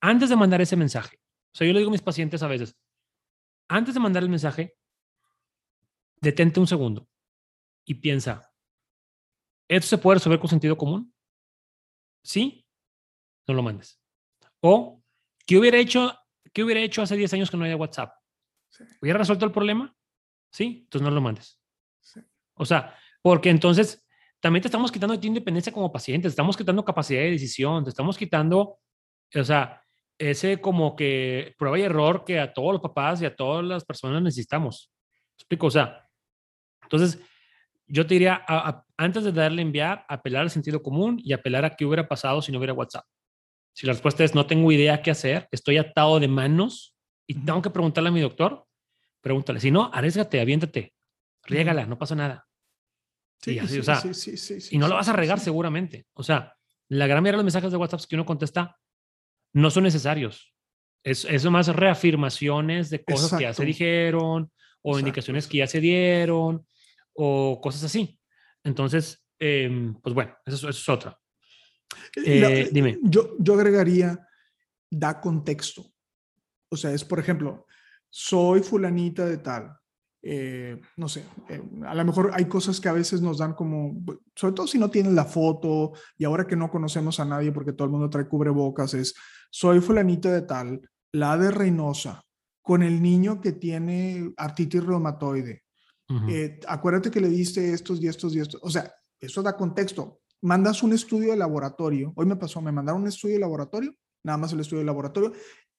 Antes 0.00 0.28
de 0.28 0.36
mandar 0.36 0.60
ese 0.60 0.76
mensaje, 0.76 1.18
o 1.52 1.58
sea, 1.58 1.66
yo 1.66 1.72
le 1.72 1.80
digo 1.80 1.90
a 1.90 1.98
mis 1.98 2.02
pacientes 2.02 2.44
a 2.44 2.46
veces, 2.46 2.76
antes 3.68 3.94
de 3.94 3.98
mandar 3.98 4.22
el 4.22 4.28
mensaje, 4.28 4.76
detente 6.20 6.60
un 6.60 6.68
segundo 6.68 7.09
y 7.90 7.94
piensa, 7.96 8.48
¿esto 9.68 9.88
se 9.88 9.98
puede 9.98 10.18
resolver 10.18 10.38
con 10.38 10.48
sentido 10.48 10.76
común? 10.76 11.12
¿Sí? 12.22 12.64
No 13.48 13.54
lo 13.54 13.64
mandes. 13.64 14.00
O, 14.60 15.02
¿qué 15.44 15.58
hubiera 15.58 15.76
hecho, 15.76 16.16
qué 16.52 16.62
hubiera 16.62 16.80
hecho 16.82 17.02
hace 17.02 17.16
10 17.16 17.32
años 17.32 17.50
que 17.50 17.56
no 17.56 17.64
haya 17.64 17.74
WhatsApp? 17.74 18.14
¿Hubiera 19.02 19.18
resuelto 19.18 19.44
el 19.44 19.50
problema? 19.50 19.92
Sí, 20.52 20.82
entonces 20.84 21.02
no 21.02 21.10
lo 21.10 21.20
mandes. 21.20 21.60
O 22.54 22.64
sea, 22.64 22.96
porque 23.22 23.50
entonces 23.50 24.06
también 24.38 24.62
te 24.62 24.68
estamos 24.68 24.92
quitando 24.92 25.16
de 25.16 25.20
tu 25.20 25.26
independencia 25.26 25.72
como 25.72 25.90
paciente, 25.90 26.28
te 26.28 26.30
estamos 26.30 26.56
quitando 26.56 26.84
capacidad 26.84 27.22
de 27.22 27.32
decisión, 27.32 27.82
te 27.82 27.90
estamos 27.90 28.16
quitando, 28.16 28.78
o 29.34 29.44
sea, 29.44 29.82
ese 30.16 30.60
como 30.60 30.94
que 30.94 31.56
prueba 31.58 31.76
y 31.76 31.82
error 31.82 32.24
que 32.24 32.38
a 32.38 32.52
todos 32.52 32.70
los 32.70 32.82
papás 32.82 33.20
y 33.20 33.24
a 33.24 33.34
todas 33.34 33.64
las 33.64 33.84
personas 33.84 34.22
necesitamos. 34.22 34.92
explico? 35.36 35.66
O 35.66 35.70
sea, 35.72 36.08
entonces, 36.82 37.20
yo 37.90 38.06
te 38.06 38.14
diría, 38.14 38.44
antes 38.96 39.24
de 39.24 39.32
darle 39.32 39.62
enviar, 39.62 40.04
apelar 40.08 40.42
al 40.42 40.50
sentido 40.50 40.82
común 40.82 41.20
y 41.22 41.32
apelar 41.32 41.64
a 41.64 41.74
qué 41.74 41.84
hubiera 41.84 42.06
pasado 42.06 42.40
si 42.40 42.52
no 42.52 42.58
hubiera 42.58 42.72
WhatsApp. 42.72 43.04
Si 43.72 43.86
la 43.86 43.92
respuesta 43.92 44.22
es 44.22 44.34
no 44.34 44.46
tengo 44.46 44.70
idea 44.70 45.02
qué 45.02 45.10
hacer, 45.10 45.48
estoy 45.50 45.76
atado 45.76 46.20
de 46.20 46.28
manos 46.28 46.94
y 47.26 47.34
tengo 47.34 47.60
que 47.62 47.70
preguntarle 47.70 48.10
a 48.10 48.12
mi 48.12 48.20
doctor, 48.20 48.64
pregúntale. 49.20 49.60
Si 49.60 49.70
no, 49.70 49.90
arriesgate, 49.92 50.40
aviéntate, 50.40 50.94
riégala, 51.44 51.86
no 51.86 51.98
pasa 51.98 52.14
nada. 52.14 52.46
Sí, 53.42 53.58
así, 53.58 53.78
o 53.78 53.82
sea, 53.82 54.02
y 54.70 54.78
no 54.78 54.86
lo 54.86 54.94
vas 54.94 55.08
a 55.08 55.12
regar 55.12 55.40
seguramente. 55.40 56.06
O 56.12 56.22
sea, 56.22 56.54
la 56.88 57.06
gran 57.06 57.22
mayoría 57.22 57.38
de 57.38 57.38
los 57.38 57.44
mensajes 57.44 57.72
de 57.72 57.76
WhatsApp 57.76 58.02
que 58.08 58.14
uno 58.14 58.26
contesta 58.26 58.76
no 59.52 59.70
son 59.70 59.84
necesarios. 59.84 60.54
Es, 61.02 61.24
es 61.24 61.44
más 61.46 61.66
reafirmaciones 61.68 62.90
de 62.90 63.02
cosas 63.02 63.36
que 63.36 63.44
ya 63.44 63.54
se 63.54 63.64
dijeron 63.64 64.52
o 64.82 64.98
indicaciones 64.98 65.46
que 65.46 65.58
ya 65.58 65.66
se 65.66 65.80
dieron 65.80 66.66
o 67.14 67.60
cosas 67.60 67.84
así. 67.84 68.18
Entonces, 68.64 69.24
em, 69.38 69.94
pues 70.00 70.14
bueno, 70.14 70.34
eso, 70.44 70.68
es 70.68 70.88
otra. 70.88 71.18
Eh, 72.24 72.68
dime. 72.72 72.98
Yo, 73.02 73.36
yo 73.38 73.54
agregaría, 73.54 74.26
da 74.90 75.20
contexto. 75.20 75.84
O 76.68 76.76
sea, 76.76 76.92
es, 76.92 77.04
por 77.04 77.18
ejemplo, 77.18 77.66
soy 78.08 78.60
fulanita 78.60 79.26
de 79.26 79.38
tal 79.38 79.80
eh, 80.22 80.78
no 80.96 81.08
sé, 81.08 81.24
eh, 81.48 81.62
a 81.86 81.94
lo 81.94 82.04
mejor 82.04 82.30
hay 82.34 82.44
cosas 82.44 82.78
que 82.78 82.90
a 82.90 82.92
veces 82.92 83.22
nos 83.22 83.38
dan 83.38 83.54
como, 83.54 84.02
sobre 84.34 84.54
todo 84.54 84.66
si 84.66 84.78
no 84.78 84.90
tienes 84.90 85.14
la 85.14 85.24
foto 85.24 85.92
y 86.18 86.24
ahora 86.24 86.46
que 86.46 86.56
no 86.56 86.70
conocemos 86.70 87.18
a 87.20 87.24
nadie 87.24 87.52
porque 87.52 87.72
todo 87.72 87.86
el 87.86 87.92
mundo 87.92 88.10
trae 88.10 88.28
cubrebocas, 88.28 88.92
es, 88.92 89.14
soy 89.50 89.80
fulanito 89.80 90.30
de 90.30 90.42
tal, 90.42 90.82
la 91.12 91.38
de 91.38 91.50
Reynosa, 91.50 92.22
con 92.60 92.82
el 92.82 93.00
niño 93.00 93.40
que 93.40 93.52
tiene 93.52 94.32
artritis 94.36 94.84
reumatoide. 94.84 95.62
Eh, 96.28 96.58
acuérdate 96.66 97.10
que 97.10 97.20
le 97.20 97.28
diste 97.28 97.72
estos 97.72 98.02
y 98.02 98.08
estos 98.08 98.34
y 98.34 98.40
estos. 98.40 98.60
O 98.62 98.70
sea, 98.70 98.92
eso 99.20 99.42
da 99.42 99.56
contexto. 99.56 100.20
Mandas 100.42 100.82
un 100.82 100.92
estudio 100.92 101.30
de 101.30 101.36
laboratorio. 101.36 102.12
Hoy 102.16 102.26
me 102.26 102.36
pasó, 102.36 102.60
me 102.60 102.72
mandaron 102.72 103.02
un 103.02 103.08
estudio 103.08 103.34
de 103.34 103.40
laboratorio, 103.40 103.94
nada 104.24 104.38
más 104.38 104.52
el 104.52 104.60
estudio 104.60 104.80
de 104.80 104.86
laboratorio, 104.86 105.32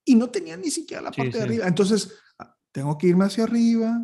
y 0.05 0.15
no 0.15 0.29
tenía 0.29 0.55
ni 0.55 0.71
siquiera 0.71 1.01
la 1.01 1.11
parte 1.11 1.37
de 1.37 1.43
arriba. 1.43 1.67
Entonces, 1.67 2.13
ah, 2.39 2.55
tengo 2.71 2.97
que 2.97 3.07
irme 3.07 3.25
hacia 3.25 3.43
arriba, 3.43 3.99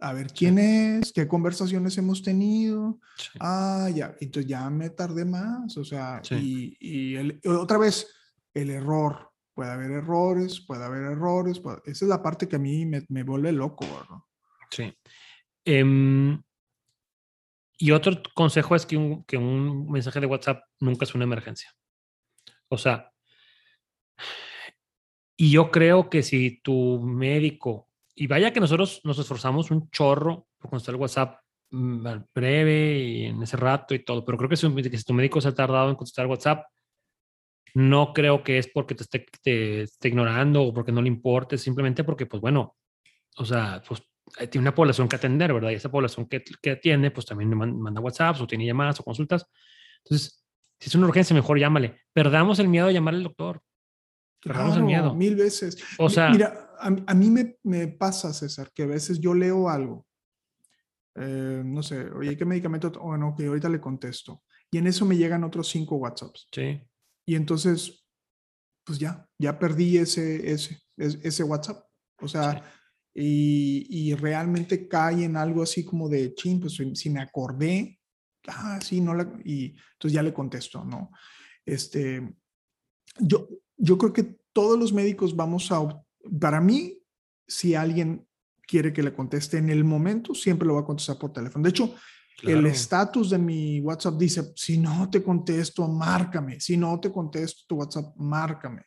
a 0.00 0.12
ver 0.12 0.32
quién 0.32 0.58
es, 0.58 1.12
qué 1.12 1.28
conversaciones 1.28 1.96
hemos 1.98 2.22
tenido. 2.22 2.98
Ah, 3.40 3.90
ya, 3.94 4.16
entonces 4.20 4.48
ya 4.48 4.68
me 4.70 4.90
tardé 4.90 5.24
más. 5.24 5.76
O 5.76 5.84
sea, 5.84 6.22
y, 6.30 6.76
y 6.80 7.16
otra 7.46 7.78
vez, 7.78 8.06
el 8.54 8.70
error 8.70 9.30
puede 9.54 9.70
haber 9.70 9.90
errores, 9.90 10.60
puede 10.60 10.84
haber 10.84 11.02
errores. 11.02 11.60
esa 11.84 12.04
es 12.04 12.08
la 12.08 12.22
parte 12.22 12.48
que 12.48 12.56
a 12.56 12.60
mí 12.60 12.86
me, 12.86 13.04
me 13.08 13.24
vuelve 13.24 13.52
loco, 13.52 13.84
¿no? 14.08 14.28
Sí. 14.70 14.94
Em, 15.70 16.42
y 17.76 17.90
otro 17.90 18.22
consejo 18.34 18.74
es 18.74 18.86
que 18.86 18.96
un, 18.96 19.22
que 19.24 19.36
un 19.36 19.90
mensaje 19.90 20.18
de 20.18 20.24
WhatsApp 20.24 20.64
nunca 20.80 21.04
es 21.04 21.14
una 21.14 21.24
emergencia. 21.24 21.74
O 22.68 22.78
sea, 22.78 23.12
y 25.36 25.50
yo 25.50 25.70
creo 25.70 26.08
que 26.08 26.22
si 26.22 26.62
tu 26.62 27.00
médico, 27.00 27.86
y 28.14 28.26
vaya 28.26 28.50
que 28.50 28.60
nosotros 28.60 29.02
nos 29.04 29.18
esforzamos 29.18 29.70
un 29.70 29.90
chorro 29.90 30.48
por 30.56 30.70
contestar 30.70 30.94
el 30.94 31.02
WhatsApp 31.02 31.38
mm, 31.70 32.06
breve 32.34 32.98
y 33.00 33.24
en 33.26 33.42
ese 33.42 33.58
rato 33.58 33.94
y 33.94 33.98
todo, 33.98 34.24
pero 34.24 34.38
creo 34.38 34.48
que 34.48 34.56
si, 34.56 34.74
que 34.74 34.96
si 34.96 35.04
tu 35.04 35.12
médico 35.12 35.38
se 35.42 35.48
ha 35.48 35.54
tardado 35.54 35.90
en 35.90 35.96
contestar 35.96 36.26
WhatsApp, 36.28 36.64
no 37.74 38.14
creo 38.14 38.42
que 38.42 38.56
es 38.56 38.68
porque 38.68 38.94
te 38.94 39.02
esté, 39.02 39.26
te 39.42 40.08
ignorando 40.08 40.62
o 40.62 40.72
porque 40.72 40.92
no 40.92 41.02
le 41.02 41.08
importe, 41.08 41.58
simplemente 41.58 42.04
porque, 42.04 42.24
pues 42.24 42.40
bueno, 42.40 42.74
o 43.36 43.44
sea, 43.44 43.82
pues 43.86 44.00
eh, 44.00 44.07
tiene 44.50 44.64
una 44.64 44.74
población 44.74 45.08
que 45.08 45.16
atender, 45.16 45.52
¿verdad? 45.52 45.70
Y 45.70 45.74
esa 45.74 45.90
población 45.90 46.26
que, 46.26 46.42
que 46.62 46.70
atiende, 46.72 47.10
pues 47.10 47.26
también 47.26 47.56
manda 47.56 48.00
WhatsApp 48.00 48.40
o 48.40 48.46
tiene 48.46 48.66
llamadas 48.66 49.00
o 49.00 49.04
consultas. 49.04 49.46
Entonces, 50.04 50.44
si 50.78 50.88
es 50.88 50.94
una 50.94 51.06
urgencia, 51.06 51.34
mejor 51.34 51.58
llámale. 51.58 52.00
Perdamos 52.12 52.58
el 52.58 52.68
miedo 52.68 52.86
de 52.86 52.94
llamar 52.94 53.14
al 53.14 53.24
doctor. 53.24 53.60
Perdamos 54.42 54.76
el 54.76 54.84
miedo. 54.84 55.14
Mil 55.14 55.34
veces. 55.34 55.82
O 55.98 56.08
sea, 56.08 56.30
mira, 56.30 56.70
a, 56.78 57.14
mí 57.14 57.30
me, 57.30 57.56
me, 57.64 57.88
pasa, 57.88 58.32
César, 58.32 58.70
que 58.72 58.84
a 58.84 58.86
veces 58.86 59.18
yo 59.18 59.34
leo 59.34 59.68
algo. 59.68 60.06
Eh, 61.16 61.62
no 61.64 61.82
sé, 61.82 62.08
oye, 62.10 62.36
¿qué 62.36 62.44
medicamento? 62.44 62.90
Bueno, 62.90 63.34
que 63.36 63.46
ahorita 63.46 63.68
le 63.68 63.80
contesto. 63.80 64.44
Y 64.70 64.78
en 64.78 64.86
eso 64.86 65.04
me 65.04 65.16
llegan 65.16 65.42
otros 65.42 65.68
cinco 65.68 65.96
WhatsApps. 65.96 66.46
Sí. 66.52 66.80
Y 67.26 67.34
entonces, 67.34 68.06
pues 68.84 68.98
ya, 68.98 69.26
ya 69.38 69.58
perdí 69.58 69.98
ese, 69.98 70.52
ese, 70.52 70.80
ese 70.96 71.42
WhatsApp. 71.42 71.84
O 72.20 72.28
sea, 72.28 72.62
y, 73.20 73.86
y, 73.90 74.14
realmente 74.14 74.86
cae 74.86 75.24
en 75.24 75.36
algo 75.36 75.62
así 75.62 75.84
como 75.84 76.08
de, 76.08 76.34
ching, 76.34 76.60
pues 76.60 76.78
si 76.94 77.10
me 77.10 77.20
acordé, 77.20 77.98
ah, 78.46 78.78
sí, 78.80 79.00
no 79.00 79.12
la, 79.12 79.28
y 79.44 79.74
entonces 79.92 80.12
ya 80.12 80.22
le 80.22 80.32
contesto, 80.32 80.84
¿no? 80.84 81.10
Este, 81.66 82.32
yo, 83.18 83.48
yo 83.76 83.98
creo 83.98 84.12
que 84.12 84.38
todos 84.52 84.78
los 84.78 84.92
médicos 84.92 85.34
vamos 85.34 85.72
a, 85.72 86.00
para 86.40 86.60
mí, 86.60 87.02
si 87.46 87.74
alguien 87.74 88.24
quiere 88.62 88.92
que 88.92 89.02
le 89.02 89.12
conteste 89.12 89.58
en 89.58 89.70
el 89.70 89.82
momento, 89.82 90.34
siempre 90.34 90.68
lo 90.68 90.74
va 90.74 90.82
a 90.82 90.86
contestar 90.86 91.18
por 91.18 91.32
teléfono. 91.32 91.64
De 91.64 91.70
hecho, 91.70 91.94
el 92.42 92.66
estatus 92.66 93.30
de 93.30 93.38
mi 93.38 93.80
WhatsApp 93.80 94.14
dice, 94.16 94.52
si 94.54 94.78
no 94.78 95.10
te 95.10 95.22
contesto, 95.22 95.88
márcame. 95.88 96.60
Si 96.60 96.76
no 96.76 97.00
te 97.00 97.10
contesto 97.10 97.62
tu 97.66 97.76
WhatsApp, 97.76 98.14
márcame. 98.16 98.82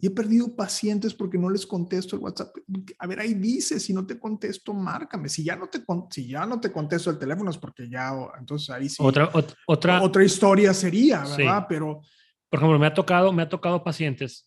Y 0.00 0.06
he 0.06 0.10
perdido 0.10 0.54
pacientes 0.54 1.14
porque 1.14 1.38
no 1.38 1.48
les 1.48 1.66
contesto 1.66 2.14
el 2.14 2.22
WhatsApp. 2.22 2.54
A 2.98 3.06
ver, 3.06 3.20
ahí 3.20 3.34
dice, 3.34 3.80
si 3.80 3.94
no 3.94 4.06
te 4.06 4.18
contesto, 4.18 4.74
márcame. 4.74 5.28
Si 5.28 5.42
ya 5.42 5.56
no 5.56 5.68
te, 5.68 5.82
si 6.10 6.28
ya 6.28 6.44
no 6.44 6.60
te 6.60 6.70
contesto 6.70 7.10
el 7.10 7.18
teléfono 7.18 7.50
es 7.50 7.58
porque 7.58 7.88
ya, 7.88 8.12
entonces 8.38 8.68
ahí 8.70 8.88
sí. 8.88 8.96
Otra, 9.00 9.30
otra, 9.66 10.02
otra 10.02 10.24
historia 10.24 10.74
sería, 10.74 11.24
¿verdad? 11.24 11.66
Pero... 11.68 12.02
Por 12.48 12.58
ejemplo, 12.58 12.78
me 12.78 12.86
ha 12.86 12.94
tocado, 12.94 13.32
me 13.32 13.42
ha 13.42 13.48
tocado 13.48 13.82
pacientes 13.82 14.46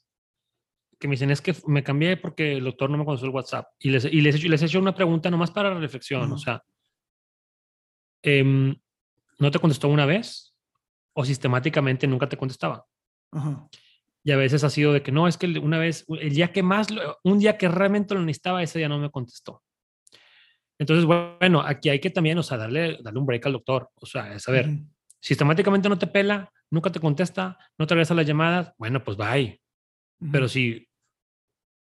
que 1.00 1.08
me 1.08 1.14
dicen, 1.14 1.32
es 1.32 1.42
que 1.42 1.56
me 1.68 1.84
cambié 1.84 2.16
porque 2.16 2.58
el 2.58 2.64
doctor 2.64 2.90
no 2.90 2.98
me 2.98 3.06
contestó 3.06 3.26
el 3.26 3.34
WhatsApp. 3.34 3.66
Y 3.80 3.90
les, 3.90 4.06
y 4.06 4.22
les, 4.22 4.42
les 4.42 4.62
he 4.62 4.66
hecho 4.66 4.80
una 4.80 4.96
pregunta 4.96 5.30
nomás 5.30 5.52
para 5.52 5.74
reflexión. 5.74 6.32
O 6.32 6.38
sea, 6.38 6.64
Em, 8.24 8.74
no 9.40 9.52
te 9.52 9.60
contestó 9.60 9.90
una 9.90 10.06
vez 10.06 10.56
o 11.14 11.26
sistemáticamente 11.26 12.08
nunca 12.08 12.28
te 12.28 12.38
contestaba. 12.38 12.86
Y 14.24 14.32
a 14.32 14.38
veces 14.38 14.64
ha 14.64 14.70
sido 14.70 14.94
de 14.94 15.02
que 15.02 15.12
no, 15.12 15.28
es 15.28 15.38
que 15.38 15.48
una 15.60 15.78
vez, 15.78 16.06
el 16.08 16.34
día 16.34 16.52
que 16.52 16.64
más, 16.64 16.88
un 17.24 17.40
día 17.40 17.58
que 17.58 17.68
realmente 17.68 18.14
lo 18.14 18.22
necesitaba, 18.22 18.64
ese 18.64 18.80
día 18.80 18.88
no 18.88 19.00
me 19.00 19.12
contestó. 19.12 19.62
Entonces, 20.80 21.06
bueno, 21.06 21.62
aquí 21.62 21.90
hay 21.90 22.00
que 22.00 22.10
también, 22.10 22.38
o 22.38 22.44
sea, 22.44 22.58
darle, 22.58 23.00
darle 23.02 23.20
un 23.20 23.26
break 23.26 23.46
al 23.46 23.54
doctor. 23.54 23.90
O 23.96 24.06
sea, 24.06 24.34
es 24.34 24.44
saber, 24.44 24.70
sistemáticamente 25.20 25.90
no 25.90 25.98
te 25.98 26.08
pela, 26.08 26.52
nunca 26.70 26.92
te 26.92 27.00
contesta, 27.00 27.58
no 27.78 27.86
te 27.86 27.94
regresa 27.94 28.14
las 28.14 28.26
llamadas, 28.26 28.74
bueno, 28.78 29.04
pues 29.04 29.18
bye. 29.18 29.62
Pero 30.32 30.48
si, 30.48 30.88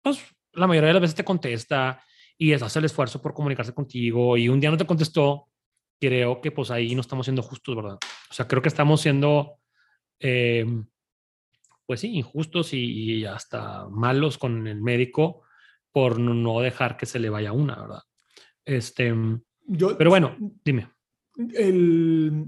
pues 0.02 0.24
la 0.54 0.68
mayoría 0.68 0.88
de 0.88 0.94
las 0.94 1.02
veces 1.02 1.16
te 1.16 1.24
contesta 1.24 2.02
y 2.38 2.54
hace 2.54 2.80
el 2.80 2.86
esfuerzo 2.86 3.22
por 3.22 3.34
comunicarse 3.34 3.74
contigo 3.74 4.38
y 4.38 4.50
un 4.50 4.60
día 4.60 4.72
no 4.72 4.78
te 4.78 4.86
contestó, 4.86 5.48
creo 6.00 6.42
que 6.42 6.52
pues 6.52 6.72
ahí 6.72 6.96
no 6.96 7.02
estamos 7.02 7.26
siendo 7.26 7.42
justos, 7.42 7.76
¿verdad? 7.76 7.98
O 8.30 8.34
sea, 8.34 8.48
creo 8.48 8.62
que 8.62 8.70
estamos 8.70 9.02
siendo, 9.02 9.60
eh, 10.20 10.66
pues 11.90 12.02
sí, 12.02 12.16
injustos 12.16 12.72
y, 12.72 13.26
hasta 13.26 13.90
malos 13.90 14.38
con 14.38 14.68
el 14.68 14.80
médico 14.80 15.42
por 15.92 16.20
no 16.20 16.60
dejar 16.60 16.98
que 16.98 17.08
se 17.08 17.18
le 17.18 17.32
vaya 17.32 17.52
una, 17.52 17.82
¿verdad? 17.82 18.04
Este, 18.64 19.12
Yo, 19.66 19.98
pero 19.98 20.12
bueno, 20.12 20.38
dime. 20.64 20.92
El, 21.52 22.46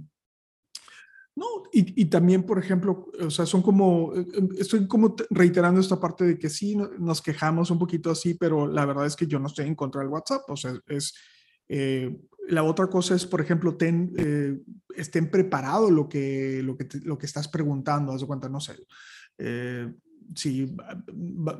no, 1.35 1.45
y, 1.73 2.03
y, 2.03 2.05
también, 2.05 2.43
por 2.43 2.59
ejemplo, 2.59 3.07
o 3.19 3.31
sea, 3.31 3.47
son 3.47 3.63
como, 3.63 4.13
eh, 4.15 4.27
estoy 4.59 4.87
como 4.87 5.15
reiterando 5.31 5.81
esta 5.81 5.99
parte 5.99 6.23
de 6.23 6.37
que 6.37 6.47
sí, 6.47 6.77
nos 6.99 7.23
quejamos 7.23 7.71
un 7.71 7.79
poquito 7.79 8.11
así, 8.11 8.35
pero 8.35 8.67
la 8.67 8.85
verdad 8.85 9.07
es 9.07 9.15
que 9.15 9.25
yo 9.25 9.39
no 9.39 9.47
estoy 9.47 9.65
en 9.65 9.73
contra 9.73 10.01
del 10.01 10.11
WhatsApp, 10.11 10.43
o 10.49 10.55
sea, 10.55 10.79
es, 10.85 11.15
eh, 11.67 12.15
la 12.47 12.61
otra 12.61 12.85
cosa 12.91 13.15
es, 13.15 13.25
por 13.25 13.41
ejemplo, 13.41 13.75
ten, 13.75 14.13
eh, 14.17 14.59
estén 14.95 15.31
preparados 15.31 15.89
lo 15.89 16.07
que, 16.07 16.61
lo, 16.63 16.77
que 16.77 16.87
lo 17.03 17.17
que 17.17 17.25
estás 17.25 17.47
preguntando, 17.47 18.11
haz 18.11 18.21
de 18.21 18.27
cuenta, 18.27 18.47
no 18.47 18.59
sé, 18.59 18.75
eh, 19.41 19.93
si, 20.35 20.73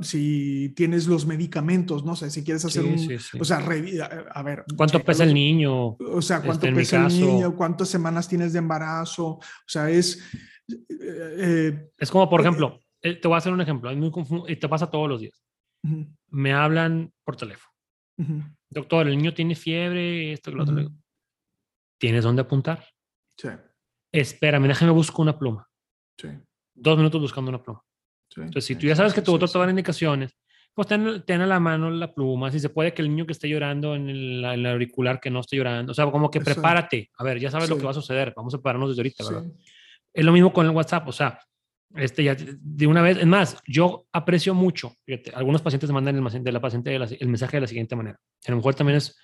si 0.02 0.74
tienes 0.76 1.08
los 1.08 1.26
medicamentos, 1.26 2.06
no 2.06 2.16
sé, 2.16 2.30
si 2.30 2.44
quieres 2.44 2.64
hacer 2.64 2.86
un, 2.86 2.96
o 3.40 3.44
sea, 3.44 3.58
a, 3.58 4.44
ver. 4.44 4.64
¿Cuánto 4.78 5.04
pesa 5.04 5.24
el 5.24 5.34
niño? 5.34 5.98
O 5.98 6.22
sea, 6.22 6.42
¿cuánto 6.42 6.68
este, 6.68 6.80
pesa 6.80 7.08
el 7.08 7.20
niño? 7.20 7.56
¿Cuántas 7.56 7.90
semanas 7.90 8.28
tienes 8.28 8.54
de 8.54 8.60
embarazo? 8.60 9.26
O 9.26 9.42
sea, 9.68 9.90
es... 9.90 10.24
es 10.68 12.12
como, 12.12 12.30
por 12.30 12.42
ejemplo, 12.42 12.80
te 13.02 13.20
voy 13.24 13.34
a 13.34 13.38
hacer 13.38 13.52
un 13.52 13.62
ejemplo, 13.62 13.92
y 14.48 14.56
te 14.56 14.70
pasa 14.70 14.90
todos 14.90 15.10
los 15.10 15.22
días. 15.22 15.44
Me 16.30 16.54
hablan 16.54 17.12
por 17.26 17.36
teléfono 17.36 17.72
Doctor, 18.70 19.08
el 19.08 19.18
niño 19.18 19.34
tiene 19.34 19.56
fiebre, 19.56 20.32
esto, 20.32 20.52
lo 20.52 20.64
otro. 20.64 20.90
¿Tienes 22.00 22.24
dónde 22.24 22.44
apuntar? 22.44 22.86
Sí. 23.38 23.50
Espérame, 24.12 24.68
déjame 24.68 24.92
buscar 24.92 25.22
una 25.22 25.38
pluma. 25.38 25.68
Sí. 26.18 26.30
Dos 26.82 26.98
minutos 26.98 27.22
buscando 27.22 27.50
una 27.50 27.62
pluma. 27.62 27.82
Sí. 28.30 28.42
Entonces, 28.42 28.66
si 28.66 28.76
tú 28.76 28.88
ya 28.88 28.96
sabes 28.96 29.14
que 29.14 29.22
tu 29.22 29.32
doctor 29.32 29.50
te 29.50 29.58
va 29.58 29.64
a 29.64 29.68
dar 29.68 29.72
indicaciones, 29.72 30.36
pues 30.74 30.88
ten, 30.88 31.24
ten, 31.26 31.42
a 31.42 31.48
la 31.48 31.60
mano 31.60 31.90
la 31.90 32.14
pluma. 32.14 32.50
Si 32.50 32.60
se 32.60 32.70
puede 32.70 32.94
que 32.94 33.02
el 33.02 33.10
niño 33.10 33.26
que 33.26 33.34
esté 33.34 33.50
llorando 33.50 33.94
en 33.96 34.10
el, 34.10 34.66
auricular 34.66 35.20
que 35.20 35.30
no 35.30 35.42
esté 35.42 35.58
llorando. 35.58 35.92
O 35.92 35.96
sea, 35.96 36.10
como 36.10 36.32
que 36.32 36.40
prepárate. 36.40 37.12
A 37.18 37.24
ver, 37.24 37.40
ya 37.40 37.52
sabes 37.52 37.70
lo 37.70 37.78
que 37.78 37.84
va 37.84 37.92
a 37.92 37.96
suceder. 37.96 38.34
Vamos 38.36 38.54
a 38.54 38.58
prepararnos 38.58 38.90
desde 38.90 39.02
ahorita, 39.02 39.26
¿verdad? 39.26 39.52
Es 40.14 40.26
lo 40.26 40.32
mismo 40.32 40.54
con 40.54 40.66
el 40.66 40.72
WhatsApp. 40.72 41.08
O 41.08 41.12
sea, 41.12 41.40
este 41.96 42.24
ya 42.24 42.36
de 42.36 42.88
una 42.88 43.02
vez, 43.02 43.18
es 43.18 43.28
más, 43.28 43.62
yo 43.68 44.06
aprecio 44.12 44.54
mucho, 44.54 44.96
algunos 45.34 45.62
pacientes 45.62 45.92
mandan 45.92 46.16
el, 46.16 46.44
de 46.44 46.52
la 46.52 46.62
paciente 46.62 46.96
el 46.96 47.28
mensaje 47.28 47.58
de 47.58 47.62
la 47.62 47.68
siguiente 47.68 47.96
manera. 47.96 48.18
A 48.48 48.52
lo 48.52 48.58
mejor 48.58 48.76
también 48.76 48.98
es, 48.98 49.18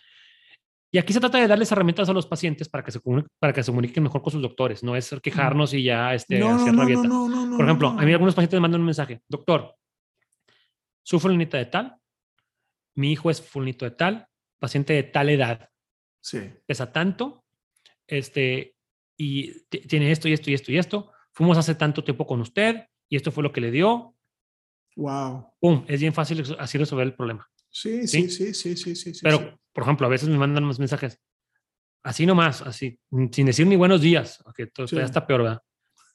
y 0.91 0.97
aquí 0.97 1.11
se 1.11 1.19
trata 1.19 1.37
de 1.37 1.47
darles 1.47 1.71
herramientas 1.71 2.07
a 2.07 2.13
los 2.13 2.25
pacientes 2.25 2.69
para 2.69 2.83
que 2.83 2.91
se 2.91 2.99
comuniquen, 2.99 3.29
para 3.39 3.53
que 3.53 3.63
se 3.63 3.71
comuniquen 3.71 4.03
mejor 4.03 4.21
con 4.21 4.31
sus 4.31 4.41
doctores, 4.41 4.83
no 4.83 4.95
es 4.95 5.13
quejarnos 5.21 5.73
y 5.73 5.83
ya 5.83 6.13
este, 6.13 6.41
hacer 6.41 6.75
rabieta. 6.75 7.09
Por 7.09 7.65
ejemplo, 7.65 7.89
a 7.89 8.01
mí 8.01 8.11
algunos 8.11 8.35
pacientes 8.35 8.57
me 8.57 8.61
mandan 8.61 8.81
un 8.81 8.85
mensaje, 8.85 9.21
doctor, 9.27 9.75
su 11.03 11.19
fulanita 11.19 11.57
de 11.57 11.65
tal, 11.65 11.97
mi 12.95 13.11
hijo 13.11 13.29
es 13.29 13.41
fulanito 13.41 13.85
de 13.85 13.91
tal, 13.91 14.27
paciente 14.59 14.93
de 14.93 15.03
tal 15.03 15.29
edad, 15.29 15.69
sí. 16.21 16.39
pesa 16.65 16.91
tanto, 16.91 17.43
este, 18.07 18.75
y 19.17 19.61
tiene 19.69 20.11
esto 20.11 20.27
y 20.29 20.33
esto 20.33 20.49
y 20.49 20.53
esto 20.53 20.71
y 20.71 20.77
esto 20.77 21.11
fuimos 21.33 21.57
hace 21.57 21.75
tanto 21.75 22.03
tiempo 22.03 22.25
con 22.25 22.41
usted 22.41 22.85
y 23.09 23.15
esto 23.15 23.31
fue 23.31 23.43
lo 23.43 23.51
que 23.51 23.61
le 23.61 23.71
dio. 23.71 24.15
Wow. 24.95 25.53
¡Pum! 25.59 25.85
Es 25.87 25.99
bien 26.01 26.13
fácil 26.13 26.43
así 26.57 26.77
resolver 26.77 27.05
el 27.05 27.13
problema. 27.13 27.47
Sí, 27.69 28.07
sí, 28.07 28.29
sí, 28.29 28.53
sí, 28.53 28.75
sí, 28.75 28.95
sí. 28.95 29.19
Pero 29.21 29.59
por 29.77 29.83
ejemplo, 29.83 30.07
a 30.07 30.09
veces 30.09 30.27
me 30.27 30.39
mandan 30.39 30.63
unos 30.63 30.79
mensajes 30.79 31.21
así 32.01 32.25
nomás, 32.25 32.63
así, 32.63 32.99
sin 33.31 33.45
decir 33.45 33.67
ni 33.67 33.75
buenos 33.75 34.01
días, 34.01 34.43
que 34.55 34.65
todo 34.65 34.87
ya 34.87 35.03
está 35.03 35.27
peor, 35.27 35.43
¿verdad? 35.43 35.61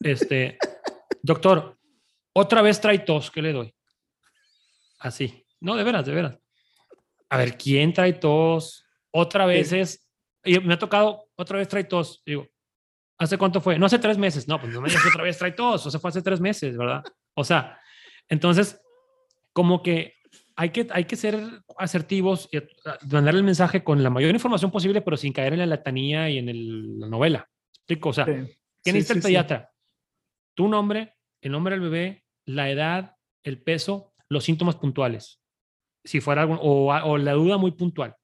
Este, 0.00 0.58
doctor, 1.22 1.78
otra 2.32 2.60
vez 2.60 2.80
trae 2.80 2.98
tos, 2.98 3.30
¿qué 3.30 3.40
le 3.40 3.52
doy? 3.52 3.72
Así. 4.98 5.46
No, 5.60 5.76
de 5.76 5.84
veras, 5.84 6.04
de 6.04 6.12
veras. 6.12 6.38
A 7.28 7.36
ver, 7.36 7.56
¿quién 7.56 7.92
trae 7.92 8.14
tos? 8.14 8.84
Otra 9.12 9.46
vez 9.46 9.72
es, 9.72 10.10
y 10.42 10.58
me 10.58 10.74
ha 10.74 10.78
tocado, 10.80 11.28
otra 11.36 11.58
vez 11.58 11.68
trae 11.68 11.84
tos. 11.84 12.20
Digo, 12.26 12.48
¿hace 13.16 13.38
cuánto 13.38 13.60
fue? 13.60 13.78
No 13.78 13.86
hace 13.86 14.00
tres 14.00 14.18
meses. 14.18 14.48
No, 14.48 14.60
pues 14.60 14.72
no 14.72 14.80
me 14.80 14.88
digas 14.88 15.06
otra 15.06 15.22
vez 15.22 15.38
trae 15.38 15.52
tos. 15.52 15.86
O 15.86 15.90
sea, 15.92 16.00
fue 16.00 16.08
hace 16.08 16.22
tres 16.22 16.40
meses, 16.40 16.76
¿verdad? 16.76 17.04
O 17.34 17.44
sea, 17.44 17.78
entonces, 18.28 18.82
como 19.52 19.84
que 19.84 20.14
hay 20.56 20.70
que, 20.70 20.86
hay 20.90 21.04
que 21.04 21.16
ser 21.16 21.62
asertivos 21.78 22.48
y 22.52 22.58
mandar 23.10 23.34
el 23.34 23.42
mensaje 23.42 23.82
con 23.82 24.02
la 24.02 24.10
mayor 24.10 24.32
información 24.32 24.70
posible, 24.70 25.02
pero 25.02 25.16
sin 25.16 25.32
caer 25.32 25.52
en 25.54 25.60
la 25.60 25.66
latanía 25.66 26.30
y 26.30 26.38
en 26.38 27.00
la 27.00 27.08
novela. 27.08 27.48
¿Explico? 27.74 28.10
O 28.10 28.12
sea, 28.12 28.24
¿quién 28.24 28.46
necesita 28.84 29.14
el 29.14 29.22
pediatra? 29.22 29.70
Tu 30.54 30.68
nombre, 30.68 31.14
el 31.40 31.52
nombre 31.52 31.74
del 31.74 31.88
bebé, 31.88 32.24
la 32.44 32.70
edad, 32.70 33.16
el 33.42 33.62
peso, 33.62 34.12
los 34.28 34.44
síntomas 34.44 34.76
puntuales. 34.76 35.40
Si 36.04 36.20
fuera 36.20 36.42
algo, 36.42 36.54
o, 36.54 36.92
o 36.92 37.18
la 37.18 37.32
duda 37.32 37.56
muy 37.56 37.72
puntual. 37.72 38.14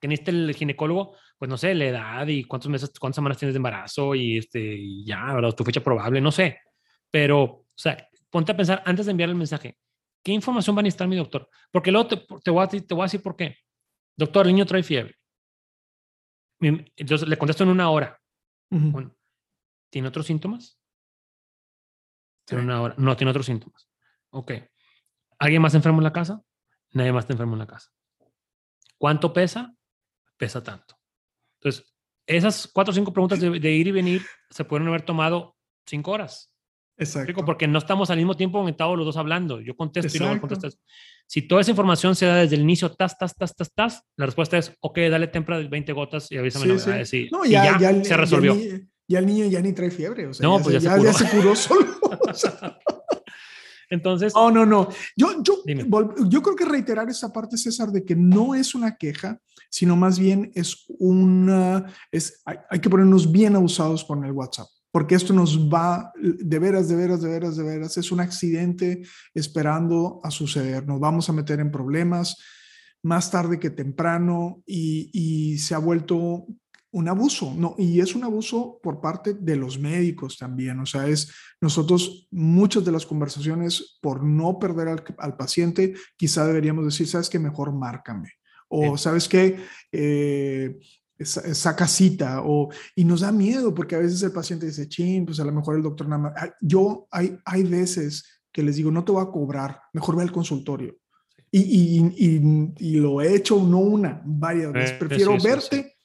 ¿Qué 0.00 0.08
necesita 0.08 0.30
el 0.30 0.54
ginecólogo? 0.54 1.16
Pues 1.38 1.48
no 1.48 1.56
sé, 1.56 1.74
la 1.74 1.86
edad 1.86 2.26
y 2.26 2.44
cuántos 2.44 2.70
meses, 2.70 2.92
cuántas 2.98 3.16
semanas 3.16 3.38
tienes 3.38 3.54
de 3.54 3.58
embarazo 3.58 4.14
y 4.14 4.38
este, 4.38 4.60
y 4.60 5.04
ya, 5.04 5.32
¿verdad? 5.34 5.52
Tu 5.52 5.64
fecha 5.64 5.82
probable, 5.82 6.20
no 6.20 6.32
sé. 6.32 6.58
Pero, 7.10 7.42
o 7.42 7.66
sea, 7.74 8.08
ponte 8.30 8.52
a 8.52 8.56
pensar 8.56 8.82
antes 8.86 9.06
de 9.06 9.12
enviar 9.12 9.30
el 9.30 9.36
mensaje 9.36 9.76
¿Qué 10.22 10.32
información 10.32 10.76
va 10.76 10.80
a 10.80 10.82
necesitar 10.82 11.08
mi 11.08 11.16
doctor? 11.16 11.48
Porque 11.70 11.90
luego 11.90 12.08
te, 12.08 12.50
voy, 12.50 12.64
a, 12.64 12.68
te 12.68 12.94
voy 12.94 13.02
a 13.02 13.06
decir 13.06 13.22
por 13.22 13.36
qué. 13.36 13.56
Doctor, 14.16 14.46
el 14.46 14.52
niño 14.52 14.66
trae 14.66 14.82
fiebre. 14.82 15.16
Entonces 16.60 17.26
le 17.26 17.38
contesto 17.38 17.64
en 17.64 17.70
una 17.70 17.90
hora. 17.90 18.20
¿Tiene 19.90 20.08
otros 20.08 20.26
síntomas? 20.26 20.78
Tiene 22.44 22.64
una 22.64 22.82
hora. 22.82 22.94
No, 22.98 23.16
tiene 23.16 23.30
otros 23.30 23.46
síntomas. 23.46 23.88
Ok. 24.30 24.52
¿Alguien 25.38 25.62
más 25.62 25.74
enfermo 25.74 25.98
en 25.98 26.04
la 26.04 26.12
casa? 26.12 26.42
Nadie 26.92 27.12
más 27.12 27.24
está 27.24 27.32
enfermo 27.32 27.54
en 27.54 27.60
la 27.60 27.66
casa. 27.66 27.90
¿Cuánto 28.98 29.32
pesa? 29.32 29.74
Pesa 30.36 30.62
tanto. 30.62 30.98
Entonces, 31.58 31.94
esas 32.26 32.68
cuatro 32.72 32.92
o 32.92 32.94
cinco 32.94 33.12
preguntas 33.12 33.40
de, 33.40 33.58
de 33.58 33.70
ir 33.70 33.86
y 33.86 33.92
venir 33.92 34.22
se 34.50 34.64
pueden 34.64 34.86
haber 34.88 35.02
tomado 35.02 35.56
cinco 35.86 36.10
horas. 36.10 36.49
Exacto. 37.00 37.44
Porque 37.46 37.66
no 37.66 37.78
estamos 37.78 38.10
al 38.10 38.18
mismo 38.18 38.36
tiempo 38.36 38.60
conectados 38.60 38.96
los 38.96 39.06
dos 39.06 39.16
hablando. 39.16 39.60
Yo 39.60 39.74
contesto 39.74 40.14
y 40.14 40.20
luego 40.20 40.40
contestas. 40.40 40.78
Si 41.26 41.42
toda 41.42 41.62
esa 41.62 41.70
información 41.70 42.14
se 42.14 42.26
da 42.26 42.36
desde 42.36 42.56
el 42.56 42.62
inicio, 42.62 42.92
tas, 42.92 43.16
tas, 43.16 43.34
tas, 43.34 43.56
tas, 43.56 43.72
tas, 43.72 44.02
la 44.16 44.26
respuesta 44.26 44.58
es, 44.58 44.72
ok, 44.80 44.98
dale 45.10 45.28
tempra 45.28 45.58
de 45.58 45.66
20 45.66 45.92
gotas 45.94 46.30
y 46.30 46.36
avísame 46.36 47.06
sí, 47.06 47.28
No, 47.32 47.44
ya, 47.44 47.78
ya, 47.78 48.04
se 48.04 48.16
resolvió. 48.16 48.54
Ya, 49.08 49.18
el 49.18 49.26
niño 49.26 49.46
ya 49.46 49.60
ni 49.60 49.72
trae 49.72 49.90
fiebre. 49.90 50.26
O 50.26 50.34
sea, 50.34 50.46
no, 50.46 50.58
ya, 50.58 50.62
pues 50.62 50.82
ya, 50.82 51.12
se, 51.12 51.28
curó. 51.30 51.56
solo. 51.56 51.86
Entonces. 53.88 54.32
Oh, 54.36 54.50
no, 54.50 54.66
no. 54.66 54.88
Yo, 55.16 55.42
yo, 55.42 55.62
yo 56.28 56.42
creo 56.42 56.54
que 56.54 56.64
reiterar 56.64 57.08
esa 57.08 57.32
parte, 57.32 57.56
César, 57.56 57.90
de 57.90 58.04
que 58.04 58.14
no 58.14 58.54
es 58.54 58.74
una 58.74 58.96
queja, 58.96 59.40
sino 59.70 59.96
más 59.96 60.18
bien 60.18 60.52
es 60.54 60.84
una. 60.98 61.92
Es, 62.12 62.42
hay, 62.44 62.58
hay 62.68 62.78
que 62.78 62.90
ponernos 62.90 63.32
bien 63.32 63.56
abusados 63.56 64.04
con 64.04 64.24
el 64.24 64.32
WhatsApp 64.32 64.68
porque 64.92 65.14
esto 65.14 65.32
nos 65.32 65.68
va, 65.68 66.12
de 66.16 66.58
veras, 66.58 66.88
de 66.88 66.96
veras, 66.96 67.22
de 67.22 67.28
veras, 67.28 67.56
de 67.56 67.62
veras, 67.62 67.96
es 67.96 68.10
un 68.10 68.20
accidente 68.20 69.02
esperando 69.34 70.20
a 70.24 70.30
suceder. 70.30 70.86
Nos 70.86 70.98
vamos 70.98 71.28
a 71.28 71.32
meter 71.32 71.60
en 71.60 71.70
problemas 71.70 72.36
más 73.02 73.30
tarde 73.30 73.58
que 73.58 73.70
temprano 73.70 74.62
y, 74.66 75.58
se 75.58 75.74
ha 75.74 75.78
vuelto 75.78 76.46
un 76.92 77.08
abuso, 77.08 77.54
¿no? 77.56 77.76
Y 77.78 78.00
es 78.00 78.16
un 78.16 78.24
abuso 78.24 78.80
por 78.82 79.00
parte 79.00 79.34
de 79.34 79.54
los 79.54 79.78
médicos 79.78 80.36
también, 80.36 80.80
o 80.80 80.86
sea, 80.86 81.06
es 81.06 81.32
nosotros 81.60 82.26
muchas 82.32 82.84
de 82.84 82.90
las 82.90 83.06
conversaciones 83.06 83.98
por 84.02 84.24
no 84.24 84.58
perder 84.58 84.88
al, 85.18 85.36
paciente, 85.36 85.94
quizá 86.16 86.44
deberíamos 86.44 86.84
decir, 86.84 87.06
sabes 87.06 87.30
que 87.30 87.38
mejor 87.38 87.72
márcame, 87.72 88.32
o 88.68 88.98
sabes 88.98 89.28
que 89.28 89.56
eh, 89.92 90.78
esa 91.20 91.86
cita 91.86 92.40
o, 92.42 92.70
y 92.94 93.04
nos 93.04 93.20
da 93.20 93.30
miedo 93.30 93.74
porque 93.74 93.94
a 93.94 93.98
veces 93.98 94.22
el 94.22 94.32
paciente 94.32 94.66
dice, 94.66 94.88
chin, 94.88 95.26
pues 95.26 95.38
a 95.38 95.44
lo 95.44 95.52
mejor 95.52 95.76
el 95.76 95.82
doctor 95.82 96.08
nada 96.08 96.22
más. 96.22 96.32
Yo 96.60 97.06
hay, 97.10 97.38
hay 97.44 97.62
veces 97.62 98.24
que 98.50 98.62
les 98.62 98.76
digo, 98.76 98.90
no 98.90 99.04
te 99.04 99.12
voy 99.12 99.22
a 99.22 99.30
cobrar, 99.30 99.82
mejor 99.92 100.16
ve 100.16 100.22
al 100.22 100.32
consultorio. 100.32 100.96
Y, 101.52 101.60
y, 101.60 102.72
y, 102.78 103.00
lo 103.00 103.20
he 103.20 103.34
hecho 103.34 103.60
no 103.60 103.78
una, 103.78 104.22
varias 104.24 104.72
veces. 104.72 104.92
Eh, 104.92 104.96
prefiero 105.00 105.36
verte, 105.42 105.96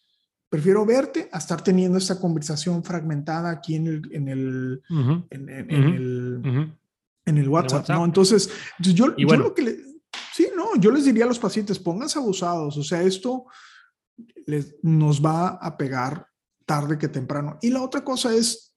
prefiero 0.49 0.85
verte 0.85 1.29
a 1.31 1.37
estar 1.37 1.63
teniendo 1.63 1.99
esta 1.99 2.19
conversación 2.19 2.83
fragmentada 2.83 3.51
aquí 3.51 3.75
en 3.75 3.87
el, 3.87 4.01
en 4.11 4.27
el, 4.27 4.81
en, 5.29 5.49
el, 5.49 6.73
en 7.25 7.37
el 7.37 7.47
WhatsApp, 7.47 7.87
¿no? 7.89 8.05
Entonces, 8.05 8.49
yo, 8.79 9.15
yo 9.15 9.35
lo 9.35 9.53
que 9.53 9.61
le, 9.61 9.77
sí, 10.33 10.47
no, 10.55 10.75
yo 10.77 10.89
les 10.89 11.05
diría 11.05 11.25
a 11.25 11.27
los 11.27 11.39
pacientes, 11.39 11.77
pónganse 11.77 12.17
abusados, 12.17 12.75
o 12.77 12.83
sea, 12.83 13.03
esto 13.03 13.45
les, 14.45 14.75
nos 14.81 15.23
va 15.23 15.47
a 15.47 15.77
pegar 15.77 16.27
tarde 16.65 16.97
que 16.97 17.07
temprano. 17.07 17.57
Y 17.61 17.69
la 17.69 17.81
otra 17.81 18.03
cosa 18.03 18.33
es, 18.33 18.75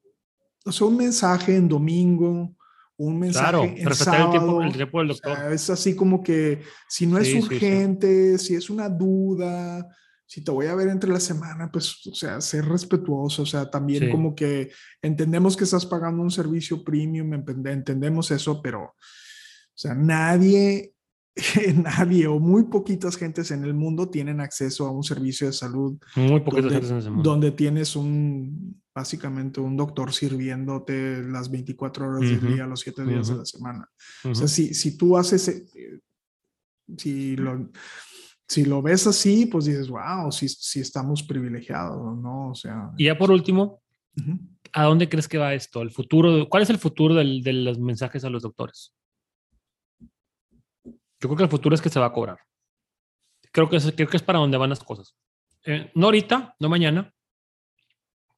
o 0.64 0.72
sea, 0.72 0.86
un 0.86 0.96
mensaje 0.96 1.56
en 1.56 1.68
domingo, 1.68 2.54
un 2.96 3.18
mensaje 3.18 3.80
en 3.80 3.94
sábado. 3.94 4.62
El 4.62 4.72
tiempo, 4.72 4.98
del 4.98 5.08
doctor. 5.08 5.52
es 5.52 5.70
así 5.70 5.94
como 5.94 6.22
que 6.22 6.62
si 6.88 7.06
no 7.06 7.18
es 7.18 7.32
urgente, 7.34 8.38
si 8.38 8.54
es 8.54 8.68
una 8.68 8.88
duda, 8.88 9.88
si 10.28 10.44
te 10.44 10.50
voy 10.50 10.66
a 10.66 10.74
ver 10.74 10.88
entre 10.88 11.10
la 11.10 11.20
semana, 11.20 11.70
pues, 11.72 12.06
o 12.06 12.14
sea, 12.14 12.40
ser 12.42 12.66
respetuoso, 12.66 13.42
o 13.42 13.46
sea, 13.46 13.70
también 13.70 14.10
como 14.10 14.34
que 14.34 14.70
entendemos 15.00 15.56
que 15.56 15.64
estás 15.64 15.86
pagando 15.86 16.22
un 16.22 16.30
servicio 16.30 16.84
premium, 16.84 17.32
entendemos 17.32 18.30
eso, 18.30 18.60
pero, 18.60 18.82
o 18.82 18.94
sea, 19.74 19.94
nadie 19.94 20.92
nadie 21.76 22.26
o 22.26 22.38
muy 22.38 22.64
poquitas 22.64 23.16
gentes 23.16 23.50
en 23.50 23.64
el 23.64 23.74
mundo 23.74 24.08
tienen 24.08 24.40
acceso 24.40 24.86
a 24.86 24.90
un 24.90 25.04
servicio 25.04 25.46
de 25.46 25.52
salud. 25.52 25.98
Muy 26.16 26.40
poquitas 26.40 26.72
gentes 26.72 26.90
en 26.90 26.98
ese 26.98 27.10
mundo. 27.10 27.30
Donde 27.30 27.50
tienes 27.52 27.96
un, 27.96 28.80
básicamente 28.94 29.60
un 29.60 29.76
doctor 29.76 30.12
sirviéndote 30.12 31.22
las 31.22 31.50
24 31.50 32.08
horas 32.08 32.20
del 32.20 32.54
día, 32.54 32.66
los 32.66 32.80
7 32.80 33.04
días 33.04 33.28
de 33.28 33.36
la 33.36 33.44
semana. 33.44 33.88
O 34.24 34.34
sea, 34.34 34.48
si, 34.48 34.74
si 34.74 34.96
tú 34.96 35.16
haces, 35.16 35.48
eh, 35.48 36.00
si 36.96 37.36
lo, 37.36 37.70
si 38.46 38.64
lo 38.64 38.82
ves 38.82 39.06
así, 39.06 39.46
pues 39.46 39.66
dices, 39.66 39.88
wow, 39.88 40.32
si, 40.32 40.48
si 40.48 40.80
estamos 40.80 41.22
privilegiados, 41.22 42.18
¿no? 42.18 42.50
O 42.50 42.54
sea. 42.54 42.90
Y 42.96 43.04
ya 43.04 43.16
por 43.16 43.30
último, 43.30 43.82
¿a 44.72 44.84
dónde 44.84 45.08
crees 45.08 45.28
que 45.28 45.38
va 45.38 45.54
esto? 45.54 45.82
¿El 45.82 45.90
futuro? 45.90 46.48
¿Cuál 46.48 46.62
es 46.62 46.70
el 46.70 46.78
futuro 46.78 47.14
del, 47.14 47.42
de 47.42 47.52
los 47.52 47.78
mensajes 47.78 48.24
a 48.24 48.30
los 48.30 48.42
doctores? 48.42 48.94
Yo 51.20 51.28
creo 51.28 51.36
que 51.36 51.42
el 51.44 51.50
futuro 51.50 51.74
es 51.74 51.82
que 51.82 51.88
se 51.88 52.00
va 52.00 52.06
a 52.06 52.12
cobrar. 52.12 52.38
Creo 53.52 53.68
que 53.68 53.76
es, 53.76 53.92
creo 53.92 54.08
que 54.08 54.16
es 54.16 54.22
para 54.22 54.38
donde 54.38 54.56
van 54.56 54.70
las 54.70 54.82
cosas. 54.82 55.16
Eh, 55.64 55.90
no 55.94 56.06
ahorita, 56.06 56.54
no 56.58 56.68
mañana. 56.68 57.12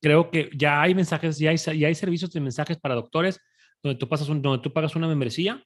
Creo 0.00 0.30
que 0.30 0.50
ya 0.56 0.80
hay 0.80 0.94
mensajes, 0.94 1.38
ya 1.38 1.50
hay, 1.50 1.56
ya 1.56 1.88
hay 1.88 1.94
servicios 1.94 2.32
de 2.32 2.40
mensajes 2.40 2.78
para 2.78 2.94
doctores 2.94 3.40
donde 3.82 3.98
tú, 3.98 4.08
pasas 4.08 4.28
un, 4.28 4.40
donde 4.40 4.62
tú 4.62 4.72
pagas 4.72 4.96
una 4.96 5.08
membresía 5.08 5.62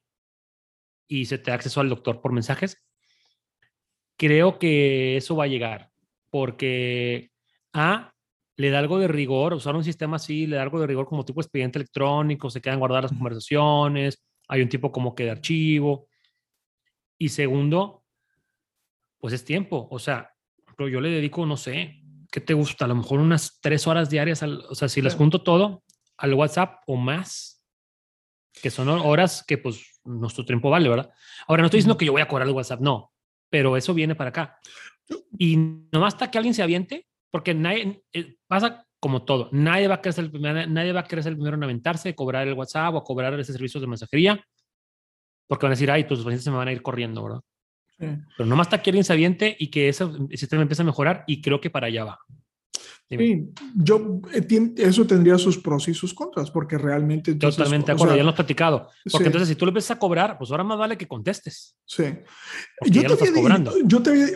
y 1.07 1.25
se 1.25 1.37
te 1.37 1.51
da 1.51 1.55
acceso 1.55 1.81
al 1.81 1.89
doctor 1.89 2.21
por 2.21 2.31
mensajes. 2.31 2.83
Creo 4.17 4.59
que 4.59 5.17
eso 5.17 5.35
va 5.35 5.45
a 5.45 5.47
llegar 5.47 5.91
porque 6.29 7.31
A, 7.73 8.13
le 8.57 8.69
da 8.69 8.79
algo 8.79 8.99
de 8.99 9.07
rigor, 9.07 9.53
usar 9.53 9.75
un 9.75 9.83
sistema 9.83 10.15
así, 10.17 10.47
le 10.47 10.55
da 10.55 10.63
algo 10.63 10.79
de 10.79 10.87
rigor 10.87 11.05
como 11.05 11.25
tipo 11.25 11.41
expediente 11.41 11.77
electrónico, 11.77 12.49
se 12.49 12.61
quedan 12.61 12.79
guardadas 12.79 13.11
las 13.11 13.13
conversaciones, 13.13 14.23
hay 14.47 14.61
un 14.61 14.69
tipo 14.69 14.91
como 14.91 15.13
que 15.15 15.25
de 15.25 15.31
archivo. 15.31 16.07
Y 17.17 17.29
segundo, 17.29 18.03
pues 19.19 19.33
es 19.33 19.45
tiempo. 19.45 19.87
O 19.89 19.99
sea, 19.99 20.33
pero 20.77 20.89
yo 20.89 21.01
le 21.01 21.09
dedico, 21.09 21.45
no 21.45 21.57
sé, 21.57 22.01
¿qué 22.31 22.41
te 22.41 22.53
gusta? 22.53 22.85
A 22.85 22.87
lo 22.87 22.95
mejor 22.95 23.19
unas 23.19 23.59
tres 23.61 23.87
horas 23.87 24.09
diarias, 24.09 24.43
o 24.43 24.75
sea, 24.75 24.89
si 24.89 25.01
las 25.01 25.15
junto 25.15 25.41
todo 25.41 25.83
al 26.17 26.33
WhatsApp 26.33 26.83
o 26.87 26.95
más, 26.95 27.65
que 28.61 28.69
son 28.69 28.89
horas 28.89 29.43
que 29.47 29.57
pues 29.57 29.99
nuestro 30.03 30.45
tiempo 30.45 30.69
vale, 30.69 30.89
¿verdad? 30.89 31.11
Ahora, 31.47 31.61
no 31.61 31.67
estoy 31.67 31.79
diciendo 31.79 31.97
que 31.97 32.05
yo 32.05 32.11
voy 32.11 32.21
a 32.21 32.27
cobrar 32.27 32.47
el 32.47 32.53
WhatsApp, 32.53 32.79
no, 32.81 33.11
pero 33.49 33.77
eso 33.77 33.93
viene 33.93 34.15
para 34.15 34.29
acá. 34.29 34.59
Y 35.37 35.57
nomás 35.91 36.13
hasta 36.13 36.31
que 36.31 36.37
alguien 36.37 36.53
se 36.53 36.63
aviente, 36.63 37.07
porque 37.31 37.53
nadie, 37.53 38.03
eh, 38.13 38.35
pasa 38.47 38.85
como 38.99 39.23
todo, 39.23 39.49
nadie 39.51 39.87
va 39.87 39.95
a 39.95 40.01
querer 40.01 40.31
el, 40.33 40.73
nadie 40.73 40.93
va 40.93 41.01
a 41.01 41.03
querer 41.03 41.23
ser 41.23 41.31
el 41.31 41.37
primero 41.37 41.57
en 41.57 41.63
aventarse, 41.63 42.15
cobrar 42.15 42.47
el 42.47 42.53
WhatsApp 42.53 42.95
o 42.95 43.03
cobrar 43.03 43.37
ese 43.39 43.53
servicio 43.53 43.79
de 43.79 43.87
mensajería 43.87 44.43
porque 45.47 45.65
van 45.65 45.71
a 45.71 45.75
decir, 45.75 45.91
ay, 45.91 46.05
tus 46.05 46.19
pacientes 46.19 46.43
se 46.43 46.51
me 46.51 46.57
van 46.57 46.67
a 46.67 46.71
ir 46.71 46.81
corriendo, 46.81 47.23
¿verdad? 47.23 47.41
Sí. 47.99 48.07
Pero 48.37 48.49
nomás 48.49 48.67
está 48.67 48.81
que 48.81 48.89
alguien 48.89 49.05
se 49.05 49.13
aviente 49.13 49.55
y 49.57 49.69
que 49.69 49.89
ese 49.89 50.05
sistema 50.31 50.61
empiece 50.61 50.81
a 50.81 50.85
mejorar 50.85 51.23
y 51.27 51.41
creo 51.41 51.61
que 51.61 51.69
para 51.69 51.87
allá 51.87 52.03
va. 52.03 52.19
Sí, 53.07 53.51
yo 53.75 54.19
eh, 54.33 54.73
eso 54.77 55.05
tendría 55.05 55.37
sus 55.37 55.59
pros 55.59 55.87
y 55.87 55.93
sus 55.93 56.11
contras, 56.15 56.49
porque 56.49 56.75
realmente. 56.75 57.35
Totalmente 57.35 57.87
de 57.87 57.91
acuerdo, 57.91 58.15
ya 58.15 58.23
lo 58.23 58.29
hemos 58.29 58.35
platicado. 58.35 58.89
Porque 59.11 59.27
entonces, 59.27 59.47
si 59.47 59.55
tú 59.55 59.65
le 59.65 59.69
empiezas 59.69 59.95
a 59.95 59.99
cobrar, 59.99 60.39
pues 60.39 60.49
ahora 60.49 60.63
más 60.63 60.79
vale 60.79 60.97
que 60.97 61.07
contestes. 61.07 61.77
Sí. 61.85 62.05
Yo 62.87 63.01
te, 63.03 63.13
estás 63.13 63.29
cobrando. 63.29 63.73
yo 63.85 64.01
te 64.01 64.33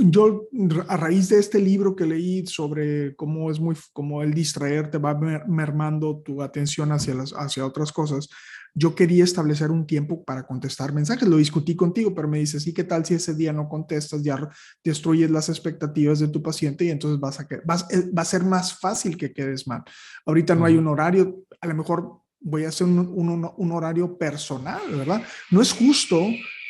yo 0.00 0.48
a 0.88 0.96
raíz 0.96 1.28
de 1.28 1.40
este 1.40 1.60
libro 1.60 1.94
que 1.94 2.06
leí 2.06 2.46
sobre 2.46 3.14
cómo 3.16 3.50
es 3.50 3.60
muy, 3.60 3.76
cómo 3.92 4.22
el 4.22 4.32
distraerte 4.32 4.96
va 4.96 5.14
mermando 5.14 6.22
tu 6.24 6.40
atención 6.40 6.92
hacia, 6.92 7.14
las, 7.14 7.34
hacia 7.34 7.66
otras 7.66 7.92
cosas, 7.92 8.30
yo 8.74 8.94
quería 8.94 9.24
establecer 9.24 9.70
un 9.70 9.86
tiempo 9.86 10.24
para 10.24 10.46
contestar 10.46 10.92
mensajes. 10.92 11.28
Lo 11.28 11.36
discutí 11.36 11.76
contigo, 11.76 12.14
pero 12.14 12.28
me 12.28 12.38
dices, 12.38 12.66
¿y 12.66 12.72
qué 12.72 12.84
tal 12.84 13.04
si 13.04 13.14
ese 13.14 13.34
día 13.34 13.52
no 13.52 13.68
contestas? 13.68 14.22
Ya 14.22 14.48
destruyes 14.84 15.30
las 15.30 15.48
expectativas 15.48 16.20
de 16.20 16.28
tu 16.28 16.42
paciente 16.42 16.84
y 16.84 16.90
entonces 16.90 17.20
vas 17.20 17.40
a, 17.40 17.48
vas, 17.64 17.86
eh, 17.90 18.10
va 18.16 18.22
a 18.22 18.26
ser 18.26 18.44
más 18.44 18.78
fácil 18.78 19.16
que 19.16 19.32
quedes 19.32 19.66
mal. 19.66 19.82
Ahorita 20.26 20.54
no 20.54 20.64
hay 20.64 20.76
un 20.76 20.86
horario, 20.86 21.44
a 21.60 21.66
lo 21.66 21.74
mejor 21.74 22.20
voy 22.40 22.64
a 22.64 22.68
hacer 22.68 22.86
un, 22.86 22.98
un, 22.98 23.50
un 23.56 23.72
horario 23.72 24.16
personal, 24.16 24.80
¿verdad? 24.90 25.22
No 25.50 25.60
es 25.60 25.72
justo 25.72 26.20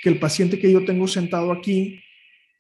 que 0.03 0.09
el 0.09 0.19
paciente 0.19 0.59
que 0.59 0.73
yo 0.73 0.85
tengo 0.85 1.07
sentado 1.07 1.53
aquí 1.53 2.01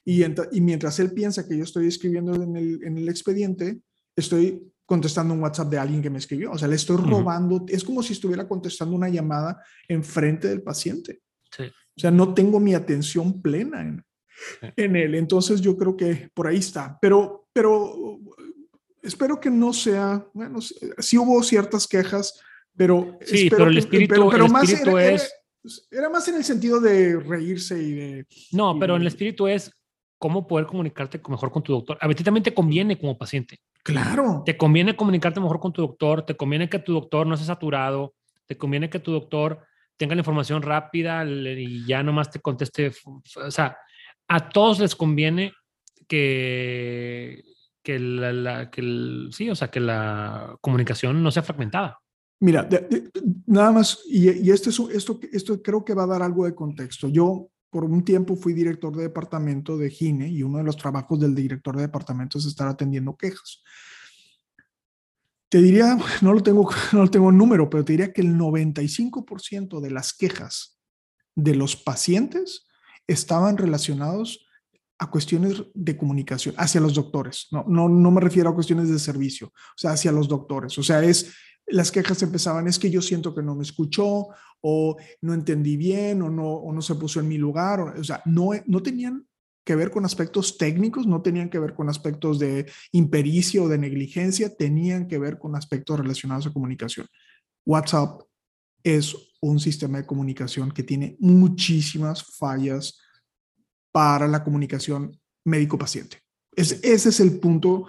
y, 0.05 0.24
y 0.24 0.61
mientras 0.61 0.99
él 0.99 1.12
piensa 1.12 1.47
que 1.47 1.57
yo 1.57 1.64
estoy 1.64 1.86
escribiendo 1.86 2.34
en 2.43 2.57
el, 2.57 2.80
en 2.84 2.99
el 2.99 3.09
expediente, 3.09 3.80
estoy 4.16 4.62
contestando 4.91 5.32
un 5.34 5.41
WhatsApp 5.41 5.68
de 5.68 5.78
alguien 5.78 6.03
que 6.03 6.11
me 6.11 6.18
escribió. 6.18 6.51
O 6.51 6.59
sea, 6.59 6.66
le 6.66 6.74
estoy 6.74 6.97
robando, 6.97 7.64
es 7.68 7.84
como 7.84 8.03
si 8.03 8.12
estuviera 8.12 8.49
contestando 8.49 8.97
una 8.97 9.09
llamada 9.09 9.62
en 9.86 10.03
frente 10.03 10.49
del 10.49 10.62
paciente. 10.62 11.20
O 11.61 12.01
sea, 12.01 12.11
no 12.11 12.34
tengo 12.34 12.59
mi 12.59 12.74
atención 12.74 13.41
plena 13.41 13.82
en, 13.82 14.05
en, 14.74 14.97
él. 14.97 15.14
Entonces 15.14 15.61
yo 15.61 15.76
creo 15.76 15.97
que 15.97 16.28
por 16.34 16.49
ahí 16.49 16.57
está. 16.57 16.99
Pero, 17.01 17.47
pero 17.53 18.18
espero 19.01 19.38
que 19.38 19.49
no 19.49 19.72
sea, 19.72 20.26
bueno, 20.34 20.59
sí 20.61 21.16
hubo 21.16 21.41
ciertas 21.45 21.86
quejas, 21.86 22.41
pero... 22.76 23.16
Sí, 23.24 23.49
pero 23.49 23.68
el 23.68 23.78
espíritu, 23.78 24.28
pero, 24.28 24.49
más 24.49 24.72
es... 24.72 25.32
Era, 25.88 26.09
más 26.09 26.26
en 26.26 26.34
el 26.34 26.43
sentido 26.43 26.80
de 26.80 27.16
reírse 27.20 27.80
y 27.80 27.93
de... 27.93 28.26
No, 28.51 28.76
pero 28.76 28.97
en 28.97 29.03
el 29.03 29.07
espíritu 29.07 29.47
es 29.47 29.70
cómo 30.18 30.49
poder 30.49 30.66
comunicarte 30.66 31.20
mejor 31.28 31.53
con 31.53 31.62
tu 31.62 31.74
doctor. 31.74 31.97
A 32.01 32.09
ti 32.09 32.24
también 32.24 32.43
te 32.43 32.53
conviene 32.53 32.99
como 32.99 33.16
paciente. 33.16 33.61
Claro. 33.82 34.42
Te 34.44 34.56
conviene 34.56 34.96
comunicarte 34.96 35.40
mejor 35.40 35.60
con 35.60 35.72
tu 35.72 35.82
doctor, 35.82 36.24
te 36.24 36.36
conviene 36.36 36.68
que 36.68 36.78
tu 36.78 36.92
doctor 36.92 37.26
no 37.26 37.34
esté 37.34 37.46
saturado, 37.46 38.14
te 38.46 38.56
conviene 38.56 38.90
que 38.90 38.98
tu 38.98 39.12
doctor 39.12 39.64
tenga 39.96 40.14
la 40.14 40.20
información 40.20 40.62
rápida 40.62 41.24
y 41.24 41.86
ya 41.86 42.02
nomás 42.02 42.30
te 42.30 42.40
conteste. 42.40 42.90
O 43.36 43.50
sea, 43.50 43.76
a 44.28 44.48
todos 44.48 44.80
les 44.80 44.96
conviene 44.96 45.52
que, 46.08 47.42
que, 47.82 47.98
la, 47.98 48.70
que 48.70 49.28
sí, 49.30 49.50
o 49.50 49.54
sea, 49.54 49.68
que 49.68 49.80
la 49.80 50.56
comunicación 50.60 51.22
no 51.22 51.30
sea 51.30 51.42
fragmentada. 51.42 51.98
Mira, 52.40 52.66
nada 53.46 53.72
más, 53.72 54.00
y, 54.06 54.50
esto, 54.50 54.70
esto, 54.90 55.20
esto 55.30 55.62
creo 55.62 55.84
que 55.84 55.94
va 55.94 56.04
a 56.04 56.08
dar 56.08 56.22
algo 56.22 56.46
de 56.46 56.54
contexto. 56.54 57.08
Yo 57.08 57.50
por 57.70 57.84
un 57.84 58.04
tiempo 58.04 58.36
fui 58.36 58.52
director 58.52 58.94
de 58.94 59.04
departamento 59.04 59.78
de 59.78 59.90
GINE 59.90 60.28
y 60.28 60.42
uno 60.42 60.58
de 60.58 60.64
los 60.64 60.76
trabajos 60.76 61.18
del 61.20 61.34
director 61.34 61.76
de 61.76 61.82
departamento 61.82 62.38
es 62.38 62.46
estar 62.46 62.68
atendiendo 62.68 63.16
quejas. 63.16 63.62
Te 65.48 65.62
diría, 65.62 65.96
no 66.20 66.32
lo 66.32 66.42
tengo, 66.42 66.68
no 66.92 67.02
lo 67.04 67.10
tengo 67.10 67.30
en 67.30 67.38
número, 67.38 67.70
pero 67.70 67.84
te 67.84 67.92
diría 67.92 68.12
que 68.12 68.22
el 68.22 68.36
95% 68.36 69.80
de 69.80 69.90
las 69.90 70.12
quejas 70.12 70.78
de 71.34 71.54
los 71.54 71.76
pacientes 71.76 72.66
estaban 73.06 73.56
relacionados 73.56 74.46
a 74.98 75.10
cuestiones 75.10 75.62
de 75.72 75.96
comunicación 75.96 76.54
hacia 76.58 76.80
los 76.80 76.94
doctores. 76.94 77.46
No, 77.50 77.64
no, 77.66 77.88
no 77.88 78.10
me 78.10 78.20
refiero 78.20 78.50
a 78.50 78.54
cuestiones 78.54 78.90
de 78.90 78.98
servicio, 78.98 79.48
o 79.48 79.78
sea, 79.78 79.92
hacia 79.92 80.12
los 80.12 80.28
doctores. 80.28 80.76
O 80.76 80.82
sea, 80.82 81.02
es 81.02 81.32
las 81.70 81.90
quejas 81.90 82.22
empezaban, 82.22 82.66
es 82.66 82.78
que 82.78 82.90
yo 82.90 83.02
siento 83.02 83.34
que 83.34 83.42
no 83.42 83.54
me 83.54 83.62
escuchó, 83.62 84.28
o 84.60 84.96
no 85.22 85.34
entendí 85.34 85.76
bien, 85.76 86.22
o 86.22 86.30
no, 86.30 86.48
o 86.48 86.72
no 86.72 86.82
se 86.82 86.94
puso 86.94 87.20
en 87.20 87.28
mi 87.28 87.38
lugar, 87.38 87.80
o, 87.80 88.04
sea, 88.04 88.22
no, 88.26 88.50
no 88.66 88.82
tenían 88.82 89.26
que 89.64 89.74
ver 89.74 89.90
con 89.90 90.04
aspectos 90.04 90.58
técnicos, 90.58 91.06
no 91.06 91.22
tenían 91.22 91.48
que 91.48 91.58
ver 91.58 91.74
con 91.74 91.88
aspectos 91.88 92.38
de 92.38 92.70
impericia 92.92 93.62
o 93.62 93.68
de 93.68 93.78
negligencia, 93.78 94.54
tenían 94.54 95.06
que 95.06 95.18
ver 95.18 95.38
con 95.38 95.54
aspectos 95.54 95.98
relacionados 95.98 96.46
a 96.46 96.52
comunicación. 96.52 97.06
WhatsApp 97.66 98.22
es 98.82 99.14
un 99.40 99.60
sistema 99.60 99.98
de 99.98 100.06
comunicación 100.06 100.70
que 100.70 100.82
tiene 100.82 101.16
muchísimas 101.20 102.36
fallas 102.36 102.98
para 103.92 104.26
la 104.28 104.42
comunicación 104.42 105.18
médico-paciente. 105.44 106.18
Ese, 106.54 106.80
ese 106.82 107.10
es 107.10 107.20
el 107.20 107.38
punto 107.38 107.86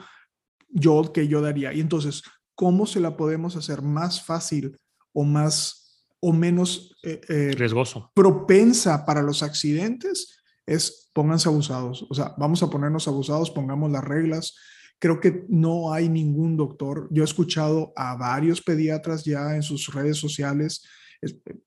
yo 0.69 1.11
que 1.13 1.27
yo 1.27 1.41
daría. 1.41 1.73
Y 1.73 1.82
entonces, 1.82 2.21
cómo 2.62 2.86
se 2.86 2.99
la 2.99 3.18
podemos 3.18 3.55
hacer 3.55 3.82
más 3.82 4.24
fácil 4.24 4.78
o 5.14 5.24
más 5.24 6.05
o 6.20 6.32
menos 6.32 6.95
eh, 7.01 7.20
eh, 7.28 7.55
riesgoso. 7.57 8.12
propensa 8.14 9.03
para 9.03 9.24
los 9.24 9.41
accidentes 9.41 10.38
es 10.68 11.09
pónganse 11.12 11.49
abusados. 11.49 12.05
O 12.07 12.14
sea 12.14 12.36
vamos 12.38 12.62
a 12.62 12.70
ponernos 12.70 13.07
abusados 13.07 13.49
pongamos 13.49 13.89
las 13.89 14.03
reglas. 14.03 14.55
Creo 14.99 15.20
que 15.20 15.43
no 15.49 15.91
hay 15.91 16.07
ningún 16.07 16.55
doctor. 16.55 17.07
Yo 17.09 17.24
he 17.24 17.26
escuchado 17.26 17.93
a 17.95 18.16
varios 18.16 18.62
pediatras 18.62 19.26
ya 19.26 19.55
en 19.55 19.64
sus 19.64 19.91
redes 19.91 20.18
sociales 20.18 20.84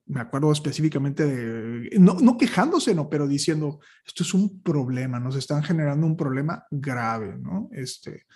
me 0.06 0.20
acuerdo 0.20 0.50
específicamente 0.52 1.26
de, 1.26 1.98
no, 1.98 2.14
no, 2.14 2.36
quejándose, 2.36 2.94
no, 2.94 3.08
pero 3.08 3.28
diciendo, 3.28 3.78
esto 4.04 4.24
es 4.24 4.34
un 4.34 4.60
problema, 4.62 5.20
nos 5.20 5.36
están 5.36 5.62
generando 5.62 6.06
un 6.06 6.16
problema 6.16 6.64
grave, 6.72 7.36
¿no? 7.38 7.68
Este, 7.70 8.26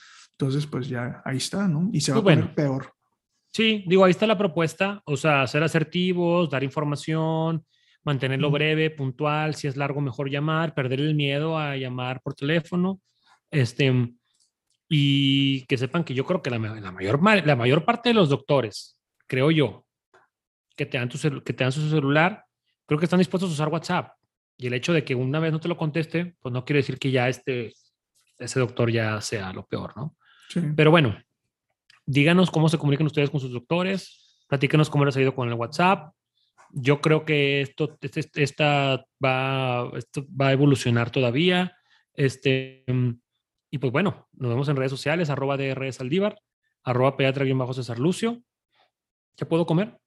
entonces, 0.41 0.68
pues 0.68 0.89
ya 0.89 1.20
ahí 1.24 1.39
está, 1.39 1.66
¿no? 1.66 1.91
Y 1.93 2.01
se 2.01 2.12
va 2.12 2.18
a 2.18 2.22
poner 2.22 2.55
peor. 2.55 2.95
Sí, 3.53 3.82
digo, 3.89 4.05
ahí 4.05 4.12
está 4.12 4.24
la 4.24 4.39
propuesta, 4.39 5.03
o 5.05 5.16
sea, 5.16 5.45
ser 5.49 5.64
asertivos, 5.64 6.49
dar 6.49 6.62
información, 6.62 7.66
mantenerlo 8.05 8.49
breve, 8.49 8.91
puntual, 8.91 9.57
si 9.57 9.66
es 9.66 9.76
largo, 9.76 10.01
mejor 10.01 10.30
llamar, 10.30 10.74
perder 10.74 11.01
el 11.01 11.16
miedo 11.16 11.59
a 11.59 11.76
llamar 11.76 12.20
por 12.22 12.34
teléfono, 12.34 13.01
este, 13.51 14.14
y 14.89 15.66
que 15.66 15.76
sepan 15.76 16.05
que 16.05 16.14
yo 16.14 16.24
creo 16.24 16.41
que 16.41 16.51
la, 16.51 16.59
la 16.61 16.93
mayor, 16.93 17.20
la 17.45 17.57
mayor 17.57 17.84
parte 17.84 18.11
de 18.11 18.14
los 18.14 18.28
doctores, 18.28 18.97
creo 19.26 19.51
yo, 19.51 19.86
que 20.76 20.86
te, 20.86 20.99
dan 20.99 21.09
tu 21.09 21.18
que 21.18 21.53
te 21.53 21.64
dan 21.64 21.72
su 21.72 21.91
celular, 21.91 22.45
creo 22.86 23.01
que 23.01 23.07
están 23.07 23.18
dispuestos 23.18 23.51
a 23.51 23.55
usar 23.55 23.68
WhatsApp. 23.70 24.12
Y 24.57 24.68
el 24.68 24.74
hecho 24.74 24.93
de 24.93 25.05
que 25.05 25.16
una 25.16 25.41
vez 25.41 25.51
no 25.51 25.59
te 25.59 25.66
lo 25.66 25.76
conteste, 25.76 26.36
pues 26.39 26.53
no 26.53 26.64
quiere 26.64 26.78
decir 26.78 26.97
que 26.97 27.11
ya 27.11 27.28
este, 27.28 27.72
ese 28.39 28.61
doctor 28.61 28.89
ya 28.93 29.20
sea 29.20 29.53
lo 29.53 29.66
peor, 29.66 29.97
¿no? 29.97 30.16
Pero 30.77 30.91
bueno, 30.91 31.17
díganos 32.07 32.51
cómo 32.51 32.69
se 32.69 32.79
comunican 32.79 33.07
ustedes 33.07 33.31
con 33.31 33.41
sus 33.41 33.53
doctores, 33.53 34.45
platíquenos 34.49 34.91
cómo 34.91 35.05
les 35.05 35.17
ha 35.17 35.21
ido 35.21 35.35
con 35.35 35.49
el 35.49 35.55
WhatsApp. 35.55 36.15
Yo 36.71 37.01
creo 37.01 37.25
que 37.25 37.61
esto, 37.63 37.97
este, 38.01 38.43
esta 38.43 39.05
va, 39.25 39.91
esto 39.97 40.27
va 40.29 40.49
a 40.49 40.53
evolucionar 40.53 41.11
todavía. 41.11 41.77
Este, 42.15 42.85
y 43.71 43.79
pues 43.79 43.93
bueno, 43.93 44.29
nos 44.33 44.51
vemos 44.51 44.69
en 44.69 44.77
redes 44.77 44.91
sociales, 44.91 45.31
arroba 45.31 45.57
DR 45.57 45.91
arroba 46.83 47.17
pediatra 47.17 47.45
César 47.75 47.99
Lucio. 47.99 48.43
¿Qué 49.37 49.47
puedo 49.47 49.67
comer? 49.67 49.99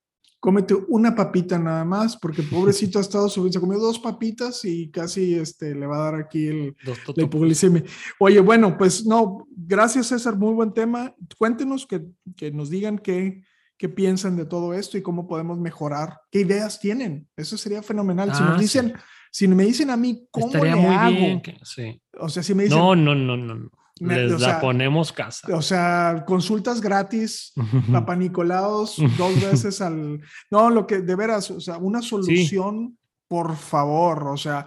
Cómete 0.42 0.74
una 0.90 1.16
papita 1.16 1.58
nada 1.60 1.86
más, 1.86 2.18
porque 2.18 2.42
pobrecito 2.44 2.98
ha 2.98 3.04
estado 3.04 3.30
subiendo, 3.30 3.54
se 3.54 3.60
comió 3.62 3.80
dos 3.80 4.00
papitas 4.00 4.66
y 4.66 4.90
casi 4.90 5.36
este, 5.36 5.74
le 5.76 5.86
va 5.86 5.98
a 5.98 6.12
dar 6.12 6.16
aquí 6.16 6.48
el, 6.48 6.76
el 7.16 7.86
Oye, 8.20 8.40
bueno, 8.42 8.78
pues 8.78 9.06
no, 9.06 9.48
gracias 9.56 10.08
César, 10.08 10.36
muy 10.36 10.54
buen 10.54 10.74
tema. 10.74 11.16
Cuéntenos 11.38 11.86
que, 11.86 12.02
que 12.36 12.52
nos 12.52 12.70
digan 12.70 12.98
qué, 12.98 13.44
qué 13.78 13.88
piensan 13.88 14.36
de 14.36 14.46
todo 14.46 14.74
esto 14.74 14.98
y 14.98 15.04
cómo 15.04 15.28
podemos 15.28 15.60
mejorar, 15.60 16.20
qué 16.32 16.42
ideas 16.42 16.80
tienen. 16.80 17.28
Eso 17.38 17.56
sería 17.56 17.84
fenomenal. 17.84 18.34
si 18.34 18.42
nos 18.42 18.58
ah, 18.58 18.60
dicen, 18.60 18.94
si 19.32 19.48
me 19.48 19.64
dicen 19.64 19.92
a 19.92 19.98
mí 19.98 20.28
cómo 20.32 20.48
Estaría 20.48 20.76
le 20.76 20.82
muy 20.82 20.96
hago, 20.96 21.16
bien 21.16 21.42
sí. 21.64 22.02
o 22.20 22.30
sea, 22.30 22.42
si 22.42 22.56
me 22.56 22.64
dicen, 22.64 22.80
no, 22.80 22.96
no, 22.96 23.14
no, 23.14 23.38
no. 23.38 23.70
Les 24.02 24.42
la 24.42 24.60
ponemos 24.60 25.12
casa. 25.12 25.56
O 25.56 25.62
sea, 25.62 26.24
consultas 26.26 26.82
gratis, 26.82 27.54
Papa 27.92 28.16
Nicolaos, 28.16 28.98
dos 29.18 29.40
veces 29.40 29.80
al... 29.80 30.20
No, 30.50 30.72
lo 30.72 30.88
que 30.88 31.02
de 31.02 31.16
veras, 31.16 31.52
o 31.52 31.60
sea, 31.60 31.78
una 31.78 32.02
solución, 32.02 32.98
por 33.28 33.56
favor, 33.56 34.28
o 34.30 34.38
sea, 34.38 34.66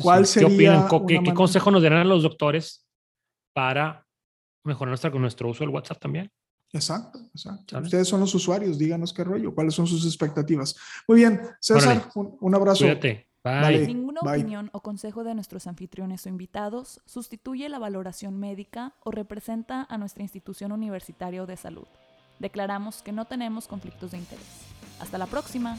¿cuál 0.00 0.24
sería... 0.24 0.86
¿Qué, 0.88 0.94
opinan? 0.94 1.24
¿Qué, 1.24 1.34
consejo 1.34 1.72
nos 1.72 1.82
darán 1.82 2.08
los 2.08 2.22
doctores 2.22 2.86
para 3.52 4.06
mejorar 4.62 4.90
nuestra, 4.90 5.10
nuestro 5.10 5.48
uso 5.48 5.64
del 5.64 5.70
WhatsApp 5.70 5.98
también? 5.98 6.30
Exacto, 6.72 7.18
exacto. 7.34 7.76
Ustedes 7.80 8.06
son 8.06 8.20
los 8.20 8.32
usuarios, 8.36 8.78
díganos 8.78 9.12
qué 9.12 9.24
rollo, 9.24 9.52
cuáles 9.52 9.74
son 9.74 9.88
sus 9.88 10.06
expectativas. 10.06 10.76
Muy 11.08 11.18
bien, 11.18 11.40
César, 11.58 12.08
un, 12.14 12.54
abrazo. 12.54 12.84
Cuídate. 12.84 13.29
Ninguna 13.42 14.20
opinión 14.20 14.68
o 14.72 14.80
consejo 14.80 15.24
de 15.24 15.34
nuestros 15.34 15.66
anfitriones 15.66 16.26
o 16.26 16.28
invitados 16.28 17.00
sustituye 17.06 17.68
la 17.68 17.78
valoración 17.78 18.38
médica 18.38 18.94
o 19.02 19.10
representa 19.10 19.86
a 19.88 19.96
nuestra 19.96 20.22
institución 20.22 20.72
universitaria 20.72 21.44
de 21.46 21.56
salud. 21.56 21.86
Declaramos 22.38 23.02
que 23.02 23.12
no 23.12 23.24
tenemos 23.24 23.66
conflictos 23.66 24.10
de 24.10 24.18
interés. 24.18 24.66
Hasta 25.00 25.16
la 25.16 25.26
próxima. 25.26 25.78